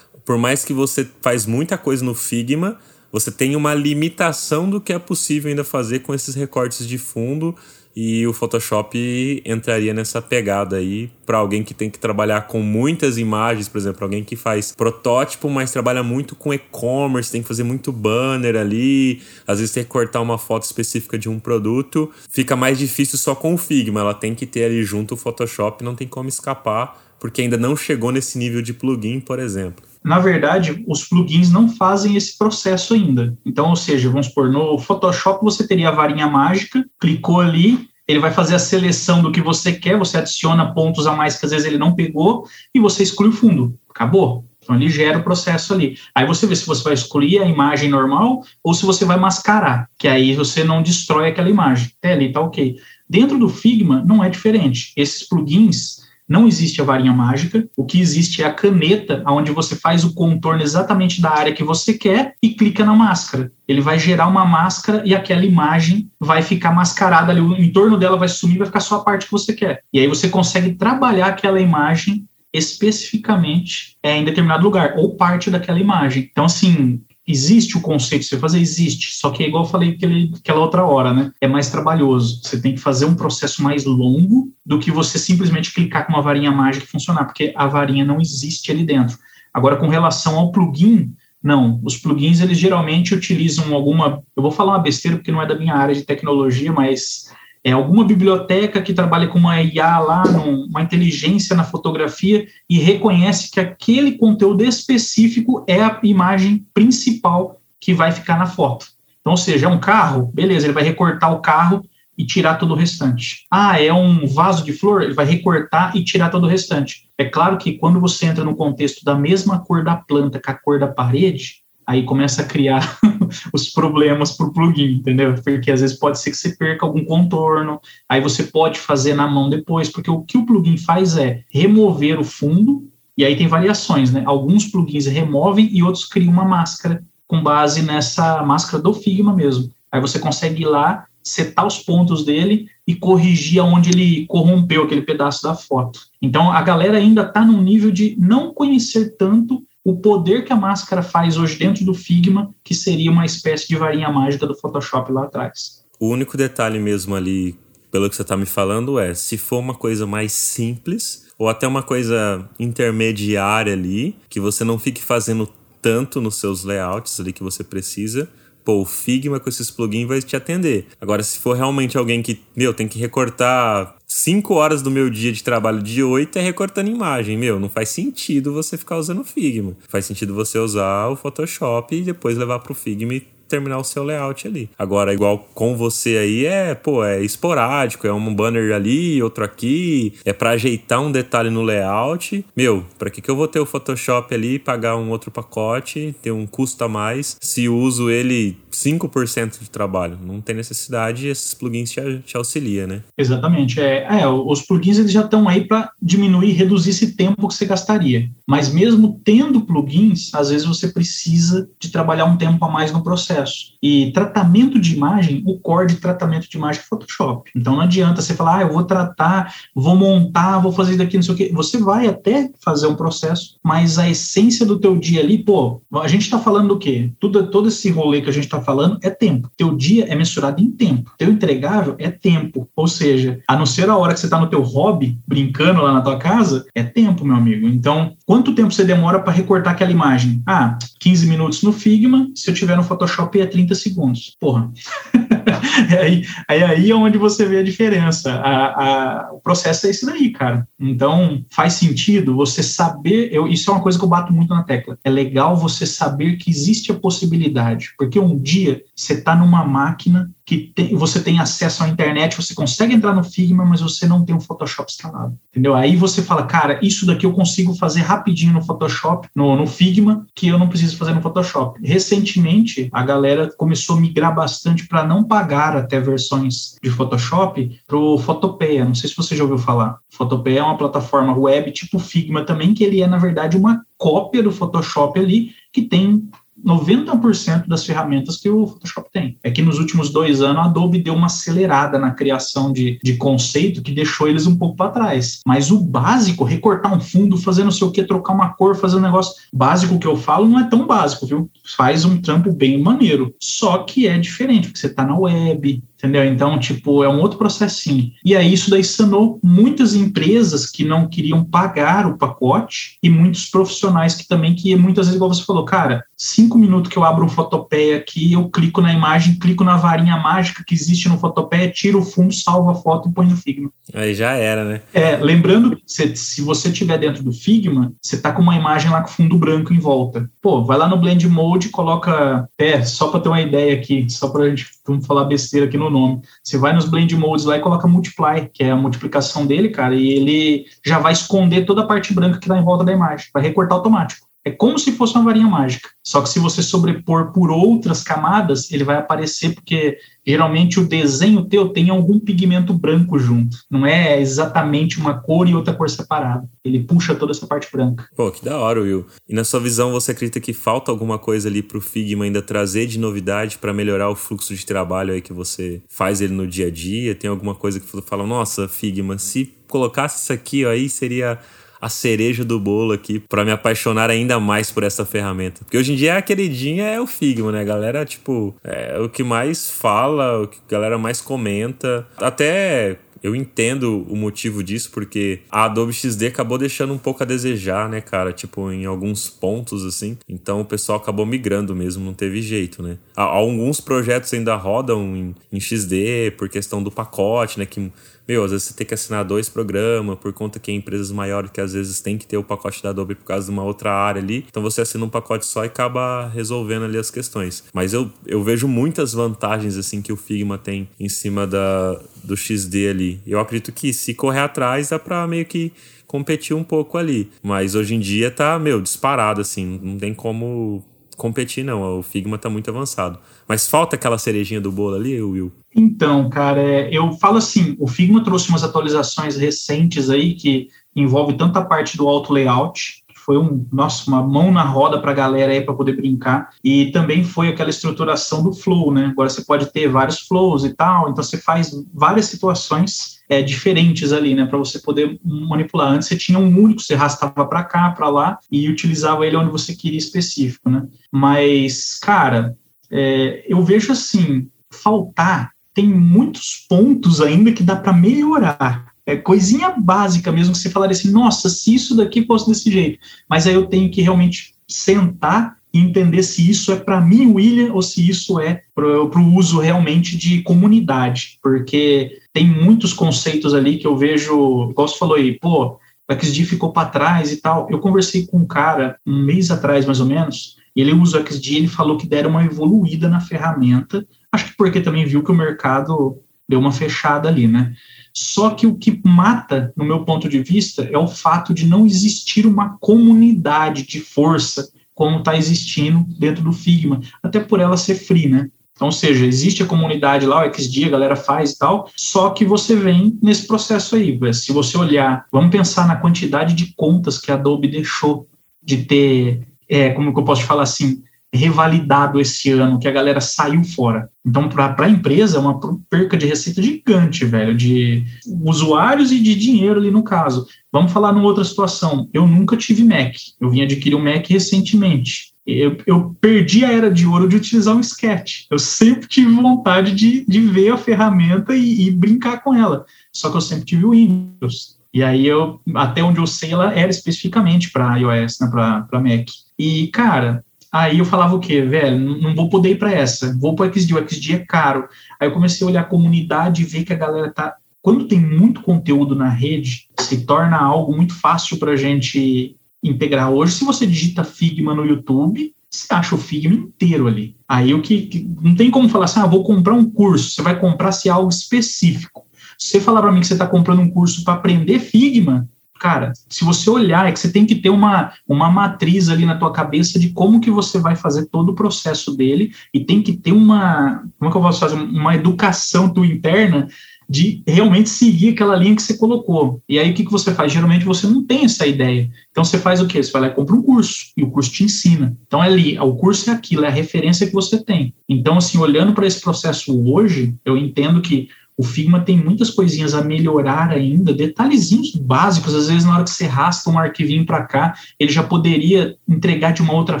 por 0.24 0.38
mais 0.38 0.64
que 0.64 0.72
você 0.72 1.08
faz 1.20 1.46
muita 1.46 1.76
coisa 1.76 2.04
no 2.04 2.14
Figma, 2.14 2.78
você 3.10 3.30
tem 3.30 3.54
uma 3.54 3.74
limitação 3.74 4.68
do 4.70 4.80
que 4.80 4.92
é 4.92 4.98
possível 4.98 5.50
ainda 5.50 5.64
fazer 5.64 6.00
com 6.00 6.14
esses 6.14 6.34
recortes 6.34 6.86
de 6.86 6.96
fundo 6.96 7.54
e 7.94 8.26
o 8.26 8.32
Photoshop 8.32 9.42
entraria 9.44 9.92
nessa 9.92 10.22
pegada 10.22 10.76
aí 10.76 11.10
para 11.26 11.36
alguém 11.36 11.62
que 11.62 11.74
tem 11.74 11.90
que 11.90 11.98
trabalhar 11.98 12.46
com 12.46 12.60
muitas 12.60 13.18
imagens, 13.18 13.68
por 13.68 13.76
exemplo, 13.78 14.04
alguém 14.04 14.24
que 14.24 14.34
faz 14.34 14.72
protótipo, 14.72 15.50
mas 15.50 15.70
trabalha 15.70 16.02
muito 16.02 16.34
com 16.34 16.54
e-commerce, 16.54 17.30
tem 17.30 17.42
que 17.42 17.48
fazer 17.48 17.64
muito 17.64 17.92
banner 17.92 18.56
ali, 18.56 19.20
às 19.46 19.58
vezes 19.58 19.74
tem 19.74 19.84
que 19.84 19.90
cortar 19.90 20.22
uma 20.22 20.38
foto 20.38 20.62
específica 20.62 21.18
de 21.18 21.28
um 21.28 21.38
produto, 21.38 22.10
fica 22.30 22.56
mais 22.56 22.78
difícil 22.78 23.18
só 23.18 23.34
com 23.34 23.54
o 23.54 23.58
Figma, 23.58 24.00
ela 24.00 24.14
tem 24.14 24.34
que 24.34 24.46
ter 24.46 24.64
ali 24.64 24.82
junto 24.82 25.12
o 25.12 25.16
Photoshop, 25.16 25.84
não 25.84 25.94
tem 25.94 26.08
como 26.08 26.30
escapar, 26.30 26.98
porque 27.20 27.42
ainda 27.42 27.58
não 27.58 27.76
chegou 27.76 28.10
nesse 28.10 28.38
nível 28.38 28.62
de 28.62 28.72
plugin, 28.72 29.20
por 29.20 29.38
exemplo 29.38 29.91
na 30.04 30.18
verdade, 30.18 30.84
os 30.88 31.04
plugins 31.04 31.50
não 31.50 31.68
fazem 31.68 32.16
esse 32.16 32.36
processo 32.36 32.94
ainda. 32.94 33.36
Então, 33.44 33.70
ou 33.70 33.76
seja, 33.76 34.10
vamos 34.10 34.26
supor, 34.26 34.50
no 34.50 34.78
Photoshop 34.78 35.44
você 35.44 35.66
teria 35.66 35.88
a 35.88 35.92
varinha 35.92 36.26
mágica, 36.26 36.84
clicou 37.00 37.40
ali, 37.40 37.88
ele 38.06 38.18
vai 38.18 38.32
fazer 38.32 38.54
a 38.54 38.58
seleção 38.58 39.22
do 39.22 39.30
que 39.30 39.40
você 39.40 39.72
quer, 39.72 39.96
você 39.96 40.18
adiciona 40.18 40.74
pontos 40.74 41.06
a 41.06 41.14
mais 41.14 41.38
que 41.38 41.46
às 41.46 41.52
vezes 41.52 41.66
ele 41.66 41.78
não 41.78 41.94
pegou 41.94 42.46
e 42.74 42.80
você 42.80 43.02
exclui 43.02 43.28
o 43.28 43.32
fundo. 43.32 43.78
Acabou. 43.88 44.44
Então 44.62 44.76
ele 44.76 44.88
gera 44.88 45.18
o 45.18 45.24
processo 45.24 45.72
ali. 45.74 45.96
Aí 46.14 46.26
você 46.26 46.46
vê 46.46 46.54
se 46.54 46.66
você 46.66 46.82
vai 46.82 46.94
excluir 46.94 47.40
a 47.40 47.46
imagem 47.46 47.88
normal 47.88 48.42
ou 48.62 48.74
se 48.74 48.84
você 48.84 49.04
vai 49.04 49.18
mascarar, 49.18 49.88
que 49.98 50.06
aí 50.06 50.34
você 50.34 50.62
não 50.62 50.82
destrói 50.82 51.28
aquela 51.28 51.50
imagem. 51.50 51.90
Até 51.98 52.12
ali 52.12 52.32
tá 52.32 52.40
ok. 52.40 52.76
Dentro 53.08 53.38
do 53.38 53.48
Figma 53.48 54.02
não 54.06 54.22
é 54.22 54.28
diferente. 54.28 54.92
Esses 54.96 55.28
plugins 55.28 56.01
não 56.28 56.46
existe 56.46 56.80
a 56.80 56.84
varinha 56.84 57.12
mágica, 57.12 57.68
o 57.76 57.84
que 57.84 58.00
existe 58.00 58.42
é 58.42 58.46
a 58.46 58.54
caneta, 58.54 59.22
onde 59.26 59.52
você 59.52 59.76
faz 59.76 60.04
o 60.04 60.14
contorno 60.14 60.62
exatamente 60.62 61.20
da 61.20 61.30
área 61.30 61.52
que 61.52 61.64
você 61.64 61.94
quer 61.94 62.34
e 62.42 62.50
clica 62.50 62.84
na 62.84 62.94
máscara. 62.94 63.52
Ele 63.66 63.80
vai 63.80 63.98
gerar 63.98 64.28
uma 64.28 64.44
máscara 64.44 65.02
e 65.04 65.14
aquela 65.14 65.44
imagem 65.44 66.10
vai 66.18 66.42
ficar 66.42 66.72
mascarada 66.72 67.32
ali, 67.32 67.40
o 67.40 67.60
entorno 67.60 67.98
dela 67.98 68.16
vai 68.16 68.28
sumir, 68.28 68.58
vai 68.58 68.66
ficar 68.66 68.80
só 68.80 68.96
a 68.96 69.04
parte 69.04 69.26
que 69.26 69.32
você 69.32 69.52
quer. 69.52 69.82
E 69.92 70.00
aí 70.00 70.06
você 70.06 70.28
consegue 70.28 70.74
trabalhar 70.74 71.26
aquela 71.26 71.60
imagem 71.60 72.26
especificamente 72.52 73.96
é, 74.02 74.16
em 74.16 74.24
determinado 74.24 74.62
lugar, 74.62 74.94
ou 74.96 75.16
parte 75.16 75.50
daquela 75.50 75.80
imagem. 75.80 76.28
Então, 76.30 76.44
assim, 76.44 77.00
Existe 77.26 77.76
o 77.76 77.80
conceito 77.80 78.22
de 78.22 78.28
você 78.28 78.38
fazer? 78.38 78.60
Existe. 78.60 79.14
Só 79.14 79.30
que 79.30 79.44
é 79.44 79.48
igual 79.48 79.64
eu 79.64 79.70
falei 79.70 79.90
aquele, 79.90 80.32
aquela 80.36 80.60
outra 80.60 80.84
hora, 80.84 81.14
né? 81.14 81.30
É 81.40 81.46
mais 81.46 81.70
trabalhoso. 81.70 82.40
Você 82.42 82.60
tem 82.60 82.74
que 82.74 82.80
fazer 82.80 83.04
um 83.04 83.14
processo 83.14 83.62
mais 83.62 83.84
longo 83.84 84.52
do 84.66 84.78
que 84.78 84.90
você 84.90 85.18
simplesmente 85.18 85.72
clicar 85.72 86.06
com 86.06 86.12
uma 86.12 86.22
varinha 86.22 86.50
mágica 86.50 86.84
e 86.84 86.88
funcionar, 86.88 87.24
porque 87.24 87.52
a 87.56 87.66
varinha 87.66 88.04
não 88.04 88.20
existe 88.20 88.70
ali 88.72 88.84
dentro. 88.84 89.16
Agora, 89.54 89.76
com 89.76 89.88
relação 89.88 90.36
ao 90.36 90.50
plugin, 90.50 91.14
não. 91.42 91.80
Os 91.82 91.96
plugins, 91.96 92.40
eles 92.40 92.58
geralmente 92.58 93.14
utilizam 93.14 93.74
alguma. 93.74 94.22
Eu 94.36 94.42
vou 94.42 94.52
falar 94.52 94.72
uma 94.72 94.82
besteira 94.82 95.16
porque 95.16 95.32
não 95.32 95.42
é 95.42 95.46
da 95.46 95.58
minha 95.58 95.74
área 95.74 95.94
de 95.94 96.02
tecnologia, 96.02 96.72
mas 96.72 97.30
é, 97.64 97.72
alguma 97.72 98.04
biblioteca 98.04 98.82
que 98.82 98.92
trabalha 98.92 99.28
com 99.28 99.38
uma 99.38 99.62
IA 99.62 99.98
lá, 99.98 100.24
num, 100.24 100.66
uma 100.66 100.82
inteligência 100.82 101.54
na 101.54 101.64
fotografia 101.64 102.46
e 102.68 102.78
reconhece 102.78 103.50
que 103.50 103.60
aquele 103.60 104.12
conteúdo 104.12 104.64
específico 104.64 105.64
é 105.68 105.80
a 105.80 106.00
imagem 106.02 106.66
principal 106.74 107.60
que 107.80 107.94
vai 107.94 108.10
ficar 108.10 108.38
na 108.38 108.46
foto. 108.46 108.86
Então, 109.20 109.32
ou 109.32 109.36
seja, 109.36 109.66
é 109.66 109.68
um 109.68 109.78
carro, 109.78 110.30
beleza, 110.34 110.66
ele 110.66 110.72
vai 110.72 110.82
recortar 110.82 111.32
o 111.32 111.40
carro 111.40 111.84
e 112.18 112.26
tirar 112.26 112.56
todo 112.56 112.72
o 112.72 112.76
restante. 112.76 113.46
Ah, 113.50 113.80
é 113.80 113.92
um 113.92 114.26
vaso 114.26 114.64
de 114.64 114.72
flor, 114.72 115.02
ele 115.02 115.14
vai 115.14 115.24
recortar 115.24 115.96
e 115.96 116.04
tirar 116.04 116.28
todo 116.28 116.44
o 116.44 116.48
restante. 116.48 117.08
É 117.16 117.24
claro 117.24 117.56
que 117.56 117.78
quando 117.78 118.00
você 118.00 118.26
entra 118.26 118.44
no 118.44 118.56
contexto 118.56 119.04
da 119.04 119.14
mesma 119.14 119.60
cor 119.60 119.84
da 119.84 119.96
planta 119.96 120.40
com 120.40 120.50
a 120.50 120.54
cor 120.54 120.78
da 120.78 120.88
parede, 120.88 121.61
aí 121.86 122.04
começa 122.04 122.42
a 122.42 122.44
criar 122.44 122.98
os 123.52 123.70
problemas 123.70 124.32
para 124.32 124.46
o 124.46 124.52
plugin, 124.52 124.94
entendeu? 124.94 125.34
Porque 125.34 125.70
às 125.70 125.80
vezes 125.80 125.98
pode 125.98 126.18
ser 126.20 126.30
que 126.30 126.36
você 126.36 126.56
perca 126.56 126.86
algum 126.86 127.04
contorno, 127.04 127.80
aí 128.08 128.20
você 128.20 128.44
pode 128.44 128.78
fazer 128.78 129.14
na 129.14 129.26
mão 129.26 129.48
depois, 129.50 129.88
porque 129.88 130.10
o 130.10 130.22
que 130.22 130.38
o 130.38 130.46
plugin 130.46 130.76
faz 130.76 131.16
é 131.16 131.42
remover 131.50 132.18
o 132.18 132.24
fundo, 132.24 132.88
e 133.16 133.24
aí 133.24 133.36
tem 133.36 133.46
variações, 133.46 134.10
né? 134.10 134.22
Alguns 134.24 134.66
plugins 134.66 135.06
removem 135.06 135.68
e 135.72 135.82
outros 135.82 136.04
criam 136.04 136.32
uma 136.32 136.44
máscara 136.44 137.04
com 137.26 137.42
base 137.42 137.82
nessa 137.82 138.42
máscara 138.42 138.82
do 138.82 138.94
Figma 138.94 139.34
mesmo. 139.34 139.70
Aí 139.90 140.00
você 140.00 140.18
consegue 140.18 140.62
ir 140.62 140.66
lá, 140.66 141.06
setar 141.22 141.66
os 141.66 141.78
pontos 141.78 142.24
dele 142.24 142.66
e 142.86 142.94
corrigir 142.94 143.60
aonde 143.60 143.90
ele 143.90 144.26
corrompeu 144.26 144.84
aquele 144.84 145.02
pedaço 145.02 145.42
da 145.42 145.54
foto. 145.54 146.00
Então 146.20 146.50
a 146.50 146.60
galera 146.62 146.98
ainda 146.98 147.22
está 147.22 147.44
num 147.44 147.62
nível 147.62 147.90
de 147.90 148.16
não 148.18 148.52
conhecer 148.52 149.16
tanto 149.16 149.62
o 149.84 149.96
poder 149.96 150.44
que 150.44 150.52
a 150.52 150.56
máscara 150.56 151.02
faz 151.02 151.36
hoje 151.36 151.58
dentro 151.58 151.84
do 151.84 151.94
Figma, 151.94 152.54
que 152.62 152.74
seria 152.74 153.10
uma 153.10 153.24
espécie 153.24 153.66
de 153.68 153.76
varinha 153.76 154.10
mágica 154.10 154.46
do 154.46 154.54
Photoshop 154.54 155.10
lá 155.10 155.24
atrás. 155.24 155.84
O 155.98 156.08
único 156.08 156.36
detalhe 156.36 156.78
mesmo 156.78 157.14
ali, 157.14 157.58
pelo 157.90 158.08
que 158.08 158.16
você 158.16 158.22
está 158.22 158.36
me 158.36 158.46
falando, 158.46 158.98
é 158.98 159.14
se 159.14 159.36
for 159.36 159.58
uma 159.58 159.74
coisa 159.74 160.06
mais 160.06 160.32
simples 160.32 161.26
ou 161.38 161.48
até 161.48 161.66
uma 161.66 161.82
coisa 161.82 162.48
intermediária 162.58 163.72
ali, 163.72 164.16
que 164.28 164.38
você 164.38 164.62
não 164.62 164.78
fique 164.78 165.02
fazendo 165.02 165.48
tanto 165.80 166.20
nos 166.20 166.36
seus 166.36 166.62
layouts 166.62 167.18
ali 167.18 167.32
que 167.32 167.42
você 167.42 167.64
precisa, 167.64 168.28
pô, 168.64 168.80
o 168.80 168.84
Figma 168.84 169.40
com 169.40 169.48
esses 169.48 169.70
plugins 169.70 170.06
vai 170.06 170.22
te 170.22 170.36
atender. 170.36 170.86
Agora, 171.00 171.22
se 171.22 171.38
for 171.38 171.56
realmente 171.56 171.98
alguém 171.98 172.22
que, 172.22 172.40
meu, 172.56 172.72
tem 172.72 172.86
que 172.86 172.98
recortar 172.98 173.96
5 174.14 174.52
horas 174.52 174.82
do 174.82 174.90
meu 174.90 175.08
dia 175.08 175.32
de 175.32 175.42
trabalho 175.42 175.82
de 175.82 176.02
8 176.02 176.38
é 176.38 176.42
recortando 176.42 176.90
imagem, 176.90 177.38
meu, 177.38 177.58
não 177.58 177.70
faz 177.70 177.88
sentido 177.88 178.52
você 178.52 178.76
ficar 178.76 178.98
usando 178.98 179.22
o 179.22 179.24
Figma. 179.24 179.74
Faz 179.88 180.04
sentido 180.04 180.34
você 180.34 180.58
usar 180.58 181.08
o 181.08 181.16
Photoshop 181.16 181.96
e 181.96 182.02
depois 182.02 182.36
levar 182.36 182.58
pro 182.58 182.74
Figma 182.74 183.14
e 183.14 183.26
terminar 183.52 183.76
o 183.76 183.84
seu 183.84 184.02
layout 184.02 184.48
ali. 184.48 184.70
Agora, 184.78 185.12
igual 185.12 185.46
com 185.52 185.76
você 185.76 186.16
aí, 186.16 186.46
é, 186.46 186.74
pô, 186.74 187.04
é 187.04 187.22
esporádico, 187.22 188.06
é 188.06 188.12
um 188.12 188.34
banner 188.34 188.74
ali, 188.74 189.22
outro 189.22 189.44
aqui, 189.44 190.14
é 190.24 190.32
para 190.32 190.50
ajeitar 190.50 191.02
um 191.02 191.12
detalhe 191.12 191.50
no 191.50 191.62
layout. 191.62 192.42
Meu, 192.56 192.82
para 192.98 193.10
que, 193.10 193.20
que 193.20 193.30
eu 193.30 193.36
vou 193.36 193.46
ter 193.46 193.60
o 193.60 193.66
Photoshop 193.66 194.34
ali, 194.34 194.58
pagar 194.58 194.96
um 194.96 195.10
outro 195.10 195.30
pacote, 195.30 196.14
ter 196.22 196.30
um 196.30 196.46
custo 196.46 196.82
a 196.82 196.88
mais, 196.88 197.36
se 197.40 197.68
uso 197.68 198.10
ele 198.10 198.56
5% 198.70 199.60
de 199.60 199.68
trabalho? 199.68 200.18
Não 200.22 200.40
tem 200.40 200.56
necessidade, 200.56 201.28
esses 201.28 201.52
plugins 201.52 201.90
te, 201.90 202.00
te 202.24 202.36
auxiliam, 202.36 202.86
né? 202.86 203.02
Exatamente. 203.18 203.80
É, 203.80 204.22
é, 204.22 204.26
os 204.26 204.62
plugins 204.62 204.98
eles 204.98 205.12
já 205.12 205.20
estão 205.20 205.46
aí 205.46 205.66
para 205.66 205.90
diminuir, 206.00 206.52
reduzir 206.52 206.90
esse 206.90 207.14
tempo 207.14 207.48
que 207.48 207.54
você 207.54 207.66
gastaria. 207.66 208.30
Mas 208.48 208.72
mesmo 208.72 209.20
tendo 209.22 209.60
plugins, 209.60 210.32
às 210.34 210.48
vezes 210.48 210.66
você 210.66 210.88
precisa 210.88 211.68
de 211.78 211.90
trabalhar 211.90 212.24
um 212.24 212.36
tempo 212.36 212.64
a 212.64 212.70
mais 212.70 212.90
no 212.90 213.02
processo. 213.02 213.41
E 213.82 214.12
tratamento 214.12 214.78
de 214.78 214.94
imagem, 214.94 215.42
o 215.46 215.58
core 215.58 215.88
de 215.88 215.96
tratamento 215.96 216.48
de 216.48 216.56
imagem 216.56 216.80
é 216.80 216.84
Photoshop. 216.84 217.50
Então 217.56 217.74
não 217.74 217.82
adianta 217.82 218.22
você 218.22 218.34
falar, 218.34 218.58
ah, 218.58 218.62
eu 218.62 218.72
vou 218.72 218.84
tratar, 218.84 219.54
vou 219.74 219.96
montar, 219.96 220.58
vou 220.58 220.72
fazer 220.72 220.96
daqui, 220.96 221.16
não 221.16 221.22
sei 221.22 221.34
o 221.34 221.36
quê. 221.36 221.50
Você 221.52 221.78
vai 221.78 222.06
até 222.06 222.50
fazer 222.64 222.86
um 222.86 222.94
processo, 222.94 223.56
mas 223.62 223.98
a 223.98 224.08
essência 224.08 224.64
do 224.64 224.78
teu 224.78 224.96
dia 224.96 225.20
ali, 225.20 225.38
pô, 225.38 225.80
a 225.94 226.08
gente 226.08 226.22
está 226.22 226.38
falando 226.38 226.68
do 226.68 226.78
quê? 226.78 227.10
Tudo, 227.18 227.48
todo 227.50 227.68
esse 227.68 227.90
rolê 227.90 228.20
que 228.20 228.30
a 228.30 228.32
gente 228.32 228.44
está 228.44 228.60
falando 228.60 228.98
é 229.02 229.10
tempo. 229.10 229.50
Teu 229.56 229.74
dia 229.76 230.06
é 230.06 230.14
mensurado 230.14 230.62
em 230.62 230.70
tempo. 230.70 231.12
Teu 231.18 231.30
entregável 231.30 231.96
é 231.98 232.10
tempo. 232.10 232.68
Ou 232.76 232.86
seja, 232.86 233.40
a 233.48 233.56
não 233.56 233.66
ser 233.66 233.88
a 233.88 233.96
hora 233.96 234.14
que 234.14 234.20
você 234.20 234.26
está 234.26 234.38
no 234.38 234.48
teu 234.48 234.62
hobby, 234.62 235.18
brincando 235.26 235.82
lá 235.82 235.92
na 235.92 236.00
tua 236.00 236.18
casa, 236.18 236.64
é 236.74 236.82
tempo, 236.82 237.24
meu 237.24 237.36
amigo. 237.36 237.66
Então, 237.66 238.14
quanto 238.26 238.54
tempo 238.54 238.72
você 238.72 238.84
demora 238.84 239.20
para 239.20 239.32
recortar 239.32 239.72
aquela 239.72 239.90
imagem? 239.90 240.42
Ah, 240.46 240.78
15 241.00 241.26
minutos 241.26 241.62
no 241.62 241.72
Figma, 241.72 242.30
se 242.34 242.50
eu 242.50 242.54
tiver 242.54 242.76
no 242.76 242.84
Photoshop 242.84 243.31
é 243.40 243.46
30 243.46 243.74
segundos. 243.74 244.36
Porra. 244.38 244.70
aí, 246.00 246.24
aí, 246.48 246.62
aí 246.62 246.90
é 246.90 246.94
onde 246.94 247.18
você 247.18 247.46
vê 247.46 247.58
a 247.58 247.62
diferença. 247.62 248.32
A, 248.34 248.66
a, 248.66 249.32
o 249.32 249.40
processo 249.40 249.86
é 249.86 249.90
esse 249.90 250.04
daí, 250.06 250.30
cara. 250.30 250.66
Então, 250.78 251.44
faz 251.50 251.74
sentido 251.74 252.34
você 252.34 252.62
saber. 252.62 253.30
Eu, 253.32 253.46
isso 253.46 253.70
é 253.70 253.74
uma 253.74 253.82
coisa 253.82 253.98
que 253.98 254.04
eu 254.04 254.08
bato 254.08 254.32
muito 254.32 254.54
na 254.54 254.62
tecla. 254.62 254.98
É 255.04 255.10
legal 255.10 255.56
você 255.56 255.86
saber 255.86 256.36
que 256.36 256.50
existe 256.50 256.90
a 256.92 256.98
possibilidade, 256.98 257.94
porque 257.96 258.18
um 258.18 258.38
dia 258.38 258.82
você 258.94 259.14
está 259.14 259.34
numa 259.34 259.64
máquina 259.64 260.30
que 260.44 260.72
tem, 260.74 260.94
você 260.94 261.22
tem 261.22 261.38
acesso 261.38 261.84
à 261.84 261.88
internet, 261.88 262.36
você 262.36 262.54
consegue 262.54 262.94
entrar 262.94 263.14
no 263.14 263.22
Figma, 263.22 263.64
mas 263.64 263.80
você 263.80 264.06
não 264.06 264.24
tem 264.24 264.34
o 264.34 264.40
Photoshop 264.40 264.90
instalado, 264.90 265.38
entendeu? 265.50 265.74
Aí 265.74 265.94
você 265.96 266.22
fala, 266.22 266.44
cara, 266.44 266.80
isso 266.82 267.06
daqui 267.06 267.24
eu 267.24 267.32
consigo 267.32 267.74
fazer 267.74 268.00
rapidinho 268.00 268.52
no 268.52 268.62
Photoshop, 268.62 269.28
no, 269.34 269.56
no 269.56 269.66
Figma, 269.66 270.26
que 270.34 270.48
eu 270.48 270.58
não 270.58 270.68
preciso 270.68 270.96
fazer 270.96 271.14
no 271.14 271.22
Photoshop. 271.22 271.80
Recentemente, 271.82 272.88
a 272.92 273.02
galera 273.02 273.50
começou 273.56 273.96
a 273.96 274.00
migrar 274.00 274.34
bastante 274.34 274.86
para 274.86 275.04
não 275.04 275.24
pagar 275.24 275.76
até 275.76 276.00
versões 276.00 276.76
de 276.82 276.90
Photoshop 276.90 277.80
para 277.86 277.96
o 277.96 278.18
Fotopeia. 278.18 278.84
Não 278.84 278.94
sei 278.94 279.08
se 279.08 279.16
você 279.16 279.36
já 279.36 279.44
ouviu 279.44 279.58
falar. 279.58 279.98
Fotopeia 280.10 280.60
é 280.60 280.62
uma 280.62 280.76
plataforma 280.76 281.36
web 281.36 281.70
tipo 281.70 281.98
Figma 281.98 282.44
também, 282.44 282.74
que 282.74 282.82
ele 282.82 283.00
é, 283.00 283.06
na 283.06 283.18
verdade, 283.18 283.56
uma 283.56 283.82
cópia 283.96 284.42
do 284.42 284.50
Photoshop 284.50 285.18
ali, 285.18 285.52
que 285.72 285.82
tem 285.82 286.28
90% 286.64 287.66
das 287.66 287.84
ferramentas 287.84 288.36
que 288.36 288.48
o 288.48 288.66
Photoshop 288.66 289.10
tem. 289.12 289.38
É 289.42 289.50
que 289.50 289.62
nos 289.62 289.78
últimos 289.78 290.10
dois 290.10 290.40
anos 290.40 290.58
a 290.58 290.64
Adobe 290.64 291.02
deu 291.02 291.14
uma 291.14 291.26
acelerada 291.26 291.98
na 291.98 292.12
criação 292.12 292.72
de, 292.72 292.98
de 293.02 293.16
conceito 293.16 293.82
que 293.82 293.92
deixou 293.92 294.28
eles 294.28 294.46
um 294.46 294.56
pouco 294.56 294.76
para 294.76 294.90
trás. 294.90 295.40
Mas 295.46 295.70
o 295.70 295.80
básico, 295.80 296.44
recortar 296.44 296.92
um 296.94 297.00
fundo, 297.00 297.36
fazer 297.36 297.64
não 297.64 297.70
sei 297.70 297.86
o 297.86 297.90
que, 297.90 298.04
trocar 298.04 298.32
uma 298.32 298.54
cor, 298.54 298.76
fazer 298.76 298.96
um 298.96 299.00
negócio 299.00 299.34
básico 299.52 299.98
que 299.98 300.06
eu 300.06 300.16
falo, 300.16 300.48
não 300.48 300.60
é 300.60 300.68
tão 300.68 300.86
básico, 300.86 301.26
viu? 301.26 301.50
Faz 301.76 302.04
um 302.04 302.20
trampo 302.20 302.52
bem 302.52 302.80
maneiro. 302.80 303.34
Só 303.40 303.78
que 303.78 304.06
é 304.06 304.18
diferente, 304.18 304.68
porque 304.68 304.80
você 304.80 304.86
está 304.86 305.04
na 305.04 305.16
web, 305.16 305.82
entendeu? 306.02 306.24
Então, 306.24 306.58
tipo, 306.58 307.04
é 307.04 307.08
um 307.08 307.20
outro 307.20 307.38
processinho. 307.38 308.10
E 308.24 308.34
aí 308.34 308.52
isso 308.52 308.68
daí 308.68 308.82
sanou 308.82 309.38
muitas 309.42 309.94
empresas 309.94 310.66
que 310.66 310.84
não 310.84 311.06
queriam 311.06 311.44
pagar 311.44 312.06
o 312.06 312.18
pacote 312.18 312.98
e 313.00 313.08
muitos 313.08 313.46
profissionais 313.46 314.16
que 314.16 314.26
também 314.26 314.54
que 314.54 314.74
muitas 314.74 315.06
vezes, 315.06 315.16
igual 315.16 315.32
você 315.32 315.44
falou, 315.44 315.64
cara, 315.64 316.04
cinco 316.16 316.58
minutos 316.58 316.90
que 316.90 316.98
eu 316.98 317.04
abro 317.04 317.24
um 317.24 317.28
fotopeia 317.28 317.96
aqui, 317.98 318.32
eu 318.32 318.48
clico 318.48 318.80
na 318.80 318.92
imagem, 318.92 319.38
clico 319.38 319.62
na 319.62 319.76
varinha 319.76 320.16
mágica 320.16 320.64
que 320.66 320.74
existe 320.74 321.08
no 321.08 321.18
fotopeia, 321.18 321.70
tiro 321.70 322.00
o 322.00 322.04
fundo, 322.04 322.34
salvo 322.34 322.70
a 322.70 322.74
foto 322.74 323.08
e 323.08 323.12
põe 323.12 323.26
no 323.26 323.36
Figma. 323.36 323.70
Aí 323.94 324.14
já 324.14 324.32
era, 324.32 324.64
né? 324.64 324.80
É, 324.92 325.16
lembrando 325.16 325.76
que 325.76 325.82
se, 325.86 326.16
se 326.16 326.42
você 326.42 326.68
estiver 326.68 326.98
dentro 326.98 327.22
do 327.22 327.32
Figma, 327.32 327.92
você 328.02 328.20
tá 328.20 328.32
com 328.32 328.42
uma 328.42 328.56
imagem 328.56 328.90
lá 328.90 329.02
com 329.02 329.08
fundo 329.08 329.38
branco 329.38 329.72
em 329.72 329.78
volta. 329.78 330.28
Pô, 330.40 330.64
vai 330.64 330.78
lá 330.78 330.88
no 330.88 330.96
Blend 330.96 331.28
Mode, 331.28 331.68
coloca, 331.68 332.48
é, 332.58 332.82
só 332.82 333.08
para 333.08 333.20
ter 333.20 333.28
uma 333.28 333.40
ideia 333.40 333.74
aqui, 333.74 334.06
só 334.08 334.28
pra 334.28 334.48
gente 334.48 334.66
vamos 334.86 335.06
falar 335.06 335.24
besteira 335.24 335.66
aqui 335.66 335.76
no 335.76 335.88
nome. 335.92 336.22
Você 336.42 336.58
vai 336.58 336.72
nos 336.72 336.88
blend 336.88 337.14
modes 337.16 337.44
lá 337.44 337.56
e 337.56 337.60
coloca 337.60 337.86
multiply, 337.86 338.48
que 338.52 338.64
é 338.64 338.70
a 338.70 338.76
multiplicação 338.76 339.46
dele, 339.46 339.68
cara, 339.68 339.94
e 339.94 340.08
ele 340.08 340.66
já 340.84 340.98
vai 340.98 341.12
esconder 341.12 341.64
toda 341.64 341.82
a 341.82 341.86
parte 341.86 342.12
branca 342.12 342.38
que 342.38 342.44
está 342.44 342.58
em 342.58 342.64
volta 342.64 342.84
da 342.84 342.92
imagem, 342.92 343.28
vai 343.32 343.42
recortar 343.42 343.78
automático. 343.78 344.31
É 344.44 344.50
como 344.50 344.78
se 344.78 344.92
fosse 344.92 345.14
uma 345.14 345.24
varinha 345.24 345.46
mágica. 345.46 345.88
Só 346.04 346.20
que 346.20 346.28
se 346.28 346.40
você 346.40 346.62
sobrepor 346.62 347.32
por 347.32 347.50
outras 347.50 348.02
camadas, 348.02 348.70
ele 348.72 348.82
vai 348.82 348.96
aparecer 348.96 349.54
porque 349.54 349.98
geralmente 350.26 350.80
o 350.80 350.86
desenho 350.86 351.44
teu 351.44 351.68
tem 351.68 351.90
algum 351.90 352.18
pigmento 352.18 352.74
branco 352.74 353.18
junto. 353.18 353.56
Não 353.70 353.86
é 353.86 354.20
exatamente 354.20 354.98
uma 354.98 355.14
cor 355.14 355.48
e 355.48 355.54
outra 355.54 355.72
cor 355.72 355.88
separada. 355.88 356.48
Ele 356.64 356.80
puxa 356.80 357.14
toda 357.14 357.30
essa 357.30 357.46
parte 357.46 357.68
branca. 357.70 358.04
Pô, 358.16 358.30
que 358.32 358.44
da 358.44 358.58
hora, 358.58 358.80
Will. 358.80 359.06
E 359.28 359.34
na 359.34 359.44
sua 359.44 359.60
visão, 359.60 359.92
você 359.92 360.10
acredita 360.10 360.40
que 360.40 360.52
falta 360.52 360.90
alguma 360.90 361.18
coisa 361.18 361.48
ali 361.48 361.62
pro 361.62 361.80
Figma 361.80 362.24
ainda 362.24 362.42
trazer 362.42 362.86
de 362.86 362.98
novidade 362.98 363.58
para 363.58 363.72
melhorar 363.72 364.10
o 364.10 364.16
fluxo 364.16 364.54
de 364.54 364.66
trabalho 364.66 365.14
aí 365.14 365.20
que 365.20 365.32
você 365.32 365.80
faz 365.88 366.20
ele 366.20 366.32
no 366.32 366.48
dia 366.48 366.66
a 366.66 366.70
dia? 366.70 367.14
Tem 367.14 367.30
alguma 367.30 367.54
coisa 367.54 367.78
que 367.78 367.86
você 367.86 368.02
fala, 368.02 368.26
nossa, 368.26 368.66
Figma, 368.66 369.18
se 369.18 369.54
colocasse 369.68 370.22
isso 370.22 370.32
aqui 370.32 370.66
aí 370.66 370.88
seria 370.88 371.38
a 371.82 371.88
cereja 371.88 372.44
do 372.44 372.60
bolo 372.60 372.92
aqui 372.92 373.18
para 373.18 373.44
me 373.44 373.50
apaixonar 373.50 374.08
ainda 374.08 374.38
mais 374.38 374.70
por 374.70 374.84
essa 374.84 375.04
ferramenta. 375.04 375.64
Porque 375.64 375.76
hoje 375.76 375.92
em 375.92 375.96
dia 375.96 376.16
a 376.16 376.22
queridinha 376.22 376.84
é 376.84 377.00
o 377.00 377.08
Figma, 377.08 377.50
né? 377.50 377.62
A 377.62 377.64
galera, 377.64 378.04
tipo, 378.04 378.54
é 378.62 378.96
o 379.00 379.08
que 379.08 379.24
mais 379.24 379.68
fala, 379.68 380.42
o 380.42 380.46
que 380.46 380.58
a 380.68 380.70
galera 380.70 380.96
mais 380.96 381.20
comenta. 381.20 382.06
Até 382.16 382.98
eu 383.22 383.36
entendo 383.36 384.04
o 384.08 384.16
motivo 384.16 384.64
disso, 384.64 384.90
porque 384.90 385.40
a 385.50 385.64
Adobe 385.64 385.92
XD 385.92 386.26
acabou 386.26 386.58
deixando 386.58 386.92
um 386.92 386.98
pouco 386.98 387.22
a 387.22 387.26
desejar, 387.26 387.88
né, 387.88 388.00
cara? 388.00 388.32
Tipo, 388.32 388.70
em 388.72 388.84
alguns 388.84 389.28
pontos, 389.28 389.84
assim. 389.84 390.18
Então 390.28 390.60
o 390.60 390.64
pessoal 390.64 390.98
acabou 390.98 391.24
migrando 391.24 391.74
mesmo, 391.74 392.04
não 392.04 392.14
teve 392.14 392.42
jeito, 392.42 392.82
né? 392.82 392.98
Alguns 393.14 393.80
projetos 393.80 394.32
ainda 394.34 394.56
rodam 394.56 395.16
em, 395.16 395.34
em 395.52 395.60
XD 395.60 396.32
por 396.36 396.48
questão 396.48 396.82
do 396.82 396.90
pacote, 396.90 397.60
né? 397.60 397.66
Que 397.66 397.92
meu, 398.26 398.44
às 398.44 398.50
vezes 398.50 398.68
você 398.68 398.74
tem 398.74 398.86
que 398.86 398.94
assinar 398.94 399.24
dois 399.24 399.48
programas 399.48 400.18
por 400.18 400.32
conta 400.32 400.58
que 400.58 400.70
é 400.70 400.74
empresas 400.74 401.10
maiores 401.10 401.50
que 401.50 401.60
às 401.60 401.72
vezes 401.72 402.00
tem 402.00 402.16
que 402.16 402.26
ter 402.26 402.36
o 402.36 402.44
pacote 402.44 402.82
da 402.82 402.90
Adobe 402.90 403.14
por 403.14 403.24
causa 403.24 403.46
de 403.46 403.52
uma 403.52 403.64
outra 403.64 403.92
área 403.92 404.22
ali. 404.22 404.46
Então 404.48 404.62
você 404.62 404.80
assina 404.80 405.04
um 405.04 405.08
pacote 405.08 405.46
só 405.46 405.64
e 405.64 405.66
acaba 405.66 406.28
resolvendo 406.28 406.84
ali 406.84 406.98
as 406.98 407.10
questões. 407.10 407.64
Mas 407.72 407.92
eu, 407.92 408.10
eu 408.26 408.42
vejo 408.42 408.68
muitas 408.68 409.12
vantagens 409.12 409.76
assim 409.76 410.00
que 410.00 410.12
o 410.12 410.16
Figma 410.16 410.56
tem 410.56 410.88
em 410.98 411.08
cima 411.08 411.46
da, 411.46 412.00
do 412.22 412.36
XD 412.36 412.88
ali. 412.88 413.20
Eu 413.26 413.40
acredito 413.40 413.72
que 413.72 413.92
se 413.92 414.14
correr 414.14 414.40
atrás 414.40 414.90
dá 414.90 414.98
para 414.98 415.26
meio 415.26 415.44
que 415.44 415.72
competir 416.06 416.54
um 416.54 416.62
pouco 416.62 416.98
ali. 416.98 417.30
Mas 417.42 417.74
hoje 417.74 417.94
em 417.94 418.00
dia 418.00 418.30
tá, 418.30 418.58
meu, 418.58 418.80
disparado 418.80 419.40
assim, 419.40 419.80
não 419.82 419.98
tem 419.98 420.12
como 420.12 420.84
competir, 421.16 421.64
não. 421.64 421.98
O 421.98 422.02
Figma 422.02 422.36
está 422.36 422.48
muito 422.48 422.70
avançado. 422.70 423.18
Mas 423.48 423.68
falta 423.68 423.96
aquela 423.96 424.18
cerejinha 424.18 424.60
do 424.60 424.72
bolo 424.72 424.96
ali, 424.96 425.20
Will? 425.20 425.52
Então, 425.74 426.28
cara, 426.28 426.60
é, 426.60 426.88
eu 426.92 427.12
falo 427.12 427.38
assim, 427.38 427.76
o 427.78 427.86
Figma 427.86 428.22
trouxe 428.22 428.48
umas 428.48 428.62
atualizações 428.62 429.36
recentes 429.36 430.10
aí 430.10 430.34
que 430.34 430.68
envolve 430.94 431.34
tanto 431.34 431.58
a 431.58 431.64
parte 431.64 431.96
do 431.96 432.08
auto 432.08 432.32
layout, 432.32 433.01
foi 433.24 433.38
um, 433.38 433.66
nossa, 433.72 434.10
uma 434.10 434.22
mão 434.22 434.50
na 434.50 434.62
roda 434.62 435.00
para 435.00 435.12
a 435.12 435.14
galera 435.14 435.52
aí 435.52 435.60
para 435.60 435.74
poder 435.74 435.96
brincar, 435.96 436.50
e 436.62 436.90
também 436.90 437.24
foi 437.24 437.48
aquela 437.48 437.70
estruturação 437.70 438.42
do 438.42 438.52
flow, 438.52 438.92
né? 438.92 439.06
Agora 439.06 439.28
você 439.28 439.44
pode 439.44 439.72
ter 439.72 439.88
vários 439.88 440.20
flows 440.20 440.64
e 440.64 440.74
tal, 440.74 441.10
então 441.10 441.22
você 441.22 441.38
faz 441.38 441.72
várias 441.92 442.26
situações 442.26 443.20
é, 443.28 443.40
diferentes 443.40 444.12
ali, 444.12 444.34
né, 444.34 444.44
para 444.44 444.58
você 444.58 444.78
poder 444.78 445.18
manipular. 445.24 445.88
Antes 445.88 446.08
você 446.08 446.16
tinha 446.16 446.38
um 446.38 446.58
único, 446.58 446.82
você 446.82 446.94
arrastava 446.94 447.46
para 447.46 447.64
cá, 447.64 447.90
para 447.90 448.08
lá 448.08 448.38
e 448.50 448.68
utilizava 448.68 449.26
ele 449.26 449.36
onde 449.36 449.50
você 449.50 449.74
queria 449.74 449.98
específico, 449.98 450.68
né? 450.68 450.86
Mas, 451.10 451.98
cara, 451.98 452.56
é, 452.90 453.44
eu 453.48 453.62
vejo 453.64 453.92
assim, 453.92 454.48
faltar 454.70 455.52
tem 455.74 455.88
muitos 455.88 456.66
pontos 456.68 457.20
ainda 457.20 457.52
que 457.52 457.62
dá 457.62 457.76
para 457.76 457.92
melhorar. 457.92 458.91
É 459.06 459.16
coisinha 459.16 459.70
básica 459.70 460.30
mesmo 460.30 460.52
que 460.52 460.58
você 460.58 460.70
falaria 460.70 460.96
assim, 460.96 461.10
nossa, 461.10 461.48
se 461.48 461.74
isso 461.74 461.96
daqui 461.96 462.24
fosse 462.24 462.48
desse 462.48 462.70
jeito, 462.70 462.98
mas 463.28 463.46
aí 463.46 463.54
eu 463.54 463.66
tenho 463.66 463.90
que 463.90 464.00
realmente 464.00 464.54
sentar 464.68 465.56
e 465.72 465.80
entender 465.80 466.22
se 466.22 466.48
isso 466.48 466.70
é 466.70 466.76
para 466.76 467.00
mim, 467.00 467.32
William, 467.32 467.72
ou 467.72 467.80
se 467.80 468.06
isso 468.08 468.38
é 468.38 468.62
para 468.74 468.86
o 468.86 469.34
uso 469.34 469.58
realmente 469.58 470.16
de 470.16 470.42
comunidade, 470.42 471.38
porque 471.42 472.20
tem 472.32 472.46
muitos 472.46 472.92
conceitos 472.92 473.54
ali 473.54 473.78
que 473.78 473.86
eu 473.86 473.96
vejo, 473.96 474.70
igual 474.70 474.86
você 474.86 474.98
falou 474.98 475.16
aí, 475.16 475.38
pô, 475.38 475.78
o 476.10 476.14
XD 476.14 476.44
ficou 476.44 476.72
para 476.72 476.88
trás 476.88 477.32
e 477.32 477.38
tal. 477.38 477.68
Eu 477.70 477.78
conversei 477.78 478.26
com 478.26 478.38
um 478.38 478.46
cara 478.46 478.98
um 479.06 479.24
mês 479.24 479.50
atrás, 479.50 479.86
mais 479.86 480.00
ou 480.00 480.06
menos, 480.06 480.56
Ele 480.74 480.92
usa 480.92 481.20
o 481.20 481.26
XD, 481.26 481.56
ele 481.56 481.68
falou 481.68 481.96
que 481.96 482.06
deram 482.06 482.30
uma 482.30 482.44
evoluída 482.44 483.08
na 483.08 483.20
ferramenta, 483.20 484.06
acho 484.30 484.46
que 484.46 484.56
porque 484.56 484.80
também 484.80 485.04
viu 485.04 485.22
que 485.22 485.30
o 485.30 485.34
mercado 485.34 486.18
deu 486.52 486.60
uma 486.60 486.70
fechada 486.70 487.28
ali, 487.28 487.48
né? 487.48 487.74
Só 488.12 488.50
que 488.50 488.66
o 488.66 488.76
que 488.76 489.00
mata, 489.04 489.72
no 489.74 489.86
meu 489.86 490.04
ponto 490.04 490.28
de 490.28 490.42
vista, 490.42 490.82
é 490.92 490.98
o 490.98 491.08
fato 491.08 491.54
de 491.54 491.66
não 491.66 491.86
existir 491.86 492.46
uma 492.46 492.76
comunidade 492.78 493.86
de 493.86 494.00
força 494.00 494.70
como 494.94 495.20
está 495.20 495.34
existindo 495.34 496.04
dentro 496.18 496.44
do 496.44 496.52
Figma, 496.52 497.00
até 497.22 497.40
por 497.40 497.58
ela 497.58 497.78
ser 497.78 497.94
free, 497.94 498.28
né? 498.28 498.50
Então, 498.74 498.88
ou 498.88 498.92
seja, 498.92 499.24
existe 499.24 499.62
a 499.62 499.66
comunidade 499.66 500.26
lá, 500.26 500.46
o 500.46 500.54
XD, 500.54 500.84
a 500.84 500.90
galera 500.90 501.16
faz 501.16 501.52
e 501.52 501.58
tal, 501.58 501.88
só 501.96 502.30
que 502.30 502.44
você 502.44 502.76
vem 502.76 503.18
nesse 503.22 503.46
processo 503.46 503.96
aí. 503.96 504.18
Se 504.34 504.52
você 504.52 504.76
olhar, 504.76 505.24
vamos 505.32 505.50
pensar 505.50 505.86
na 505.86 505.96
quantidade 505.96 506.52
de 506.52 506.74
contas 506.74 507.18
que 507.18 507.32
a 507.32 507.34
Adobe 507.34 507.68
deixou 507.68 508.28
de 508.62 508.84
ter, 508.84 509.46
é, 509.68 509.90
como 509.90 510.12
que 510.12 510.20
eu 510.20 510.24
posso 510.24 510.42
falar 510.44 510.64
assim, 510.64 511.02
revalidado 511.32 512.20
esse 512.20 512.50
ano, 512.50 512.78
que 512.78 512.86
a 512.86 512.92
galera 512.92 513.20
saiu 513.20 513.64
fora. 513.64 514.10
Então, 514.24 514.48
para 514.48 514.84
a 514.84 514.90
empresa, 514.90 515.38
é 515.38 515.40
uma 515.40 515.58
perca 515.88 516.16
de 516.16 516.26
receita 516.26 516.62
gigante, 516.62 517.24
velho, 517.24 517.56
de 517.56 518.04
usuários 518.44 519.10
e 519.10 519.18
de 519.18 519.34
dinheiro 519.34 519.80
ali 519.80 519.90
no 519.90 520.02
caso. 520.02 520.46
Vamos 520.70 520.92
falar 520.92 521.12
numa 521.12 521.26
outra 521.26 521.44
situação. 521.44 522.08
Eu 522.12 522.26
nunca 522.26 522.56
tive 522.56 522.84
Mac. 522.84 523.14
Eu 523.40 523.50
vim 523.50 523.62
adquirir 523.62 523.96
um 523.96 524.04
Mac 524.04 524.26
recentemente. 524.28 525.32
Eu, 525.44 525.76
eu, 525.86 526.16
perdi 526.20 526.64
a 526.64 526.70
era 526.70 526.88
de 526.88 527.04
ouro 527.04 527.28
de 527.28 527.36
utilizar 527.36 527.74
um 527.74 527.80
sketch. 527.80 528.44
Eu 528.48 528.58
sempre 528.58 529.08
tive 529.08 529.32
vontade 529.32 529.92
de, 529.92 530.24
de 530.24 530.40
ver 530.40 530.70
a 530.70 530.76
ferramenta 530.76 531.56
e, 531.56 531.88
e 531.88 531.90
brincar 531.90 532.44
com 532.44 532.54
ela. 532.54 532.84
Só 533.12 533.28
que 533.28 533.38
eu 533.38 533.40
sempre 533.40 533.64
tive 533.64 533.84
o 533.84 533.90
Windows. 533.90 534.78
E 534.94 535.02
aí 535.02 535.26
eu, 535.26 535.60
até 535.74 536.04
onde 536.04 536.20
eu 536.20 536.26
sei, 536.26 536.52
ela 536.52 536.72
era 536.72 536.90
especificamente 536.90 537.72
para 537.72 537.96
iOS, 537.96 538.38
né, 538.40 538.48
para 538.50 539.00
Mac. 539.00 539.26
E, 539.58 539.88
cara, 539.88 540.44
Aí 540.72 540.98
eu 540.98 541.04
falava 541.04 541.34
o 541.34 541.40
quê, 541.40 541.60
velho? 541.60 541.98
Não 541.98 542.34
vou 542.34 542.48
poder 542.48 542.70
ir 542.70 542.78
para 542.78 542.90
essa, 542.90 543.36
vou 543.38 543.54
para 543.54 543.70
o 543.70 543.74
XD, 543.74 543.94
o 543.94 544.08
XD 544.08 544.32
é 544.32 544.38
caro. 544.38 544.88
Aí 545.20 545.28
eu 545.28 545.32
comecei 545.32 545.66
a 545.66 545.68
olhar 545.68 545.80
a 545.82 545.84
comunidade 545.84 546.62
e 546.62 546.64
ver 546.64 546.84
que 546.84 546.94
a 546.94 546.96
galera 546.96 547.30
tá. 547.30 547.56
Quando 547.82 548.08
tem 548.08 548.18
muito 548.18 548.62
conteúdo 548.62 549.14
na 549.14 549.28
rede, 549.28 549.88
se 550.00 550.24
torna 550.24 550.56
algo 550.56 550.96
muito 550.96 551.14
fácil 551.14 551.58
para 551.58 551.72
a 551.72 551.76
gente 551.76 552.56
integrar. 552.82 553.30
Hoje, 553.30 553.52
se 553.52 553.64
você 553.64 553.86
digita 553.86 554.24
Figma 554.24 554.74
no 554.74 554.86
YouTube, 554.86 555.52
você 555.68 555.92
acha 555.92 556.14
o 556.14 556.18
Figma 556.18 556.54
inteiro 556.54 557.06
ali. 557.06 557.36
Aí 557.46 557.74
o 557.74 557.82
que, 557.82 558.26
não 558.40 558.54
tem 558.54 558.70
como 558.70 558.88
falar 558.88 559.04
assim, 559.06 559.20
ah, 559.20 559.26
vou 559.26 559.44
comprar 559.44 559.74
um 559.74 559.90
curso. 559.90 560.30
Você 560.30 560.42
vai 560.42 560.58
comprar 560.58 560.92
se 560.92 561.08
é 561.08 561.12
algo 561.12 561.28
específico. 561.28 562.24
Se 562.58 562.68
você 562.68 562.80
falar 562.80 563.02
para 563.02 563.12
mim 563.12 563.20
que 563.20 563.26
você 563.26 563.34
está 563.34 563.46
comprando 563.46 563.80
um 563.80 563.90
curso 563.90 564.24
para 564.24 564.34
aprender 564.34 564.78
Figma, 564.78 565.48
cara, 565.82 566.12
se 566.28 566.44
você 566.44 566.70
olhar, 566.70 567.08
é 567.08 567.12
que 567.12 567.18
você 567.18 567.32
tem 567.32 567.44
que 567.44 567.56
ter 567.56 567.68
uma, 567.68 568.12
uma 568.28 568.48
matriz 568.48 569.08
ali 569.08 569.26
na 569.26 569.36
tua 569.36 569.52
cabeça 569.52 569.98
de 569.98 570.10
como 570.10 570.40
que 570.40 570.48
você 570.48 570.78
vai 570.78 570.94
fazer 570.94 571.26
todo 571.26 571.48
o 571.48 571.54
processo 571.56 572.16
dele 572.16 572.54
e 572.72 572.84
tem 572.84 573.02
que 573.02 573.12
ter 573.12 573.32
uma, 573.32 574.04
como 574.16 574.28
é 574.28 574.30
que 574.30 574.36
eu 574.36 574.42
posso 574.42 574.60
fazer, 574.60 574.76
uma 574.76 575.16
educação 575.16 575.92
tua 575.92 576.06
interna 576.06 576.68
de 577.08 577.42
realmente 577.46 577.90
seguir 577.90 578.30
aquela 578.30 578.54
linha 578.54 578.76
que 578.76 578.82
você 578.82 578.96
colocou. 578.96 579.60
E 579.68 579.76
aí 579.76 579.90
o 579.90 579.94
que, 579.94 580.04
que 580.04 580.10
você 580.10 580.32
faz? 580.32 580.52
Geralmente 580.52 580.84
você 580.84 581.04
não 581.06 581.24
tem 581.24 581.44
essa 581.44 581.66
ideia. 581.66 582.08
Então 582.30 582.44
você 582.44 582.58
faz 582.58 582.80
o 582.80 582.86
quê? 582.86 583.02
Você 583.02 583.10
vai 583.10 583.22
lá 583.22 583.28
e 583.28 583.34
compra 583.34 583.56
um 583.56 583.62
curso, 583.62 584.12
e 584.16 584.22
o 584.22 584.30
curso 584.30 584.52
te 584.52 584.62
ensina. 584.62 585.16
Então 585.26 585.42
é 585.42 585.48
ali, 585.48 585.78
o 585.80 585.96
curso 585.96 586.30
é 586.30 586.32
aquilo, 586.32 586.64
é 586.64 586.68
a 586.68 586.70
referência 586.70 587.26
que 587.26 587.32
você 587.32 587.62
tem. 587.62 587.92
Então, 588.08 588.38
assim, 588.38 588.56
olhando 588.56 588.94
para 588.94 589.06
esse 589.06 589.20
processo 589.20 589.76
hoje, 589.92 590.34
eu 590.44 590.56
entendo 590.56 591.02
que 591.02 591.28
o 591.56 591.62
Figma 591.62 592.00
tem 592.00 592.16
muitas 592.16 592.50
coisinhas 592.50 592.94
a 592.94 593.04
melhorar 593.04 593.70
ainda, 593.70 594.12
detalhezinhos 594.12 594.94
básicos. 594.94 595.54
Às 595.54 595.68
vezes, 595.68 595.84
na 595.84 595.94
hora 595.94 596.04
que 596.04 596.10
você 596.10 596.26
rasta 596.26 596.70
um 596.70 596.78
arquivinho 596.78 597.26
para 597.26 597.44
cá, 597.44 597.74
ele 597.98 598.10
já 598.10 598.22
poderia 598.22 598.96
entregar 599.08 599.52
de 599.52 599.62
uma 599.62 599.74
outra 599.74 600.00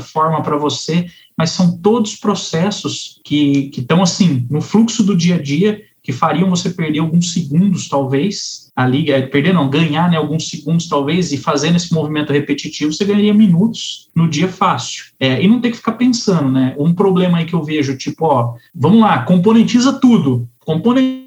forma 0.00 0.42
para 0.42 0.56
você, 0.56 1.06
mas 1.36 1.50
são 1.50 1.76
todos 1.78 2.16
processos 2.16 3.20
que 3.24 3.70
estão 3.76 4.02
assim, 4.02 4.46
no 4.50 4.60
fluxo 4.60 5.02
do 5.02 5.16
dia 5.16 5.36
a 5.36 5.42
dia, 5.42 5.82
que 6.02 6.12
fariam 6.12 6.50
você 6.50 6.68
perder 6.70 6.98
alguns 6.98 7.32
segundos, 7.32 7.88
talvez, 7.88 8.70
ali, 8.74 9.12
é, 9.12 9.22
perder 9.22 9.54
não, 9.54 9.70
ganhar 9.70 10.10
né, 10.10 10.16
alguns 10.16 10.48
segundos, 10.48 10.88
talvez, 10.88 11.32
e 11.32 11.36
fazendo 11.36 11.76
esse 11.76 11.94
movimento 11.94 12.32
repetitivo, 12.32 12.92
você 12.92 13.04
ganharia 13.04 13.32
minutos 13.32 14.08
no 14.14 14.28
dia 14.28 14.48
fácil. 14.48 15.04
É, 15.20 15.40
e 15.40 15.46
não 15.46 15.60
ter 15.60 15.70
que 15.70 15.76
ficar 15.76 15.92
pensando, 15.92 16.50
né? 16.50 16.74
Um 16.76 16.92
problema 16.92 17.38
aí 17.38 17.44
que 17.44 17.54
eu 17.54 17.62
vejo, 17.62 17.96
tipo, 17.96 18.24
ó, 18.26 18.54
vamos 18.74 19.00
lá, 19.00 19.22
componentiza 19.22 19.92
tudo 19.92 20.48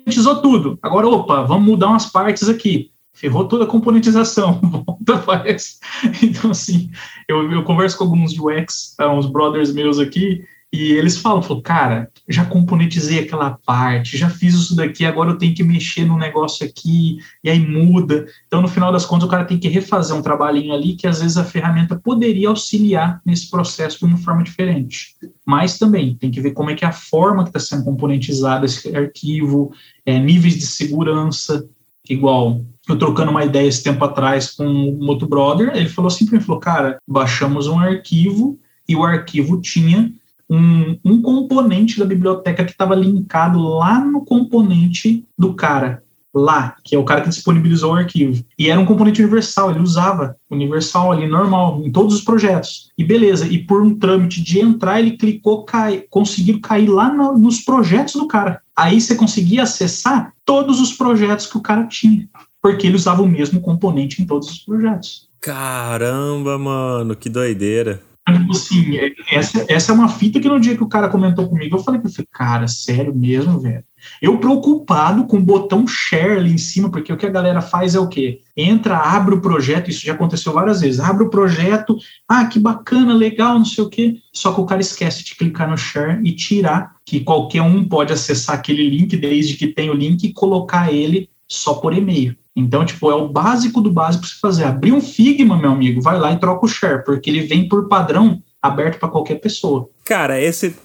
componentizou 0.06 0.42
tudo. 0.42 0.80
Agora, 0.82 1.08
opa, 1.08 1.42
vamos 1.44 1.66
mudar 1.66 1.88
umas 1.88 2.06
partes 2.06 2.48
aqui. 2.48 2.92
Ferrou 3.12 3.48
toda 3.48 3.64
a 3.64 3.68
componentização. 3.68 4.62
Volta. 5.02 5.80
Então, 6.22 6.52
assim, 6.52 6.92
eu, 7.28 7.52
eu 7.52 7.64
converso 7.64 7.98
com 7.98 8.04
alguns 8.04 8.38
UX, 8.38 8.94
tá, 8.96 9.12
uns 9.12 9.26
brothers 9.26 9.74
meus 9.74 10.00
aqui, 10.00 10.44
e 10.76 10.92
eles 10.92 11.18
falam, 11.18 11.42
falam, 11.42 11.64
cara, 11.64 12.12
já 12.28 12.44
componentizei 12.44 13.20
aquela 13.20 13.52
parte, 13.66 14.18
já 14.18 14.30
fiz 14.30 14.54
isso 14.54 14.76
daqui, 14.76 15.06
agora 15.06 15.32
eu 15.32 15.38
tenho 15.38 15.56
que 15.56 15.64
mexer 15.64 16.04
no 16.04 16.18
negócio 16.18 16.66
aqui, 16.66 17.18
e 17.42 17.50
aí 17.50 17.60
muda. 17.60 18.26
Então, 18.46 18.62
no 18.62 18.68
final 18.68 18.92
das 18.92 19.06
contas, 19.06 19.26
o 19.26 19.32
cara 19.32 19.46
tem 19.46 19.58
que 19.58 19.70
refazer 19.70 20.16
um 20.16 20.22
trabalhinho 20.22 20.74
ali 20.74 20.96
que 20.96 21.08
às 21.08 21.22
vezes 21.22 21.38
a 21.38 21.46
ferramenta 21.46 21.98
poderia 21.98 22.50
auxiliar 22.50 23.22
nesse 23.26 23.50
processo 23.50 24.00
de 24.00 24.06
uma 24.06 24.18
forma 24.18 24.44
diferente. 24.44 25.16
Mas 25.46 25.78
também 25.78 26.16
tem 26.16 26.30
que 26.30 26.42
ver 26.42 26.52
como 26.52 26.70
é 26.70 26.76
que 26.76 26.84
é 26.84 26.88
a 26.90 26.92
forma 26.92 27.44
que 27.44 27.50
está 27.50 27.60
sendo 27.60 27.86
componentizado 27.86 28.66
esse 28.66 28.94
arquivo, 28.94 29.72
é, 30.06 30.20
níveis 30.20 30.56
de 30.56 30.68
segurança, 30.68 31.66
igual 32.10 32.62
eu 32.88 32.98
trocando 32.98 33.32
uma 33.32 33.46
ideia 33.46 33.68
esse 33.68 33.82
tempo 33.82 34.04
atrás 34.04 34.52
com 34.52 34.66
um 34.66 35.08
outro 35.08 35.28
brother, 35.28 35.72
ele 35.74 35.90
falou 35.90 36.12
mim, 36.32 36.40
falou, 36.40 36.60
cara, 36.60 36.98
baixamos 37.08 37.68
um 37.68 37.80
arquivo 37.80 38.60
e 38.88 38.96
o 38.96 39.04
arquivo 39.04 39.60
tinha 39.60 40.14
um, 40.50 40.98
um 41.04 41.22
componente 41.22 42.00
da 42.00 42.06
biblioteca 42.06 42.64
que 42.64 42.72
estava 42.72 42.96
linkado 42.96 43.60
lá 43.60 44.00
no 44.00 44.24
componente 44.24 45.26
do 45.38 45.54
cara, 45.54 46.04
lá, 46.34 46.76
que 46.84 46.96
é 46.96 47.00
o 47.00 47.06
cara 47.06 47.22
que 47.22 47.30
disponibilizou 47.30 47.94
o 47.94 47.96
arquivo. 47.96 48.44
E 48.60 48.70
era 48.70 48.80
um 48.80 48.86
componente 48.86 49.22
universal, 49.22 49.72
ele 49.72 49.80
usava 49.80 50.36
universal 50.52 51.12
ali, 51.12 51.28
normal, 51.28 51.82
em 51.84 51.92
todos 51.92 52.16
os 52.16 52.22
projetos. 52.22 52.92
E 52.98 53.04
beleza, 53.04 53.48
e 53.48 53.60
por 53.60 53.82
um 53.82 53.98
trâmite 53.98 54.44
de 54.44 54.60
entrar, 54.60 55.00
ele 55.00 55.12
clicou, 55.12 55.64
cai, 55.64 56.04
conseguiu 56.10 56.60
cair 56.60 56.90
lá 56.90 57.12
no, 57.12 57.38
nos 57.38 57.62
projetos 57.62 58.16
do 58.16 58.28
cara. 58.28 58.62
Aí 58.76 59.00
você 59.00 59.16
conseguia 59.16 59.64
acessar 59.64 60.34
todos 60.44 60.82
os 60.82 60.92
projetos 60.92 61.48
que 61.48 61.58
o 61.58 61.62
cara 61.62 61.88
tinha, 61.88 62.28
porque 62.62 62.86
ele 62.86 62.98
usava 62.98 63.22
o 63.22 63.28
mesmo 63.28 63.62
componente 63.62 64.22
em 64.22 64.26
todos 64.26 64.50
os 64.50 64.60
projetos. 64.60 65.30
Caramba, 65.40 66.58
mano, 66.58 67.16
que 67.16 67.30
doideira. 67.30 68.02
Tipo 68.28 68.52
assim, 68.54 68.98
é, 68.98 69.14
essa, 69.32 69.66
essa 69.70 69.92
é 69.92 69.96
uma 69.96 70.10
fita 70.10 70.40
que 70.40 70.48
no 70.48 70.60
dia 70.60 70.76
que 70.76 70.84
o 70.84 70.90
cara 70.90 71.10
comentou 71.10 71.48
comigo, 71.48 71.78
eu 71.78 71.84
falei 71.84 72.02
pra 72.02 72.10
ele, 72.10 72.28
cara, 72.32 72.68
sério 72.68 73.14
mesmo, 73.14 73.60
velho? 73.60 73.84
Eu 74.20 74.40
preocupado 74.40 75.26
com 75.26 75.38
o 75.38 75.42
botão 75.42 75.88
share 75.88 76.40
ali 76.40 76.52
em 76.52 76.58
cima, 76.58 76.90
porque 76.90 77.14
o 77.14 77.18
que 77.18 77.26
a 77.26 77.32
galera 77.32 77.62
faz 77.62 77.94
é 77.94 78.00
o 78.00 78.08
quê? 78.08 78.42
Entra, 78.58 78.98
abre 78.98 79.36
o 79.36 79.42
projeto, 79.42 79.90
isso 79.90 80.06
já 80.06 80.14
aconteceu 80.14 80.54
várias 80.54 80.82
vezes, 80.82 81.00
abre 81.00 81.24
o 81.24 81.30
projeto, 81.30 81.98
ah, 82.28 82.46
que 82.46 82.60
bacana, 82.60 83.14
legal, 83.14 83.60
não 83.60 83.66
sei 83.66 83.84
o 83.84 83.90
quê, 83.90 84.16
só 84.34 84.52
que 84.52 84.62
o 84.62 84.66
cara 84.66 84.82
esquece 84.82 85.24
de 85.24 85.36
clicar 85.36 85.70
no 85.70 85.78
share 85.78 86.20
e 86.24 86.32
tirar, 86.36 86.96
que 87.06 87.20
qualquer 87.20 87.62
um 87.62 87.88
pode 87.88 88.12
acessar 88.12 88.56
aquele 88.56 88.90
link, 88.90 89.16
desde 89.18 89.56
que 89.56 89.68
tem 89.68 89.90
o 89.92 89.94
link, 89.94 90.24
e 90.24 90.34
colocar 90.34 90.92
ele 90.92 91.30
só 91.48 91.76
por 91.76 91.94
e-mail. 91.94 92.36
Então, 92.56 92.86
tipo, 92.86 93.12
é 93.12 93.16
o 93.16 93.28
básico 93.28 93.82
do 93.82 93.92
básico 93.92 94.22
para 94.22 94.30
você 94.30 94.40
fazer. 94.40 94.64
Abrir 94.64 94.94
um 94.94 95.02
Figma, 95.02 95.58
meu 95.58 95.72
amigo, 95.72 96.02
vai 96.02 96.18
lá 96.18 96.32
e 96.32 96.40
troca 96.40 96.66
o 96.66 96.70
share, 96.70 97.04
porque 97.04 97.30
ele 97.30 97.42
vem 97.42 97.68
por 97.68 97.88
padrão 97.90 98.42
aberto 98.62 99.00
para 99.00 99.10
qualquer 99.10 99.36
pessoa. 99.36 99.90
Cara, 100.06 100.42
esse, 100.42 100.76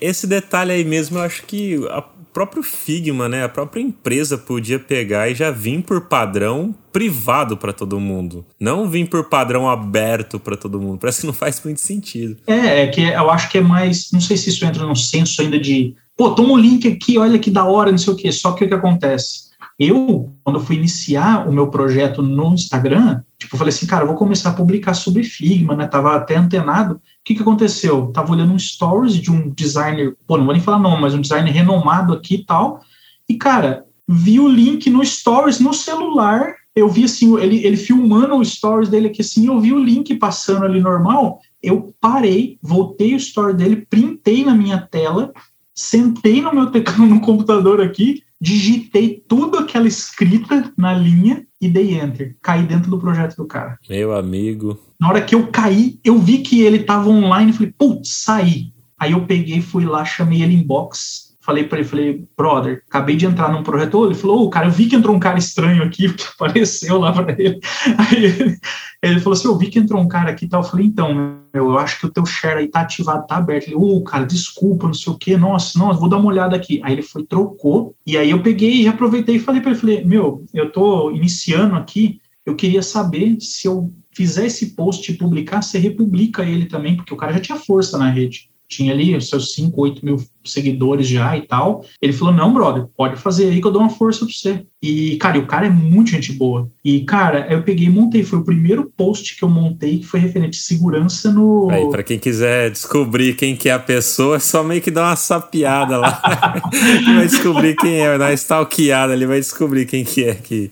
esse 0.00 0.26
detalhe 0.26 0.72
aí 0.72 0.84
mesmo, 0.84 1.18
eu 1.18 1.22
acho 1.22 1.42
que 1.44 1.86
a 1.90 2.02
próprio 2.38 2.62
Figma, 2.62 3.28
né, 3.28 3.42
a 3.42 3.48
própria 3.48 3.80
empresa 3.80 4.38
podia 4.38 4.78
pegar 4.78 5.28
e 5.28 5.34
já 5.34 5.50
vir 5.50 5.82
por 5.82 6.02
padrão 6.02 6.72
privado 6.92 7.56
para 7.56 7.72
todo 7.72 7.98
mundo, 7.98 8.46
não 8.60 8.88
vir 8.88 9.08
por 9.08 9.28
padrão 9.28 9.68
aberto 9.68 10.38
para 10.38 10.56
todo 10.56 10.80
mundo. 10.80 10.98
Parece 11.00 11.22
que 11.22 11.26
não 11.26 11.34
faz 11.34 11.60
muito 11.64 11.80
sentido. 11.80 12.36
É, 12.46 12.82
é 12.82 12.86
que 12.86 13.02
eu 13.02 13.30
acho 13.30 13.50
que 13.50 13.58
é 13.58 13.60
mais, 13.60 14.10
não 14.12 14.20
sei 14.20 14.36
se 14.36 14.50
isso 14.50 14.64
entra 14.64 14.86
no 14.86 14.94
senso 14.94 15.42
ainda 15.42 15.58
de, 15.58 15.94
pô, 16.16 16.30
toma 16.30 16.50
o 16.50 16.52
um 16.52 16.58
link 16.58 16.86
aqui, 16.86 17.18
olha 17.18 17.38
que 17.40 17.50
da 17.50 17.64
hora, 17.64 17.90
não 17.90 17.98
sei 17.98 18.12
o 18.12 18.16
quê. 18.16 18.30
Só 18.30 18.52
que 18.52 18.64
o 18.64 18.68
que 18.68 18.74
acontece? 18.74 19.47
Eu, 19.78 20.34
quando 20.42 20.58
fui 20.58 20.74
iniciar 20.74 21.48
o 21.48 21.52
meu 21.52 21.68
projeto 21.68 22.20
no 22.20 22.52
Instagram, 22.52 23.22
tipo, 23.38 23.56
falei 23.56 23.72
assim, 23.72 23.86
cara, 23.86 24.04
vou 24.04 24.16
começar 24.16 24.50
a 24.50 24.54
publicar 24.54 24.92
sobre 24.92 25.22
Figma, 25.22 25.76
né? 25.76 25.86
Tava 25.86 26.16
até 26.16 26.34
antenado. 26.34 26.96
O 26.96 27.00
que 27.24 27.36
que 27.36 27.42
aconteceu? 27.42 28.08
Tava 28.08 28.32
olhando 28.32 28.52
um 28.52 28.58
stories 28.58 29.14
de 29.14 29.30
um 29.30 29.50
designer, 29.50 30.16
pô, 30.26 30.36
não 30.36 30.44
vou 30.44 30.52
nem 30.52 30.62
falar 30.62 30.80
não, 30.80 31.00
mas 31.00 31.14
um 31.14 31.20
designer 31.20 31.52
renomado 31.52 32.12
aqui 32.12 32.36
e 32.36 32.44
tal. 32.44 32.80
E, 33.28 33.36
cara, 33.36 33.84
vi 34.08 34.40
o 34.40 34.48
link 34.48 34.90
no 34.90 35.04
stories 35.04 35.60
no 35.60 35.72
celular. 35.72 36.56
Eu 36.74 36.88
vi 36.88 37.04
assim, 37.04 37.38
ele, 37.38 37.64
ele 37.64 37.76
filmando 37.76 38.34
o 38.34 38.44
stories 38.44 38.88
dele 38.88 39.08
aqui 39.08 39.20
assim, 39.20 39.46
eu 39.46 39.60
vi 39.60 39.72
o 39.72 39.78
link 39.78 40.12
passando 40.16 40.64
ali 40.64 40.80
normal. 40.80 41.38
Eu 41.62 41.94
parei, 42.00 42.58
voltei 42.60 43.14
o 43.14 43.18
story 43.18 43.54
dele, 43.54 43.86
printei 43.88 44.44
na 44.44 44.54
minha 44.54 44.78
tela, 44.78 45.32
sentei 45.72 46.42
no 46.42 46.52
meu 46.52 46.66
teclado 46.66 47.06
no 47.06 47.20
computador 47.20 47.80
aqui 47.80 48.24
digitei 48.40 49.22
tudo 49.26 49.58
aquela 49.58 49.88
escrita 49.88 50.72
na 50.76 50.94
linha 50.94 51.46
e 51.60 51.68
dei 51.68 51.98
enter. 51.98 52.36
Caí 52.40 52.62
dentro 52.62 52.90
do 52.90 52.98
projeto 52.98 53.36
do 53.36 53.46
cara. 53.46 53.78
Meu 53.88 54.14
amigo. 54.14 54.78
Na 55.00 55.08
hora 55.08 55.22
que 55.22 55.34
eu 55.34 55.48
caí, 55.48 55.98
eu 56.04 56.18
vi 56.18 56.38
que 56.38 56.62
ele 56.62 56.80
tava 56.80 57.08
online, 57.08 57.52
falei, 57.52 57.72
putz, 57.76 58.22
saí. 58.22 58.72
Aí 58.98 59.12
eu 59.12 59.26
peguei, 59.26 59.60
fui 59.60 59.84
lá, 59.84 60.04
chamei 60.04 60.42
ele 60.42 60.54
em 60.54 60.62
box, 60.62 61.27
falei 61.48 61.64
para 61.64 61.78
ele, 61.78 61.88
falei, 61.88 62.28
brother, 62.36 62.82
acabei 62.90 63.16
de 63.16 63.24
entrar 63.24 63.50
num 63.50 63.62
projeto, 63.62 64.04
ele 64.04 64.14
falou, 64.14 64.44
oh, 64.44 64.50
cara, 64.50 64.66
eu 64.66 64.70
vi 64.70 64.84
que 64.84 64.94
entrou 64.94 65.16
um 65.16 65.18
cara 65.18 65.38
estranho 65.38 65.82
aqui, 65.82 66.06
que 66.12 66.26
apareceu 66.34 66.98
lá 66.98 67.10
para 67.10 67.32
ele. 67.42 67.58
Aí 67.96 68.24
ele, 68.24 68.58
ele, 69.02 69.20
falou 69.20 69.32
assim, 69.32 69.48
eu 69.48 69.56
vi 69.56 69.68
que 69.68 69.78
entrou 69.78 69.98
um 69.98 70.08
cara 70.08 70.30
aqui 70.30 70.44
e 70.44 70.48
tal, 70.48 70.60
eu 70.60 70.68
falei, 70.68 70.84
então, 70.84 71.14
meu, 71.14 71.70
eu 71.70 71.78
acho 71.78 72.00
que 72.00 72.04
o 72.04 72.10
teu 72.10 72.26
share 72.26 72.58
aí 72.58 72.68
tá 72.68 72.82
ativado, 72.82 73.26
tá 73.26 73.38
aberto. 73.38 73.68
Ele, 73.68 73.76
ô, 73.76 73.96
oh, 73.96 74.04
cara, 74.04 74.26
desculpa, 74.26 74.88
não 74.88 74.92
sei 74.92 75.10
o 75.10 75.16
quê, 75.16 75.38
nossa, 75.38 75.78
não, 75.78 75.94
vou 75.94 76.10
dar 76.10 76.18
uma 76.18 76.28
olhada 76.28 76.54
aqui. 76.54 76.82
Aí 76.84 76.92
ele 76.92 77.02
foi, 77.02 77.24
trocou, 77.24 77.94
e 78.06 78.18
aí 78.18 78.28
eu 78.28 78.42
peguei 78.42 78.82
e 78.82 78.88
aproveitei 78.88 79.36
e 79.36 79.40
falei 79.40 79.62
para 79.62 79.70
ele, 79.70 79.80
falei, 79.80 80.04
meu, 80.04 80.44
eu 80.52 80.70
tô 80.70 81.10
iniciando 81.12 81.76
aqui, 81.76 82.20
eu 82.44 82.54
queria 82.54 82.82
saber 82.82 83.38
se 83.40 83.66
eu 83.66 83.90
fizer 84.12 84.44
esse 84.44 84.74
post 84.74 85.10
e 85.10 85.16
publicar, 85.16 85.62
você 85.62 85.78
republica 85.78 86.44
ele 86.44 86.66
também, 86.66 86.94
porque 86.94 87.14
o 87.14 87.16
cara 87.16 87.32
já 87.32 87.40
tinha 87.40 87.58
força 87.58 87.96
na 87.96 88.10
rede 88.10 88.50
tinha 88.68 88.92
ali 88.92 89.16
os 89.16 89.28
seus 89.28 89.54
5, 89.54 89.80
8 89.80 90.04
mil 90.04 90.22
seguidores 90.44 91.08
já 91.08 91.36
e 91.36 91.42
tal. 91.42 91.84
Ele 92.00 92.12
falou: 92.12 92.34
Não, 92.34 92.52
brother, 92.52 92.86
pode 92.96 93.16
fazer 93.16 93.48
aí 93.48 93.60
que 93.60 93.66
eu 93.66 93.72
dou 93.72 93.80
uma 93.80 93.90
força 93.90 94.24
pra 94.24 94.34
você. 94.34 94.64
E, 94.82 95.16
cara, 95.16 95.38
e 95.38 95.40
o 95.40 95.46
cara 95.46 95.66
é 95.66 95.70
muito 95.70 96.10
gente 96.10 96.32
boa. 96.32 96.70
E, 96.84 97.00
cara, 97.00 97.46
eu 97.50 97.62
peguei 97.62 97.86
e 97.86 97.90
montei. 97.90 98.22
Foi 98.22 98.38
o 98.38 98.44
primeiro 98.44 98.92
post 98.96 99.36
que 99.36 99.42
eu 99.42 99.48
montei 99.48 99.98
que 99.98 100.06
foi 100.06 100.20
referente 100.20 100.58
à 100.58 100.62
segurança 100.62 101.32
no. 101.32 101.70
Aí, 101.70 101.88
pra 101.90 102.02
quem 102.02 102.18
quiser 102.18 102.70
descobrir 102.70 103.34
quem 103.34 103.56
que 103.56 103.68
é 103.68 103.72
a 103.72 103.78
pessoa, 103.78 104.36
é 104.36 104.40
só 104.40 104.62
meio 104.62 104.82
que 104.82 104.90
dar 104.90 105.08
uma 105.08 105.16
sapiada 105.16 105.96
lá. 105.96 106.20
vai 107.16 107.26
descobrir 107.26 107.74
quem 107.74 108.00
é, 108.00 108.08
vai 108.08 108.18
dar 108.18 108.26
uma 108.26 108.34
stalkeada 108.34 109.12
ali, 109.12 109.26
vai 109.26 109.40
descobrir 109.40 109.86
quem 109.86 110.04
que 110.04 110.24
é 110.24 110.34
que 110.34 110.70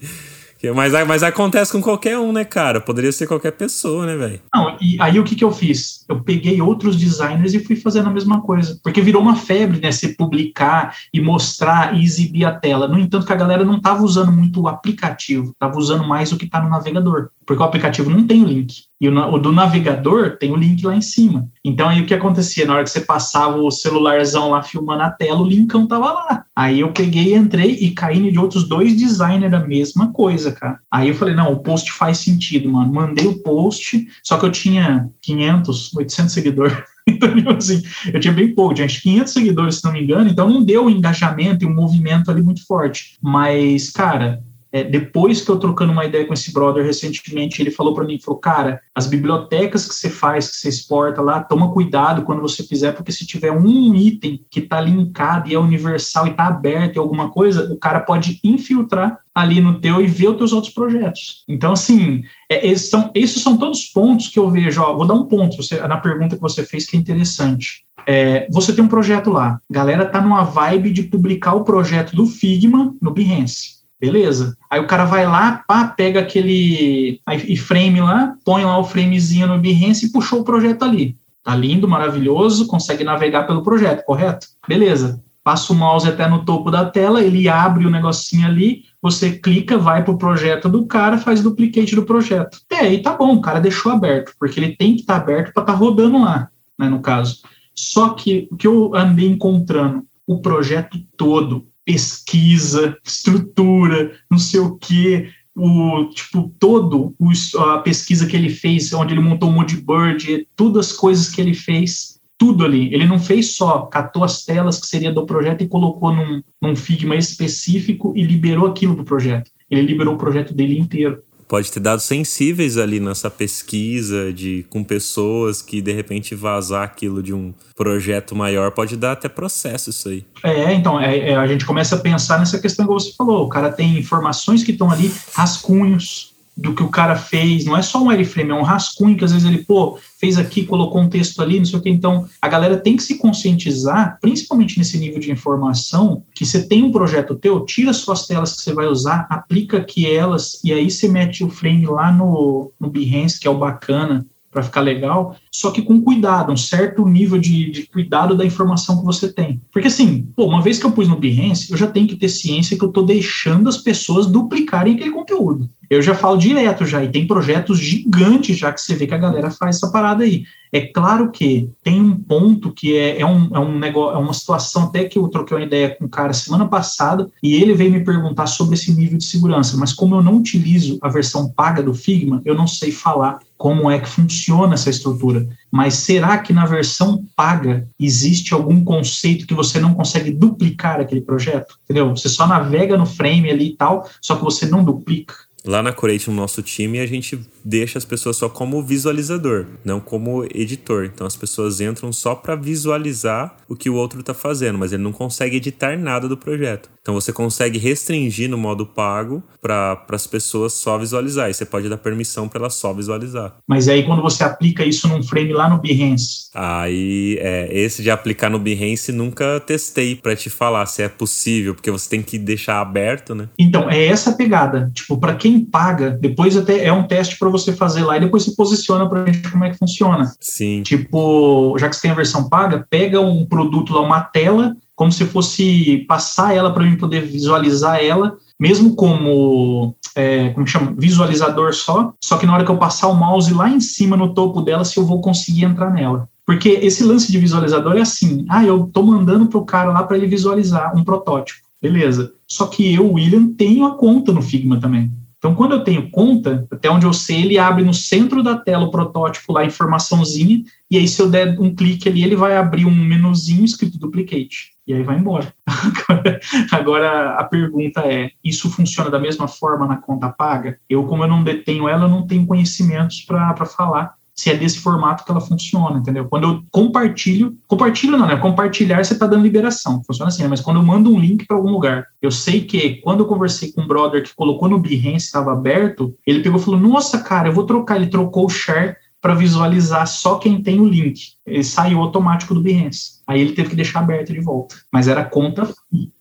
mas, 0.75 0.93
mas 1.07 1.23
acontece 1.23 1.73
com 1.73 1.83
qualquer 1.83 2.19
um, 2.19 2.33
né, 2.33 2.45
cara? 2.45 2.81
Poderia 2.81 3.13
ser 3.13 3.27
qualquer 3.27 3.53
pessoa, 3.53 4.07
né, 4.07 4.17
velho? 4.17 4.41
Não, 4.55 4.77
e 4.81 4.97
aí 5.01 5.19
o 5.19 5.25
que, 5.25 5.35
que 5.35 5.45
eu 5.45 5.53
fiz? 5.53 6.05
Eu 6.09 6.23
peguei 6.23 6.61
outros 6.61 6.97
designers 6.97 7.55
e 7.55 7.65
fui 7.65 7.77
fazendo 7.77 8.09
a 8.09 8.13
mesma 8.13 8.41
coisa. 8.41 8.79
Porque 8.83 9.01
virou 9.01 9.23
uma 9.23 9.37
febre, 9.37 9.81
né? 9.81 9.93
Se 9.93 10.17
publicar 10.17 10.97
e 11.13 11.21
mostrar 11.21 11.95
e 11.95 12.03
exibir 12.03 12.45
a 12.45 12.53
tela. 12.53 12.89
No 12.89 12.99
entanto, 12.99 13.27
que 13.27 13.33
a 13.33 13.37
galera 13.37 13.65
não 13.65 13.77
estava 13.77 14.03
usando 14.03 14.33
muito 14.33 14.61
o 14.63 14.69
aplicativo, 14.69 15.51
estava 15.51 15.79
usando 15.79 16.07
mais 16.07 16.33
o 16.33 16.37
que 16.37 16.45
está 16.47 16.61
no 16.61 16.71
navegador. 16.71 17.29
Porque 17.45 17.63
o 17.63 17.67
aplicativo 17.67 18.11
não 18.11 18.27
tem 18.27 18.43
o 18.43 18.47
link. 18.47 18.85
E 19.01 19.09
o, 19.09 19.35
o, 19.35 19.39
do 19.39 19.53
navegador 19.53 20.37
tem 20.39 20.51
o 20.51 20.57
link 20.57 20.85
lá 20.85 20.97
em 20.97 21.03
cima. 21.03 21.49
Então 21.65 21.89
aí 21.89 22.01
o 22.01 22.07
que 22.07 22.15
acontecia? 22.15 22.65
Na 22.65 22.75
hora 22.75 22.85
que 22.85 22.91
você 22.91 23.01
passava 23.01 23.59
o 23.59 23.71
celularzão 23.71 24.51
lá 24.51 24.63
filmando 24.63 25.03
a 25.03 25.11
tela, 25.11 25.41
o 25.41 25.47
linkão 25.47 25.87
tava 25.87 26.13
lá. 26.13 26.45
Aí 26.55 26.81
eu 26.81 26.93
peguei, 26.93 27.35
entrei 27.35 27.73
e 27.73 27.91
caí 27.91 28.31
de 28.33 28.39
outros 28.39 28.67
dois 28.67 28.97
designers 28.97 29.53
a 29.53 29.61
mesma 29.61 30.13
coisa, 30.13 30.53
cara. 30.53 30.79
Aí 30.91 31.09
eu 31.09 31.15
falei, 31.15 31.35
não, 31.35 31.53
o 31.53 31.59
post 31.59 31.93
faz 31.93 32.19
sentido, 32.19 32.71
mano. 32.71 32.93
Mandei 32.93 33.27
o 33.27 33.43
post, 33.43 34.07
só 34.23 34.39
que 34.39 34.47
eu 34.47 34.51
tinha 34.51 35.11
500, 35.21 35.95
800 35.95 36.33
seguidores. 36.33 36.77
Então, 37.09 37.33
tipo 37.37 37.53
assim, 37.53 37.81
eu 38.13 38.19
tinha 38.19 38.35
bem 38.35 38.53
pouco, 38.53 38.75
tinha 38.75 38.89
500 38.89 39.33
seguidores, 39.33 39.77
se 39.77 39.85
não 39.85 39.93
me 39.93 40.03
engano, 40.03 40.29
então 40.29 40.51
não 40.51 40.65
deu 40.65 40.87
um 40.87 40.91
engajamento 40.91 41.65
e 41.65 41.69
um 41.69 41.73
movimento 41.73 42.29
ali 42.29 42.43
muito 42.43 42.67
forte. 42.67 43.17
Mas, 43.23 43.91
cara, 43.91 44.43
é, 44.73 44.85
depois 44.85 45.43
que 45.43 45.51
eu 45.51 45.59
trocando 45.59 45.93
uma 45.93 46.05
ideia 46.05 46.27
com 46.27 46.35
esse 46.35 46.53
brother 46.53 46.85
recentemente, 46.85 47.63
ele 47.63 47.71
falou 47.71 47.95
para 47.95 48.05
mim, 48.05 48.19
falou, 48.19 48.41
cara, 48.41 48.81
as 48.95 49.07
bibliotecas 49.07 49.87
que 49.87 49.95
você 49.95 50.11
faz, 50.11 50.51
que 50.51 50.57
você 50.57 50.69
exporta 50.69 51.23
lá, 51.23 51.43
toma 51.43 51.73
cuidado 51.73 52.23
quando 52.23 52.43
você 52.43 52.63
fizer, 52.63 52.93
porque 52.93 53.13
se 53.13 53.27
tiver 53.27 53.53
um 53.53 53.95
item 53.95 54.45
que 54.51 54.61
está 54.61 54.81
linkado 54.81 55.49
e 55.49 55.55
é 55.55 55.59
universal 55.59 56.27
e 56.27 56.31
está 56.31 56.47
aberto 56.47 56.97
e 56.97 56.99
alguma 56.99 57.31
coisa, 57.31 57.73
o 57.73 57.79
cara 57.79 58.01
pode 58.01 58.41
infiltrar 58.43 59.19
ali 59.35 59.61
no 59.61 59.81
teu 59.81 60.01
e 60.01 60.07
ver 60.07 60.31
os 60.31 60.37
teus 60.39 60.53
outros 60.53 60.73
projetos. 60.73 61.45
Então, 61.47 61.73
assim, 61.73 62.23
é, 62.51 62.67
esses, 62.67 62.89
são, 62.89 63.11
esses 63.15 63.43
são 63.43 63.57
todos 63.57 63.85
pontos 63.85 64.29
que 64.29 64.39
eu 64.39 64.51
vejo. 64.51 64.81
Ó, 64.81 64.97
vou 64.97 65.07
dar 65.07 65.15
um 65.15 65.27
ponto 65.27 65.57
você, 65.57 65.79
na 65.87 65.99
pergunta 65.99 66.37
que 66.37 66.43
você 66.43 66.65
fez 66.65 66.87
que 66.87 66.97
é 66.97 67.01
interessante. 67.01 67.85
É, 68.09 68.49
você 68.51 68.73
tem 68.73 68.85
um 68.85 68.89
projeto 68.89 69.31
lá, 69.31 69.61
a 69.69 69.75
galera 69.75 70.07
tá 70.07 70.21
numa 70.21 70.45
vibe 70.45 70.93
de 70.93 71.03
publicar 71.03 71.55
o 71.55 71.65
projeto 71.65 72.15
do 72.15 72.25
Figma 72.25 72.95
no 73.03 73.11
Behance. 73.11 73.76
Beleza. 74.01 74.57
Aí 74.71 74.79
o 74.79 74.87
cara 74.87 75.05
vai 75.05 75.27
lá, 75.27 75.65
pá, 75.67 75.87
pega 75.87 76.21
aquele 76.21 77.21
iframe 77.49 78.01
lá, 78.01 78.35
põe 78.45 78.65
lá 78.65 78.79
o 78.79 78.85
framezinho 78.85 79.47
no 79.47 79.59
Behance 79.59 80.07
e 80.07 80.13
puxou 80.13 80.41
o 80.41 80.45
projeto 80.45 80.85
ali. 80.85 81.17
Tá 81.43 81.55
lindo, 81.55 81.89
maravilhoso, 81.89 82.67
consegue 82.67 83.05
navegar 83.05 83.47
pelo 83.47 83.63
projeto, 83.63 84.05
correto? 84.05 84.49
Beleza. 84.69 85.23
Passa 85.43 85.73
o 85.73 85.77
mouse 85.77 86.09
até 86.09 86.29
no 86.29 86.45
topo 86.45 86.73
da 86.73 86.85
tela, 86.85 87.23
ele 87.23 87.49
abre 87.49 87.87
o 87.87 87.91
negocinho 87.91 88.49
ali, 88.49 88.83
você 89.01 89.31
clica, 89.31 89.79
vai 89.79 90.03
pro 90.03 90.19
projeto 90.19 90.69
do 90.69 90.85
cara, 90.87 91.19
faz 91.19 91.41
duplicate 91.41 91.95
do 91.95 92.03
projeto. 92.03 92.59
É, 92.69 92.79
aí 92.79 93.01
tá 93.01 93.17
bom, 93.17 93.37
o 93.37 93.41
cara 93.41 93.61
deixou 93.61 93.93
aberto, 93.93 94.35
porque 94.41 94.59
ele 94.59 94.75
tem 94.77 94.97
que 94.97 95.03
estar 95.03 95.15
tá 95.15 95.23
aberto 95.23 95.53
para 95.55 95.63
estar 95.63 95.73
tá 95.73 95.79
rodando 95.79 96.21
lá, 96.21 96.49
né, 96.77 96.89
no 96.89 96.99
caso. 96.99 97.43
Só 97.73 98.09
que 98.09 98.49
o 98.51 98.57
que 98.57 98.67
eu 98.67 98.93
andei 98.97 99.29
encontrando, 99.29 100.05
o 100.27 100.41
projeto 100.41 100.99
todo, 101.17 101.69
pesquisa, 101.87 102.99
estrutura, 103.05 104.13
não 104.29 104.39
sei 104.39 104.59
o 104.59 104.77
quê, 104.77 105.31
o 105.55 106.11
tipo 106.13 106.53
todo 106.59 107.15
o, 107.19 107.31
a 107.61 107.79
pesquisa 107.79 108.27
que 108.27 108.37
ele 108.37 108.51
fez, 108.51 108.93
onde 108.93 109.15
ele 109.15 109.21
montou 109.21 109.49
o 109.49 109.53
Moodbird, 109.53 110.47
todas 110.57 110.89
as 110.89 110.93
coisas 110.93 111.31
que 111.31 111.41
ele 111.41 111.55
fez, 111.55 112.21
tudo 112.37 112.65
ali. 112.65 112.93
Ele 112.93 113.07
não 113.07 113.19
fez 113.19 113.55
só, 113.55 113.83
catou 113.87 114.25
as 114.25 114.45
telas 114.45 114.79
que 114.79 114.87
seria 114.87 115.13
do 115.13 115.25
projeto 115.25 115.63
e 115.63 115.69
colocou 115.69 116.13
num, 116.13 116.43
num 116.61 116.77
Figma 116.77 117.17
específico 117.17 118.13
e 118.15 118.23
liberou 118.23 118.67
aquilo 118.67 118.95
para 118.95 119.03
o 119.03 119.07
projeto. 119.07 119.51
Ele 119.71 119.83
liberou 119.83 120.15
o 120.15 120.19
projeto 120.19 120.53
dele 120.53 120.79
inteiro 120.79 121.23
pode 121.49 121.71
ter 121.71 121.81
dados 121.81 122.05
sensíveis 122.05 122.77
ali 122.77 123.01
nessa 123.01 123.31
pesquisa 123.31 124.33
de 124.33 124.65
com 124.69 124.83
pessoas 124.83 125.63
que 125.63 125.81
de 125.81 125.93
repente 125.93 126.35
vazar 126.35 126.83
aquilo 126.83 127.23
de 127.23 127.33
um 127.33 127.55
projeto 127.75 128.35
maior 128.35 128.71
pode 128.71 128.97
dar 128.97 129.13
até 129.13 129.29
processo 129.29 129.91
isso 129.91 130.09
aí. 130.09 130.25
É, 130.43 130.73
então 130.73 131.01
é, 131.01 131.31
é, 131.31 131.37
a 131.37 131.47
gente 131.47 131.65
começa 131.65 131.97
a 131.97 131.99
pensar 131.99 132.39
nessa 132.39 132.59
questão 132.59 132.87
que 132.87 132.93
você 132.93 133.13
falou. 133.13 133.45
O 133.45 133.49
cara 133.49 133.71
tem 133.71 133.99
informações 133.99 134.63
que 134.63 134.73
estão 134.73 134.91
ali, 134.91 135.13
rascunhos, 135.35 136.36
do 136.57 136.75
que 136.75 136.83
o 136.83 136.89
cara 136.89 137.17
fez, 137.17 137.67
não 137.67 137.77
é 137.77 137.83
só 137.83 138.03
um 138.03 138.09
wireframe, 138.09 138.51
é 138.51 138.55
um 138.55 138.63
rascunho 138.63 139.17
que 139.17 139.25
às 139.25 139.33
vezes 139.33 139.47
ele, 139.47 139.63
pô, 139.63 139.99
fez 140.19 140.39
aqui, 140.39 140.65
colocou 140.65 141.03
um 141.03 141.09
texto 141.09 141.43
ali, 141.43 141.59
não 141.59 141.67
sei 141.67 141.79
o 141.79 141.83
que. 141.83 141.91
Então, 141.91 142.27
a 142.41 142.49
galera 142.49 142.79
tem 142.79 142.97
que 142.97 143.03
se 143.03 143.19
conscientizar, 143.19 144.19
principalmente 144.21 144.79
nesse 144.79 144.97
nível 144.97 145.21
de 145.21 145.31
informação, 145.31 146.23
que 146.35 146.47
você 146.47 146.67
tem 146.67 146.83
um 146.83 146.91
projeto 146.91 147.35
teu, 147.35 147.65
tira 147.67 147.93
suas 147.93 148.27
telas 148.27 148.57
que 148.57 148.63
você 148.63 148.73
vai 148.73 148.87
usar, 148.87 149.27
aplica 149.29 149.77
aqui 149.77 150.11
elas, 150.11 150.59
e 150.65 150.73
aí 150.73 150.91
você 150.91 151.09
mete 151.09 151.45
o 151.45 151.51
frame 151.51 151.85
lá 151.85 152.11
no, 152.11 152.73
no 152.81 152.89
Behance, 152.89 153.39
que 153.39 153.47
é 153.47 153.51
o 153.51 153.59
bacana, 153.59 154.27
para 154.57 154.63
ficar 154.63 154.81
legal, 154.81 155.37
só 155.53 155.71
que 155.71 155.83
com 155.83 156.01
cuidado, 156.01 156.51
um 156.51 156.57
certo 156.57 157.07
nível 157.07 157.39
de, 157.39 157.71
de, 157.71 157.87
cuidado 157.89 158.35
da 158.35 158.43
informação 158.43 158.99
que 158.99 159.05
você 159.05 159.31
tem. 159.31 159.61
Porque 159.71 159.89
assim, 159.89 160.31
pô, 160.35 160.47
uma 160.47 160.63
vez 160.63 160.79
que 160.79 160.87
eu 160.87 160.93
pus 160.93 161.07
no 161.07 161.21
Behance, 161.21 161.71
eu 161.71 161.77
já 161.77 161.87
tenho 161.87 162.09
que 162.09 162.17
ter 162.17 162.31
ciência 162.31 162.75
que 162.75 162.83
eu 162.83 162.89
estou 162.89 163.05
deixando 163.05 163.69
as 163.69 163.77
pessoas 163.77 164.27
duplicarem 164.27 164.95
aquele 164.95 165.11
conteúdo. 165.11 165.69
Eu 165.89 166.03
já 166.03 166.15
falo 166.15 166.37
direto 166.37 166.85
já, 166.85 167.03
e 167.03 167.11
tem 167.11 167.27
projetos 167.27 167.79
gigantes 167.79 168.57
já 168.57 168.73
que 168.73 168.81
você 168.81 168.95
vê 168.95 169.07
que 169.07 169.15
a 169.15 169.19
galera 169.19 169.51
faz 169.51 169.77
essa 169.77 169.91
parada 169.91 170.25
aí. 170.25 170.45
É 170.73 170.81
claro 170.81 171.31
que 171.31 171.71
tem 171.83 172.01
um 172.01 172.15
ponto 172.15 172.73
que 172.73 172.97
é, 172.97 173.21
é, 173.21 173.27
um, 173.27 173.49
é 173.55 173.59
um 173.59 173.79
negócio, 173.79 174.17
é 174.17 174.19
uma 174.19 174.35
situação 174.35 174.85
até 174.85 175.05
que 175.05 175.19
eu 175.19 175.29
troquei 175.29 175.57
uma 175.57 175.65
ideia 175.65 175.97
com 175.97 176.05
um 176.05 176.09
cara 176.09 176.33
semana 176.33 176.67
passada 176.67 177.31
e 177.43 177.55
ele 177.55 177.73
veio 177.73 177.93
me 177.93 178.05
perguntar 178.05 178.47
sobre 178.47 178.75
esse 178.75 178.93
nível 178.93 179.17
de 179.17 179.25
segurança, 179.25 179.77
mas 179.77 179.93
como 179.93 180.17
eu 180.17 180.23
não 180.23 180.37
utilizo 180.37 180.99
a 181.01 181.09
versão 181.09 181.49
paga 181.49 181.83
do 181.83 181.95
Figma, 181.95 182.43
eu 182.45 182.55
não 182.55 182.67
sei 182.67 182.91
falar 182.91 183.39
como 183.57 183.91
é 183.91 183.99
que 183.99 184.09
funciona 184.09 184.75
essa 184.75 184.91
estrutura. 184.91 185.49
Mas 185.71 185.95
será 185.95 186.39
que 186.39 186.53
na 186.53 186.67
versão 186.67 187.25
paga 187.35 187.89
existe 187.99 188.53
algum 188.53 188.85
conceito 188.85 189.47
que 189.47 189.55
você 189.55 189.81
não 189.81 189.95
consegue 189.95 190.31
duplicar 190.31 191.01
aquele 191.01 191.23
projeto? 191.23 191.79
Entendeu? 191.85 192.11
Você 192.11 192.29
só 192.29 192.47
navega 192.47 192.99
no 192.99 193.07
frame 193.07 193.51
ali 193.51 193.69
e 193.69 193.77
tal, 193.77 194.09
só 194.21 194.37
que 194.37 194.45
você 194.45 194.67
não 194.67 194.85
duplica. 194.85 195.35
Lá 195.67 195.83
na 195.83 195.93
Curate, 195.93 196.31
no 196.31 196.37
nosso 196.37 196.63
time, 196.63 197.01
a 197.01 197.07
gente 197.07 197.39
deixa 197.65 197.99
as 197.99 198.05
pessoas 198.05 198.37
só 198.37 198.49
como 198.49 198.83
visualizador, 198.83 199.67
não 199.85 199.99
como 199.99 200.45
editor. 200.55 201.05
Então 201.05 201.27
as 201.27 201.35
pessoas 201.35 201.81
entram 201.81 202.13
só 202.13 202.35
para 202.35 202.55
visualizar 202.55 203.57
o 203.69 203.75
que 203.75 203.91
o 203.91 203.95
outro 203.95 204.21
está 204.21 204.33
fazendo, 204.33 204.79
mas 204.79 204.93
ele 204.93 205.03
não 205.03 205.13
consegue 205.13 205.57
editar 205.57 205.99
nada 205.99 206.29
do 206.29 206.37
projeto. 206.37 206.89
Então 207.03 207.15
você 207.15 207.33
consegue 207.33 207.79
restringir 207.79 208.49
no 208.49 208.57
modo 208.57 208.87
pago 208.87 209.43
para 209.61 210.05
as 210.11 210.27
pessoas 210.27 210.73
só 210.73 210.97
visualizar. 210.97 211.51
E 211.51 211.55
você 211.55 211.65
pode 211.65 211.89
dar 211.89 211.97
permissão 211.97 212.49
para 212.49 212.61
elas 212.61 212.75
só 212.75 212.93
visualizar. 212.93 213.57
Mas 213.67 213.89
aí 213.89 214.05
quando 214.05 214.23
você 214.23 214.45
aplica 214.45 214.85
isso 214.85 215.09
num 215.09 215.23
frame 215.23 215.53
lá 215.53 215.69
no 215.69 215.81
Behance. 215.81 216.47
Aí, 216.55 217.39
é, 217.41 217.69
esse 217.71 218.03
de 218.03 218.11
aplicar 218.11 218.49
no 218.49 218.59
Behance 218.59 219.13
nunca 219.13 219.61
testei 219.61 220.15
para 220.15 220.37
te 220.37 220.49
falar 220.49 220.87
se 220.87 221.03
é 221.03 221.09
possível, 221.09 221.75
porque 221.75 221.91
você 221.91 222.09
tem 222.09 222.23
que 222.23 222.39
deixar 222.39 222.81
aberto, 222.81 223.35
né? 223.35 223.49
Então, 223.59 223.91
é 223.91 224.07
essa 224.07 224.33
pegada. 224.33 224.91
Tipo, 224.95 225.19
para 225.19 225.35
quem 225.35 225.56
paga, 225.65 226.11
depois 226.11 226.57
até 226.57 226.85
é 226.85 226.93
um 226.93 227.07
teste 227.07 227.39
para 227.39 227.49
você 227.49 227.73
fazer 227.73 228.05
lá 228.05 228.17
e 228.17 228.21
depois 228.21 228.45
você 228.45 228.55
posiciona 228.55 229.09
para 229.09 229.27
gente 229.27 229.51
como 229.51 229.65
é 229.65 229.71
que 229.71 229.79
funciona. 229.79 230.33
Sim. 230.41 230.83
Tipo, 230.83 231.77
já 231.79 231.89
que 231.89 231.97
você 231.97 232.03
tem 232.03 232.11
a 232.11 232.15
versão 232.15 232.49
paga, 232.49 232.87
pega 232.89 233.21
um 233.21 233.45
produto 233.45 233.93
lá, 233.93 234.01
uma 234.01 234.21
tela 234.21 234.77
como 234.97 235.13
se 235.13 235.27
fosse 235.27 235.99
passar 236.09 236.57
ela 236.57 236.73
para 236.73 236.83
mim 236.83 236.97
poder 236.97 237.21
visualizar 237.21 238.03
ela, 238.03 238.39
mesmo 238.59 238.97
como, 238.97 239.95
é, 240.17 240.49
como 240.49 240.67
chama, 240.67 240.95
visualizador 240.97 241.75
só, 241.75 242.15
só 242.25 242.39
que 242.39 242.47
na 242.47 242.55
hora 242.55 242.65
que 242.65 242.71
eu 242.71 242.79
passar 242.79 243.09
o 243.09 243.15
mouse 243.15 243.53
lá 243.53 243.69
em 243.69 243.79
cima 243.79 244.17
no 244.17 244.33
topo 244.33 244.63
dela, 244.63 244.87
se 244.87 244.97
eu 244.97 245.05
vou 245.05 245.21
conseguir 245.21 245.65
entrar 245.65 245.91
nela. 245.91 246.27
Porque 246.47 246.71
esse 246.71 247.05
lance 247.05 247.31
de 247.31 247.39
visualizador 247.39 247.97
é 247.97 248.01
assim, 248.01 248.47
ah, 248.49 248.65
eu 248.65 248.85
estou 248.85 249.03
mandando 249.03 249.47
para 249.47 249.59
o 249.59 249.67
cara 249.67 249.93
lá 249.93 250.03
para 250.03 250.17
ele 250.17 250.27
visualizar 250.27 250.97
um 250.97 251.05
protótipo, 251.05 251.61
beleza. 251.83 252.33
Só 252.49 252.67
que 252.67 252.95
eu, 252.95 253.13
William, 253.13 253.49
tenho 253.49 253.85
a 253.85 253.97
conta 253.97 254.33
no 254.33 254.41
Figma 254.41 254.81
também. 254.81 255.13
Então, 255.47 255.55
quando 255.55 255.77
eu 255.77 255.85
tenho 255.85 256.11
conta, 256.11 256.67
até 256.73 256.91
onde 256.91 257.07
eu 257.07 257.13
sei, 257.13 257.43
ele 257.43 257.57
abre 257.57 257.85
no 257.85 257.95
centro 257.95 258.43
da 258.43 258.57
tela 258.57 258.87
o 258.87 258.91
protótipo 258.91 259.53
lá, 259.53 259.61
a 259.61 259.65
informaçãozinha, 259.65 260.65
e 260.91 260.99
aí 260.99 261.07
se 261.07 261.23
eu 261.23 261.31
der 261.31 261.57
um 261.61 261.73
clique 261.73 262.09
ali, 262.09 262.25
ele 262.25 262.35
vai 262.35 262.57
abrir 262.57 262.85
um 262.85 262.91
menuzinho 262.91 263.65
escrito 263.65 263.97
duplicate, 263.97 264.73
e 264.85 264.93
aí 264.93 265.05
vai 265.05 265.17
embora. 265.17 265.55
Agora, 266.73 267.37
a 267.37 267.45
pergunta 267.45 268.01
é, 268.01 268.33
isso 268.43 268.69
funciona 268.69 269.09
da 269.09 269.21
mesma 269.21 269.47
forma 269.47 269.87
na 269.87 269.99
conta 269.99 270.29
paga? 270.29 270.81
Eu, 270.91 271.05
como 271.05 271.23
eu 271.23 271.29
não 271.29 271.45
detenho 271.45 271.89
ela, 271.89 272.07
eu 272.07 272.11
não 272.11 272.27
tenho 272.27 272.45
conhecimentos 272.45 273.21
para 273.21 273.55
falar 273.67 274.16
se 274.39 274.51
é 274.51 274.55
desse 274.55 274.79
formato 274.79 275.25
que 275.25 275.31
ela 275.31 275.41
funciona, 275.41 275.99
entendeu? 275.99 276.27
Quando 276.27 276.45
eu 276.45 276.63
compartilho, 276.71 277.57
compartilho 277.67 278.19
não, 278.19 278.27
né? 278.27 278.37
Compartilhar 278.37 279.03
você 279.03 279.15
está 279.15 279.27
dando 279.27 279.43
liberação, 279.43 280.03
funciona 280.05 280.29
assim, 280.29 280.43
né? 280.43 280.49
mas 280.49 280.61
quando 280.61 280.77
eu 280.77 280.83
mando 280.83 281.13
um 281.13 281.19
link 281.19 281.47
para 281.47 281.57
algum 281.57 281.71
lugar, 281.71 282.07
eu 282.21 282.31
sei 282.31 282.61
que 282.61 282.97
quando 282.97 283.21
eu 283.21 283.27
conversei 283.27 283.73
com 283.73 283.83
um 283.83 283.87
brother 283.87 284.23
que 284.23 284.35
colocou 284.35 284.69
no 284.69 284.79
Behance, 284.79 285.27
estava 285.27 285.53
aberto, 285.53 286.15
ele 286.27 286.41
pegou 286.41 286.61
e 286.61 286.63
falou: 286.63 286.79
Nossa, 286.79 287.19
cara, 287.23 287.49
eu 287.49 287.53
vou 287.53 287.65
trocar. 287.65 287.97
Ele 287.97 288.09
trocou 288.09 288.47
o 288.47 288.51
share 288.51 288.97
para 289.21 289.35
visualizar 289.35 290.07
só 290.07 290.37
quem 290.37 290.63
tem 290.63 290.81
o 290.81 290.89
link. 290.89 291.33
Ele 291.47 291.65
saiu 291.65 292.01
automático 292.01 292.55
do 292.55 292.63
Behance. 292.63 293.23
Aí 293.27 293.41
ele 293.41 293.55
teve 293.55 293.71
que 293.71 293.77
deixar 293.77 294.01
aberto 294.01 294.33
de 294.33 294.41
volta. 294.41 294.77
Mas 294.93 295.09
era 295.09 295.25
conta 295.25 295.69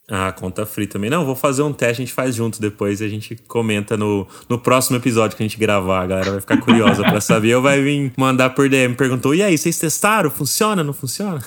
ah, 0.09 0.31
conta 0.31 0.65
free 0.65 0.85
também. 0.85 1.09
Não, 1.09 1.25
vou 1.25 1.35
fazer 1.35 1.63
um 1.63 1.73
teste, 1.73 2.01
a 2.01 2.05
gente 2.05 2.13
faz 2.13 2.35
junto 2.35 2.61
depois 2.61 3.01
e 3.01 3.05
a 3.05 3.09
gente 3.09 3.35
comenta 3.47 3.97
no, 3.97 4.27
no 4.47 4.59
próximo 4.59 4.97
episódio 4.97 5.35
que 5.35 5.41
a 5.41 5.47
gente 5.47 5.57
gravar. 5.57 6.01
A 6.01 6.07
galera 6.07 6.31
vai 6.31 6.41
ficar 6.41 6.57
curiosa 6.57 7.01
para 7.01 7.19
saber 7.19 7.55
ou 7.55 7.61
vai 7.61 7.81
vir 7.81 8.13
mandar 8.15 8.51
por 8.51 8.69
DM. 8.69 8.93
Perguntou: 8.95 9.33
e 9.33 9.41
aí, 9.41 9.57
vocês 9.57 9.79
testaram? 9.79 10.29
Funciona? 10.29 10.83
Não 10.83 10.93
funciona? 10.93 11.41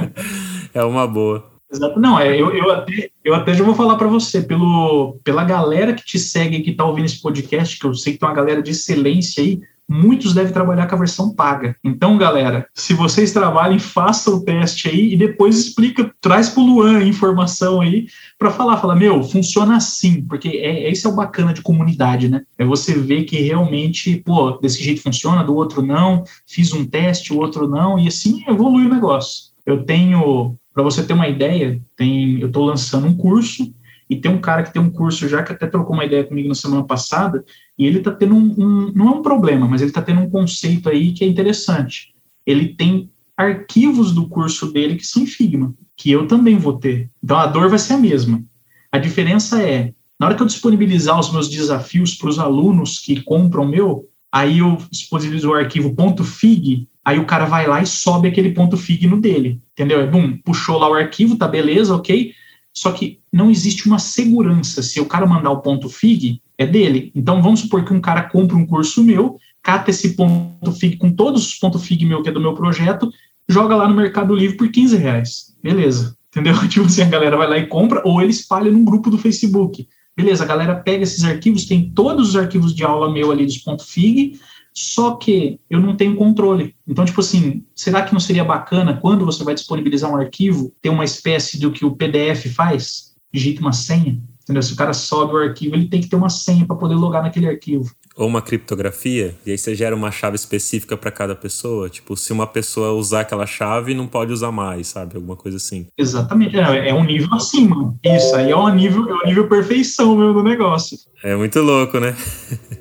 é 0.72 0.82
uma 0.82 1.06
boa. 1.06 1.44
Exato. 1.72 2.00
Não, 2.00 2.18
é, 2.18 2.40
eu, 2.40 2.50
eu, 2.52 2.70
até, 2.70 3.10
eu 3.24 3.34
até 3.34 3.54
já 3.54 3.62
vou 3.62 3.74
falar 3.74 3.96
para 3.96 4.08
você, 4.08 4.40
pelo, 4.40 5.18
pela 5.22 5.44
galera 5.44 5.92
que 5.92 6.04
te 6.04 6.18
segue 6.18 6.62
que 6.62 6.72
tá 6.72 6.84
ouvindo 6.84 7.04
esse 7.04 7.20
podcast, 7.20 7.78
que 7.78 7.86
eu 7.86 7.94
sei 7.94 8.14
que 8.14 8.18
tem 8.18 8.28
uma 8.28 8.34
galera 8.34 8.62
de 8.62 8.70
excelência 8.72 9.42
aí, 9.42 9.60
muitos 9.90 10.32
devem 10.32 10.52
trabalhar 10.52 10.86
com 10.86 10.94
a 10.94 10.98
versão 10.98 11.34
paga. 11.34 11.74
Então, 11.82 12.16
galera, 12.16 12.64
se 12.72 12.94
vocês 12.94 13.32
trabalhem, 13.32 13.80
façam 13.80 14.34
o 14.34 14.44
teste 14.44 14.88
aí 14.88 15.12
e 15.12 15.16
depois 15.16 15.58
explica, 15.58 16.14
traz 16.20 16.48
para 16.48 16.62
o 16.62 16.66
Luan 16.66 16.98
a 16.98 17.04
informação 17.04 17.80
aí 17.80 18.06
para 18.38 18.52
falar, 18.52 18.76
fala, 18.76 18.94
meu, 18.94 19.24
funciona 19.24 19.76
assim, 19.76 20.22
porque 20.22 20.48
é, 20.48 20.88
esse 20.88 21.04
é 21.04 21.10
o 21.10 21.14
bacana 21.14 21.52
de 21.52 21.60
comunidade, 21.60 22.28
né? 22.28 22.42
É 22.56 22.64
você 22.64 22.94
ver 22.94 23.24
que 23.24 23.40
realmente, 23.40 24.22
pô, 24.24 24.52
desse 24.52 24.80
jeito 24.80 25.02
funciona, 25.02 25.42
do 25.42 25.56
outro 25.56 25.82
não, 25.82 26.22
fiz 26.46 26.72
um 26.72 26.84
teste, 26.84 27.32
o 27.32 27.38
outro 27.38 27.68
não, 27.68 27.98
e 27.98 28.06
assim 28.06 28.44
evolui 28.46 28.86
o 28.86 28.94
negócio. 28.94 29.50
Eu 29.66 29.84
tenho, 29.84 30.54
para 30.72 30.84
você 30.84 31.02
ter 31.02 31.14
uma 31.14 31.28
ideia, 31.28 31.80
tem, 31.96 32.38
eu 32.40 32.46
estou 32.46 32.64
lançando 32.64 33.08
um 33.08 33.16
curso 33.16 33.72
e 34.10 34.16
tem 34.16 34.28
um 34.28 34.40
cara 34.40 34.64
que 34.64 34.72
tem 34.72 34.82
um 34.82 34.90
curso 34.90 35.28
já 35.28 35.40
que 35.40 35.52
até 35.52 35.68
trocou 35.68 35.94
uma 35.94 36.04
ideia 36.04 36.24
comigo 36.24 36.48
na 36.48 36.54
semana 36.56 36.82
passada, 36.82 37.44
e 37.78 37.86
ele 37.86 37.98
está 37.98 38.10
tendo 38.10 38.34
um, 38.34 38.54
um, 38.58 38.92
Não 38.92 39.06
é 39.06 39.10
um 39.12 39.22
problema, 39.22 39.68
mas 39.68 39.80
ele 39.80 39.90
está 39.90 40.02
tendo 40.02 40.20
um 40.20 40.28
conceito 40.28 40.88
aí 40.88 41.12
que 41.12 41.24
é 41.24 41.28
interessante. 41.28 42.12
Ele 42.44 42.74
tem 42.74 43.08
arquivos 43.36 44.12
do 44.12 44.28
curso 44.28 44.72
dele 44.72 44.96
que 44.96 45.06
são 45.06 45.22
em 45.22 45.26
Figma, 45.26 45.72
que 45.96 46.10
eu 46.10 46.26
também 46.26 46.58
vou 46.58 46.76
ter. 46.76 47.08
Então 47.22 47.38
a 47.38 47.46
dor 47.46 47.70
vai 47.70 47.78
ser 47.78 47.92
a 47.92 47.98
mesma. 47.98 48.42
A 48.90 48.98
diferença 48.98 49.62
é, 49.62 49.94
na 50.18 50.26
hora 50.26 50.34
que 50.34 50.42
eu 50.42 50.46
disponibilizar 50.46 51.18
os 51.18 51.32
meus 51.32 51.48
desafios 51.48 52.16
para 52.16 52.28
os 52.28 52.38
alunos 52.40 52.98
que 52.98 53.22
compram 53.22 53.64
meu, 53.64 54.08
aí 54.32 54.58
eu 54.58 54.76
disponibilizo 54.90 55.50
o 55.50 55.54
arquivo 55.54 55.94
.fig, 56.24 56.88
aí 57.04 57.18
o 57.18 57.26
cara 57.26 57.44
vai 57.44 57.68
lá 57.68 57.80
e 57.80 57.86
sobe 57.86 58.26
aquele 58.26 58.52
.fig 58.76 59.06
no 59.06 59.20
dele, 59.20 59.60
entendeu? 59.72 60.00
É, 60.00 60.06
bum, 60.06 60.36
puxou 60.38 60.78
lá 60.78 60.90
o 60.90 60.94
arquivo, 60.94 61.36
tá 61.36 61.46
beleza, 61.46 61.94
ok? 61.94 62.34
Só 62.74 62.90
que 62.92 63.19
não 63.32 63.50
existe 63.50 63.86
uma 63.86 63.98
segurança. 63.98 64.82
Se 64.82 65.00
o 65.00 65.06
cara 65.06 65.26
mandar 65.26 65.50
o 65.50 65.60
ponto 65.60 65.88
FIG, 65.88 66.42
é 66.58 66.66
dele. 66.66 67.10
Então 67.14 67.42
vamos 67.42 67.60
supor 67.60 67.84
que 67.84 67.92
um 67.92 68.00
cara 68.00 68.22
compra 68.22 68.56
um 68.56 68.66
curso 68.66 69.02
meu, 69.02 69.38
cata 69.62 69.90
esse 69.90 70.14
ponto 70.14 70.72
FIG 70.72 70.96
com 70.96 71.10
todos 71.10 71.46
os 71.46 71.54
pontos 71.54 71.86
FIG 71.86 72.04
meu 72.04 72.22
que 72.22 72.28
é 72.28 72.32
do 72.32 72.40
meu 72.40 72.54
projeto, 72.54 73.10
joga 73.48 73.74
lá 73.74 73.88
no 73.88 73.94
Mercado 73.94 74.34
Livre 74.34 74.56
por 74.56 74.70
15 74.70 74.96
reais. 74.96 75.56
Beleza. 75.62 76.16
Entendeu? 76.30 76.54
Tipo 76.68 76.86
assim, 76.86 77.02
a 77.02 77.08
galera 77.08 77.36
vai 77.36 77.48
lá 77.48 77.58
e 77.58 77.66
compra, 77.66 78.02
ou 78.04 78.20
ele 78.20 78.30
espalha 78.30 78.70
num 78.70 78.84
grupo 78.84 79.10
do 79.10 79.18
Facebook. 79.18 79.88
Beleza, 80.16 80.44
a 80.44 80.46
galera 80.46 80.74
pega 80.74 81.02
esses 81.02 81.24
arquivos, 81.24 81.64
tem 81.64 81.90
todos 81.90 82.30
os 82.30 82.36
arquivos 82.36 82.74
de 82.74 82.84
aula 82.84 83.10
meu 83.10 83.30
ali 83.30 83.46
dos 83.46 83.58
ponto 83.58 83.84
FIG, 83.84 84.38
só 84.72 85.16
que 85.16 85.58
eu 85.68 85.80
não 85.80 85.96
tenho 85.96 86.16
controle. 86.16 86.74
Então, 86.86 87.04
tipo 87.04 87.20
assim, 87.20 87.64
será 87.74 88.02
que 88.02 88.12
não 88.12 88.20
seria 88.20 88.44
bacana 88.44 88.96
quando 88.96 89.24
você 89.24 89.42
vai 89.42 89.54
disponibilizar 89.54 90.10
um 90.10 90.16
arquivo 90.16 90.72
ter 90.80 90.90
uma 90.90 91.04
espécie 91.04 91.58
do 91.58 91.72
que 91.72 91.84
o 91.84 91.96
PDF 91.96 92.54
faz? 92.54 93.09
Digita 93.32 93.60
uma 93.60 93.72
senha. 93.72 94.20
Entendeu? 94.42 94.62
Se 94.62 94.72
o 94.72 94.76
cara 94.76 94.92
sobe 94.92 95.34
o 95.34 95.38
arquivo, 95.38 95.76
ele 95.76 95.88
tem 95.88 96.00
que 96.00 96.08
ter 96.08 96.16
uma 96.16 96.30
senha 96.30 96.66
para 96.66 96.76
poder 96.76 96.94
logar 96.94 97.22
naquele 97.22 97.46
arquivo 97.46 97.90
ou 98.20 98.26
uma 98.26 98.42
criptografia, 98.42 99.34
e 99.46 99.50
aí 99.50 99.56
você 99.56 99.74
gera 99.74 99.96
uma 99.96 100.10
chave 100.10 100.36
específica 100.36 100.94
para 100.94 101.10
cada 101.10 101.34
pessoa. 101.34 101.88
Tipo, 101.88 102.14
se 102.16 102.34
uma 102.34 102.46
pessoa 102.46 102.92
usar 102.92 103.20
aquela 103.20 103.46
chave, 103.46 103.94
não 103.94 104.06
pode 104.06 104.30
usar 104.30 104.52
mais, 104.52 104.88
sabe? 104.88 105.16
Alguma 105.16 105.36
coisa 105.36 105.56
assim. 105.56 105.86
Exatamente. 105.96 106.54
É, 106.58 106.90
é 106.90 106.94
um 106.94 107.02
nível 107.02 107.32
acima. 107.32 107.94
Isso 108.04 108.36
aí 108.36 108.50
é 108.50 108.56
um 108.56 108.68
nível, 108.74 109.08
é 109.08 109.14
um 109.14 109.26
nível 109.26 109.48
perfeição 109.48 110.14
mesmo 110.14 110.34
do 110.34 110.42
negócio. 110.42 110.98
É 111.24 111.34
muito 111.34 111.60
louco, 111.60 111.98
né? 111.98 112.14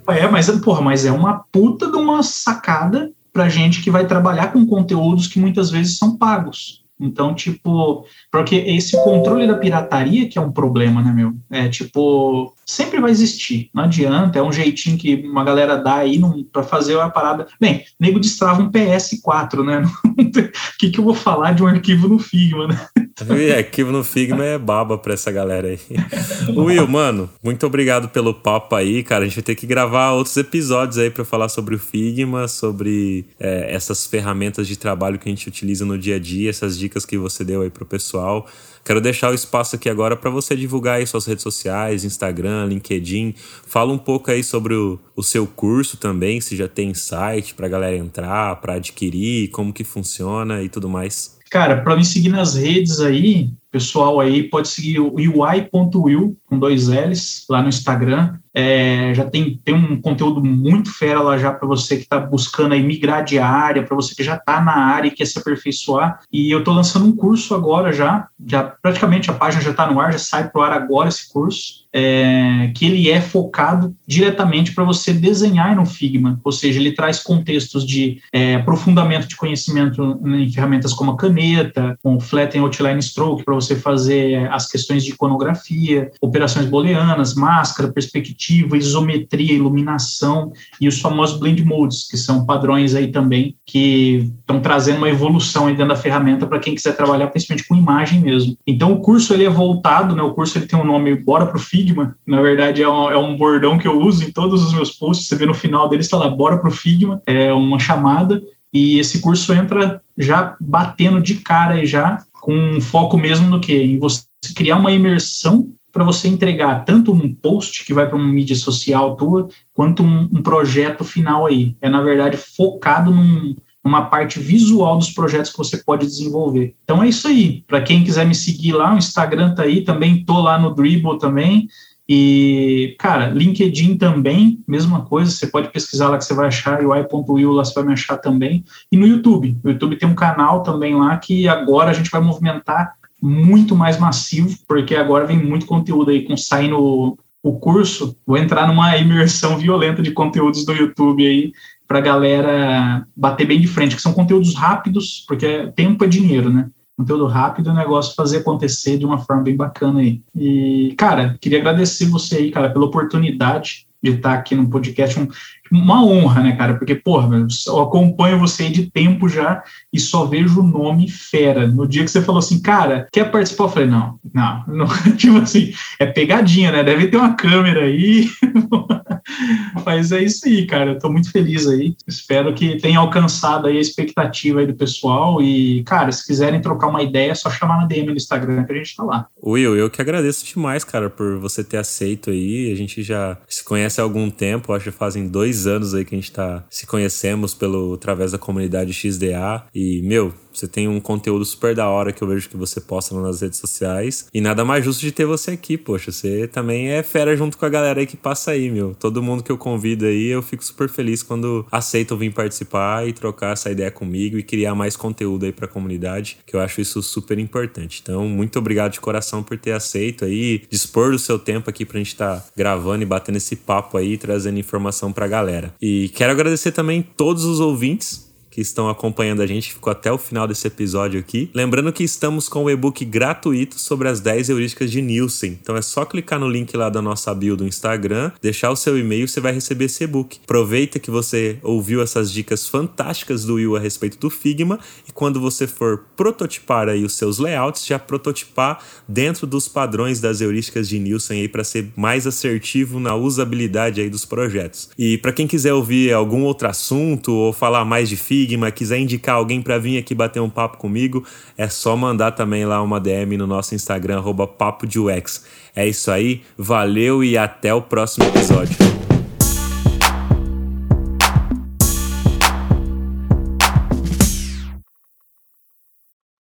é, 0.10 0.28
mas, 0.28 0.50
porra, 0.60 0.82
mas 0.82 1.06
é 1.06 1.12
uma 1.12 1.42
puta 1.52 1.90
de 1.90 1.96
uma 1.96 2.22
sacada 2.22 3.10
pra 3.32 3.48
gente 3.48 3.82
que 3.82 3.90
vai 3.90 4.06
trabalhar 4.06 4.52
com 4.52 4.66
conteúdos 4.66 5.28
que 5.28 5.40
muitas 5.40 5.70
vezes 5.70 5.98
são 5.98 6.18
pagos. 6.18 6.79
Então, 7.00 7.34
tipo, 7.34 8.06
porque 8.32 8.56
esse 8.56 9.02
controle 9.04 9.48
da 9.48 9.58
pirataria 9.58 10.28
que 10.28 10.38
é 10.38 10.42
um 10.42 10.52
problema, 10.52 11.02
né, 11.02 11.12
meu? 11.12 11.34
É 11.50 11.70
tipo, 11.70 12.54
sempre 12.66 13.00
vai 13.00 13.10
existir, 13.10 13.70
não 13.74 13.84
adianta, 13.84 14.38
é 14.38 14.44
um 14.44 14.52
jeitinho 14.52 14.98
que 14.98 15.16
uma 15.16 15.44
galera 15.44 15.78
dá 15.78 15.96
aí 15.96 16.22
para 16.52 16.62
fazer 16.62 17.00
a 17.00 17.10
parada. 17.10 17.48
Bem, 17.60 17.84
nego 18.00 18.20
destrava 18.20 18.62
um 18.62 18.72
PS4, 18.72 19.64
né? 19.64 19.84
O 20.20 20.78
que, 20.80 20.92
que 20.92 21.00
eu 21.00 21.04
vou 21.04 21.14
falar 21.14 21.54
de 21.54 21.64
um 21.64 21.68
arquivo 21.68 22.08
no 22.08 22.20
Figma, 22.20 22.68
né? 22.68 22.80
E 23.38 23.52
arquivo 23.52 23.92
no 23.92 24.04
Figma 24.04 24.46
é 24.46 24.58
baba 24.58 24.98
pra 24.98 25.14
essa 25.14 25.32
galera 25.32 25.68
aí. 25.68 25.80
Will, 26.56 26.88
mano, 26.88 27.30
muito 27.44 27.66
obrigado 27.66 28.08
pelo 28.08 28.34
papo 28.34 28.76
aí, 28.76 29.04
cara. 29.04 29.24
A 29.24 29.28
gente 29.28 29.36
vai 29.36 29.44
ter 29.44 29.56
que 29.56 29.68
gravar 29.68 30.12
outros 30.12 30.38
episódios 30.38 30.98
aí 30.98 31.10
para 31.10 31.26
falar 31.26 31.50
sobre 31.50 31.76
o 31.76 31.80
Figma, 31.80 32.48
sobre 32.48 33.26
é, 33.40 33.74
essas 33.74 34.06
ferramentas 34.08 34.68
de 34.68 34.78
trabalho 34.78 35.20
que 35.20 35.28
a 35.28 35.32
gente 35.32 35.48
utiliza 35.48 35.86
no 35.86 35.98
dia 35.98 36.16
a 36.16 36.20
dia, 36.20 36.50
essas 36.50 36.78
dicas 36.78 36.89
que 37.06 37.18
você 37.18 37.44
deu 37.44 37.62
aí 37.62 37.70
pro 37.70 37.86
pessoal. 37.86 38.48
Quero 38.84 39.02
deixar 39.02 39.32
o 39.32 39.34
espaço 39.34 39.76
aqui 39.76 39.90
agora 39.90 40.16
para 40.16 40.30
você 40.30 40.56
divulgar 40.56 40.98
aí 40.98 41.06
suas 41.06 41.26
redes 41.26 41.44
sociais, 41.44 42.04
Instagram, 42.04 42.66
LinkedIn. 42.66 43.36
Fala 43.68 43.92
um 43.92 43.98
pouco 43.98 44.32
aí 44.32 44.44
sobre 44.44 44.74
o, 44.74 45.00
o 45.16 45.22
seu 45.22 45.46
curso 45.46 45.98
também, 45.98 46.42
se 46.42 46.56
já 46.56 46.68
tem 46.68 46.94
site 46.94 47.54
para 47.54 47.68
galera 47.68 47.96
entrar, 47.96 48.56
para 48.58 48.76
adquirir, 48.76 49.50
como 49.50 49.74
que 49.74 49.84
funciona 49.84 50.64
e 50.64 50.70
tudo 50.70 50.90
mais. 50.90 51.38
Cara, 51.50 51.82
para 51.82 51.96
me 51.96 52.06
seguir 52.06 52.30
nas 52.30 52.56
redes 52.56 53.00
aí, 53.00 53.50
pessoal 53.72 54.20
aí 54.20 54.44
pode 54.44 54.68
seguir 54.68 55.00
o 55.00 55.14
ui.will 55.14 56.38
com 56.46 56.60
dois 56.60 56.88
L's 56.88 57.46
lá 57.50 57.62
no 57.62 57.70
Instagram. 57.70 58.38
É, 58.54 59.14
já 59.14 59.26
tem, 59.26 59.60
tem 59.64 59.76
um 59.76 60.02
conteúdo 60.02 60.44
muito 60.44 60.92
fera 60.92 61.22
lá 61.22 61.38
já 61.38 61.52
para 61.52 61.68
você 61.68 61.96
que 61.96 62.04
está 62.04 62.20
buscando 62.20 62.74
aí 62.74 62.82
migrar 62.82 63.24
de 63.24 63.38
área, 63.38 63.84
para 63.84 63.96
você 63.96 64.16
que 64.16 64.24
já 64.24 64.36
está 64.36 64.60
na 64.60 64.74
área 64.74 65.08
e 65.08 65.12
quer 65.12 65.26
se 65.26 65.38
aperfeiçoar. 65.38 66.20
E 66.32 66.52
eu 66.52 66.60
estou 66.60 66.74
lançando 66.74 67.06
um 67.06 67.16
curso 67.16 67.54
agora 67.54 67.94
já, 67.94 68.28
já 68.46 68.64
praticamente 68.64 69.30
a 69.30 69.34
página 69.34 69.62
já 69.62 69.72
está 69.72 69.90
no 69.90 70.00
ar, 70.00 70.12
já 70.12 70.20
sai 70.20 70.50
para 70.50 70.60
o 70.60 70.64
ar 70.64 70.74
agora 70.74 71.10
esse 71.10 71.32
curso 71.32 71.80
é, 71.94 72.72
que 72.76 72.86
ele 72.86 73.10
é 73.10 73.20
focado 73.20 73.96
diretamente 74.08 74.74
para 74.74 74.84
você 74.84 75.12
desenhar 75.12 75.76
no 75.76 75.86
Figma, 75.86 76.40
ou 76.44 76.52
seja, 76.52 76.80
ele 76.80 76.92
traz 76.92 77.20
contextos 77.20 77.86
de 77.86 78.22
é, 78.32 78.56
aprofundamento 78.56 79.28
de 79.28 79.36
conhecimento 79.36 80.20
em 80.26 80.52
ferramentas 80.52 80.94
como 80.94 81.12
a 81.12 81.18
caneta, 81.18 81.98
com 82.04 82.20
Flatten 82.20 82.62
Outline 82.62 83.02
Stroke, 83.02 83.44
para 83.44 83.56
você 83.60 83.76
fazer 83.76 84.50
as 84.52 84.68
questões 84.68 85.04
de 85.04 85.12
iconografia, 85.12 86.12
operações 86.22 86.66
booleanas, 86.66 87.36
máscara, 87.36 87.92
perspectiva, 87.92 88.78
isometria, 88.78 89.54
iluminação 89.54 90.52
e 90.80 90.88
os 90.88 91.00
famosos 91.00 91.40
blend 91.40 91.64
modes, 91.64 92.08
que 92.10 92.18
são 92.18 92.46
padrões 92.46 92.96
aí 92.96 93.08
também 93.08 93.56
que 93.66 94.32
estão 94.40 94.60
trazendo 94.60 94.98
uma 94.98 95.10
evolução 95.10 95.68
aí 95.68 95.74
dentro 95.74 95.94
da 95.94 95.96
ferramenta 95.96 96.48
para 96.48 96.60
quem 96.60 96.76
quiser 96.76 96.96
trabalhar 96.96 97.28
principalmente 97.28 97.68
com 97.68 97.76
imagem 97.76 98.20
mesmo. 98.20 98.58
Então 98.66 98.94
o 98.94 99.00
curso 99.00 99.34
ele 99.34 99.46
é 99.46 99.50
voltado, 99.50 100.16
né, 100.16 100.22
o 100.22 100.34
curso 100.34 100.58
ele 100.58 100.66
tem 100.66 100.80
um 100.80 100.86
nome 100.86 101.16
Bora 101.16 101.46
pro 101.46 101.60
Figma. 101.60 102.16
Na 102.26 102.42
verdade, 102.42 102.82
é 102.82 102.90
um, 102.90 103.12
é 103.12 103.18
um 103.18 103.36
bordão 103.36 103.78
que 103.78 103.88
eu 103.88 104.00
uso 104.00 104.24
em 104.24 104.32
todos 104.32 104.64
os 104.64 104.74
meus 104.74 104.92
posts. 104.92 105.28
Você 105.28 105.36
vê 105.36 105.46
no 105.46 105.54
final 105.54 105.88
dele, 105.88 106.02
está 106.02 106.18
lá, 106.18 106.30
bora 106.30 106.58
pro 106.58 106.72
Figma. 106.72 107.22
É 107.26 107.54
uma 107.54 107.80
chamada. 107.80 108.42
E 108.74 109.00
esse 109.00 109.20
curso 109.20 109.52
entra 109.54 110.02
já 110.18 110.56
batendo 110.60 111.22
de 111.22 111.36
cara 111.36 111.82
e 111.82 111.86
já 111.86 112.24
com 112.40 112.54
um 112.54 112.82
foco 112.82 113.18
mesmo 113.18 113.50
no 113.50 113.60
que? 113.60 113.74
Em 113.74 114.00
você 114.00 114.24
criar 114.56 114.78
uma 114.78 114.92
imersão 114.92 115.74
para 115.92 116.04
você 116.04 116.28
entregar 116.28 116.86
tanto 116.86 117.12
um 117.12 117.34
post 117.34 117.84
que 117.86 117.94
vai 117.94 118.08
para 118.08 118.16
uma 118.16 118.28
mídia 118.28 118.56
social 118.56 119.16
tua, 119.16 119.50
quanto 119.74 120.04
um, 120.04 120.30
um, 120.32 120.42
projeto 120.42 121.04
final 121.04 121.46
aí. 121.46 121.76
É, 121.82 121.90
na 121.90 122.02
verdade, 122.02 122.38
focado 122.38 123.12
num, 123.12 123.56
numa 123.84 124.06
parte 124.06 124.40
visual 124.40 124.98
dos 124.98 125.12
projetos 125.12 125.52
que 125.52 125.58
você 125.58 125.78
pode 125.78 126.06
desenvolver. 126.06 126.76
Então 126.84 127.02
é 127.02 127.10
isso 127.10 127.28
aí. 127.28 127.64
Para 127.68 127.82
quem 127.82 128.04
quiser 128.04 128.26
me 128.26 128.36
seguir 128.36 128.74
lá, 128.74 128.94
o 128.94 128.98
Instagram 128.98 129.56
tá 129.56 129.64
aí, 129.64 129.84
também 129.84 130.24
tô 130.24 130.40
lá 130.40 130.60
no 130.60 130.74
Dribble 130.74 131.18
também. 131.18 131.68
E, 132.12 132.96
cara, 132.98 133.30
LinkedIn 133.30 133.96
também, 133.96 134.64
mesma 134.68 135.06
coisa, 135.06 135.30
você 135.30 135.46
pode 135.46 135.72
pesquisar 135.72 136.10
lá 136.10 136.18
que 136.18 136.26
você 136.26 136.34
vai 136.34 136.48
achar, 136.48 136.84
ui.will 136.84 137.52
lá 137.52 137.64
você 137.64 137.76
vai 137.76 137.84
me 137.84 137.94
achar 137.94 138.18
também. 138.18 138.66
E 138.92 138.98
no 138.98 139.06
YouTube, 139.06 139.56
o 139.64 139.70
YouTube 139.70 139.96
tem 139.96 140.10
um 140.10 140.16
canal 140.16 140.64
também 140.64 140.96
lá 140.96 141.16
que 141.18 141.48
agora 141.48 141.92
a 141.92 141.94
gente 141.94 142.10
vai 142.10 142.20
movimentar 142.20 142.96
muito 143.22 143.76
mais 143.76 144.00
massivo, 144.00 144.58
porque 144.68 144.96
agora 144.96 145.28
vem 145.28 145.38
muito 145.38 145.68
conteúdo 145.68 146.10
aí 146.10 146.24
com 146.24 146.36
saindo 146.36 147.16
o 147.44 147.54
curso, 147.60 148.18
vou 148.26 148.38
entrar 148.38 148.68
numa 148.68 148.98
imersão 148.98 149.56
violenta 149.60 150.02
de 150.02 150.10
conteúdos 150.10 150.66
do 150.66 150.74
YouTube 150.74 151.26
aí 151.26 151.54
para 151.88 152.02
galera 152.02 153.06
bater 153.16 153.46
bem 153.46 153.62
de 153.62 153.68
frente, 153.68 153.96
que 153.96 154.02
são 154.02 154.14
conteúdos 154.14 154.56
rápidos, 154.56 155.24
porque 155.28 155.72
tempo 155.76 156.04
é 156.04 156.08
dinheiro, 156.08 156.50
né? 156.50 156.70
Conteúdo 157.00 157.28
rápido 157.28 157.72
um 157.72 157.76
negócio 157.76 158.14
fazer 158.14 158.40
acontecer 158.40 158.98
de 158.98 159.06
uma 159.06 159.20
forma 159.20 159.44
bem 159.44 159.56
bacana 159.56 160.02
aí. 160.02 160.22
E, 160.36 160.94
cara, 160.98 161.38
queria 161.40 161.60
agradecer 161.60 162.10
você 162.10 162.36
aí, 162.36 162.52
cara, 162.52 162.70
pela 162.70 162.88
oportunidade 162.88 163.88
de 164.04 164.12
estar 164.12 164.34
aqui 164.34 164.54
no 164.54 164.70
podcast. 164.70 165.18
Um, 165.18 165.30
uma 165.72 166.04
honra, 166.04 166.44
né, 166.44 166.58
cara? 166.58 166.74
Porque, 166.74 166.96
porra, 166.96 167.30
eu 167.68 167.80
acompanho 167.80 168.38
você 168.38 168.64
aí 168.64 168.70
de 168.70 168.92
tempo 168.92 169.30
já 169.30 169.64
e 169.94 170.00
só 170.00 170.26
vejo 170.26 170.60
o 170.60 170.68
nome 170.68 171.10
fera. 171.10 171.66
No 171.66 171.88
dia 171.88 172.04
que 172.04 172.12
você 172.12 172.22
falou 172.22 172.40
assim, 172.40 172.62
cara, 172.62 173.08
quer 173.14 173.32
participar? 173.32 173.64
Eu 173.64 173.70
falei, 173.70 173.88
não, 173.88 174.20
não, 174.34 174.66
não. 174.68 174.88
tipo 175.16 175.38
assim, 175.38 175.72
é 176.02 176.06
pegadinha, 176.06 176.70
né? 176.70 176.84
Deve 176.84 177.08
ter 177.08 177.16
uma 177.16 177.34
câmera 177.34 177.86
aí. 177.86 178.28
Mas 179.86 180.12
é 180.12 180.24
isso 180.24 180.48
aí, 180.48 180.66
cara. 180.66 180.92
Eu 180.92 181.00
tô 181.00 181.10
muito 181.10 181.32
feliz 181.32 181.68
aí. 181.68 181.96
Espero 182.08 182.54
que 182.54 182.78
tenha 182.78 183.00
alcançado 183.00 183.68
aí 183.68 183.78
a 183.78 183.82
expectativa 183.82 184.60
aí 184.60 184.68
do 184.68 184.74
pessoal. 184.74 185.42
E, 185.42 185.84
cara, 185.84 186.12
se 186.12 186.26
quiserem 186.26 186.62
trocar 186.62 186.88
uma 186.88 187.04
ideia, 187.04 187.32
é 187.32 187.36
só 187.36 187.50
chamar 187.50 187.78
na 187.78 187.88
DM 187.88 188.08
no 188.08 188.14
Instagram 188.14 188.64
que 188.64 188.74
a 188.74 188.76
gente 188.76 188.96
tá 188.96 189.04
lá. 189.04 189.28
Will, 189.44 189.76
eu 189.76 189.90
que 189.90 190.02
agradeço 190.02 190.46
demais, 190.46 190.84
cara, 190.84 191.10
por 191.10 191.38
você 191.40 191.64
ter 191.64 191.78
aceito 191.78 192.30
aí. 192.30 192.72
A 192.72 192.76
gente 192.76 193.04
já 193.04 193.38
se 193.48 193.64
conhece 193.64 194.00
há 194.00 194.04
algum 194.04 194.30
tempo, 194.30 194.74
acho 194.74 194.92
que 194.92 194.98
fazem 194.98 195.28
dois 195.28 195.68
anos 195.68 195.94
aí 195.94 196.06
que 196.06 196.16
a 196.16 196.18
gente 196.18 196.32
tá 196.32 196.64
se 196.70 196.86
conhecemos 196.86 197.54
pelo 197.54 197.94
através 197.94 198.32
da 198.32 198.38
comunidade 198.38 198.94
XDA. 198.94 199.66
E, 199.74 200.02
meu, 200.04 200.34
você 200.54 200.68
tem 200.68 200.88
um 200.88 201.00
conteúdo 201.00 201.46
super 201.46 201.76
da 201.76 201.88
hora 201.88 202.12
que 202.12 202.22
eu 202.22 202.28
vejo 202.28 202.50
que 202.50 202.58
você 202.58 202.82
posta 202.82 203.20
nas 203.20 203.42
redes 203.42 203.60
sociais. 203.60 204.28
E 204.34 204.42
nada 204.42 204.66
mais 204.66 204.84
justo 204.84 205.02
de 205.02 205.12
ter 205.12 205.26
você 205.26 205.52
aqui, 205.52 205.78
poxa. 205.78 206.12
Você 206.12 206.48
também 206.48 206.90
é 206.90 207.04
fera 207.04 207.36
junto 207.36 207.58
com 207.58 207.66
a 207.66 207.70
galera 207.70 208.00
aí 208.00 208.06
que 208.06 208.18
passa 208.18 208.52
aí, 208.52 208.70
meu. 208.70 208.96
Todo 208.96 209.22
mundo 209.22 209.44
que 209.44 209.52
eu 209.52 209.58
convido 209.58 210.06
aí, 210.06 210.28
eu 210.28 210.42
fico 210.42 210.64
super 210.64 210.90
feliz 210.90 211.24
quando 211.24 211.66
aceitam 211.72 212.18
vir 212.18 212.34
participar 212.34 213.08
e 213.08 213.14
trocar 213.14 213.54
essa 213.54 213.70
ideia 213.72 213.92
comigo 213.92 214.38
e 214.38 214.44
criar 214.44 214.76
mais 214.76 214.96
conteúdo 214.96 215.46
aí 215.46 215.52
pra 215.52 215.68
comunidade, 215.68 216.38
que 216.46 216.56
eu 216.56 216.60
acho 216.60 216.82
isso 216.82 217.02
super 217.02 217.38
importante. 217.40 218.00
Então, 218.02 218.28
muito 218.28 218.60
obrigado 218.60 218.94
de 218.94 219.00
coração 219.00 219.44
por 219.44 219.58
ter 219.58 219.72
aceito 219.72 220.26
aí, 220.26 220.64
dispor 220.70 221.12
do 221.12 221.20
seu 221.20 221.38
tempo 221.38 221.70
aqui 221.70 221.86
pra 221.86 221.98
gente 221.98 222.08
estar 222.08 222.40
tá 222.40 222.46
gravando 222.56 223.04
e 223.04 223.06
batendo 223.06 223.38
esse 223.38 223.56
papo 223.56 223.98
aí, 223.98 224.18
trazendo 224.18 224.60
informação 224.60 225.12
pra 225.12 225.28
galera. 225.28 225.74
E 225.82 226.10
quero 226.10 226.32
agradecer 226.32 226.72
também 226.72 227.02
todos 227.02 227.44
os 227.46 227.60
ouvintes 227.60 228.29
que 228.50 228.62
estão 228.62 228.90
acompanhando 228.90 229.42
a 229.42 229.48
gente, 229.48 229.74
ficou 229.74 229.92
até 229.92 230.12
o 230.12 230.18
final 230.18 230.48
desse 230.48 230.68
episódio 230.68 231.20
aqui. 231.20 231.50
Lembrando 231.54 231.94
que 231.94 232.04
estamos 232.04 232.50
com 232.50 232.64
o 232.64 232.70
e-book 232.70 233.06
gratuito 233.06 233.80
sobre 233.80 234.08
as 234.08 234.20
10 234.20 234.50
heurísticas 234.50 234.92
de 234.92 235.02
Nielsen. 235.02 235.58
Então 235.62 235.76
é 235.76 235.82
só 235.82 236.06
clicar 236.06 236.40
no 236.40 236.50
link 236.50 236.76
lá 236.76 236.90
da 236.90 237.02
nossa 237.02 237.34
bio 237.34 237.56
do 237.56 237.66
Instagram, 237.66 238.32
deixar 238.42 238.72
o 238.72 238.76
seu 238.76 238.98
e-mail, 238.98 239.28
você 239.28 239.40
vai 239.40 239.52
receber 239.52 239.86
esse 239.86 240.04
e-book. 240.04 240.40
Aproveita 240.44 241.00
que 241.00 241.12
você 241.12 241.58
ouviu 241.62 242.02
essas 242.02 242.32
dicas 242.32 242.68
fantásticas 242.68 243.46
do 243.46 243.56
Will 243.56 243.76
a 243.76 243.80
respeito 243.80 244.18
do 244.18 244.30
Figma 244.30 244.80
e 245.08 245.12
quando 245.12 245.40
você 245.40 245.68
for 245.68 246.06
prototipar 246.16 246.90
aí 246.90 247.04
os 247.04 247.14
seus 247.14 247.38
layouts, 247.38 247.86
já 247.86 248.00
prototipar 248.00 248.84
dentro 249.08 249.46
dos 249.46 249.68
padrões 249.68 250.20
das 250.20 250.42
heurísticas 250.42 250.90
de 250.90 251.00
Nielsen 251.00 251.42
aí 251.42 251.48
para 251.48 251.64
ser 251.64 251.90
mais 251.96 252.26
assertivo 252.26 253.00
na 253.00 253.16
usabilidade 253.16 254.02
aí 254.02 254.10
dos 254.10 254.26
projetos. 254.26 254.90
E 254.98 255.18
para 255.18 255.32
quem 255.32 255.48
quiser 255.48 255.74
ouvir 255.74 256.14
algum 256.14 256.44
outro 256.44 256.68
assunto 256.68 257.32
ou 257.32 257.54
falar 257.54 257.86
mais 257.86 258.10
de 258.10 258.18
Figma, 258.18 258.39
Figma, 258.40 258.72
quiser 258.72 259.00
indicar 259.00 259.36
alguém 259.36 259.62
para 259.62 259.78
vir 259.78 259.98
aqui 259.98 260.16
bater 260.16 260.40
um 260.40 260.50
papo 260.50 260.78
comigo, 260.78 261.26
é 261.58 261.68
só 261.68 261.98
mandar 261.98 262.32
também 262.32 262.64
lá 262.64 262.82
uma 262.82 262.98
DM 262.98 263.36
no 263.36 263.46
nosso 263.46 263.76
Instagram, 263.76 264.22
papo 264.48 264.88
de 264.88 264.98
UX. 264.98 265.44
É 265.76 265.86
isso 265.86 266.10
aí, 266.10 266.42
valeu 266.58 267.22
e 267.22 267.38
até 267.38 267.74
o 267.74 267.82
próximo 267.82 268.26
episódio. 268.28 269.09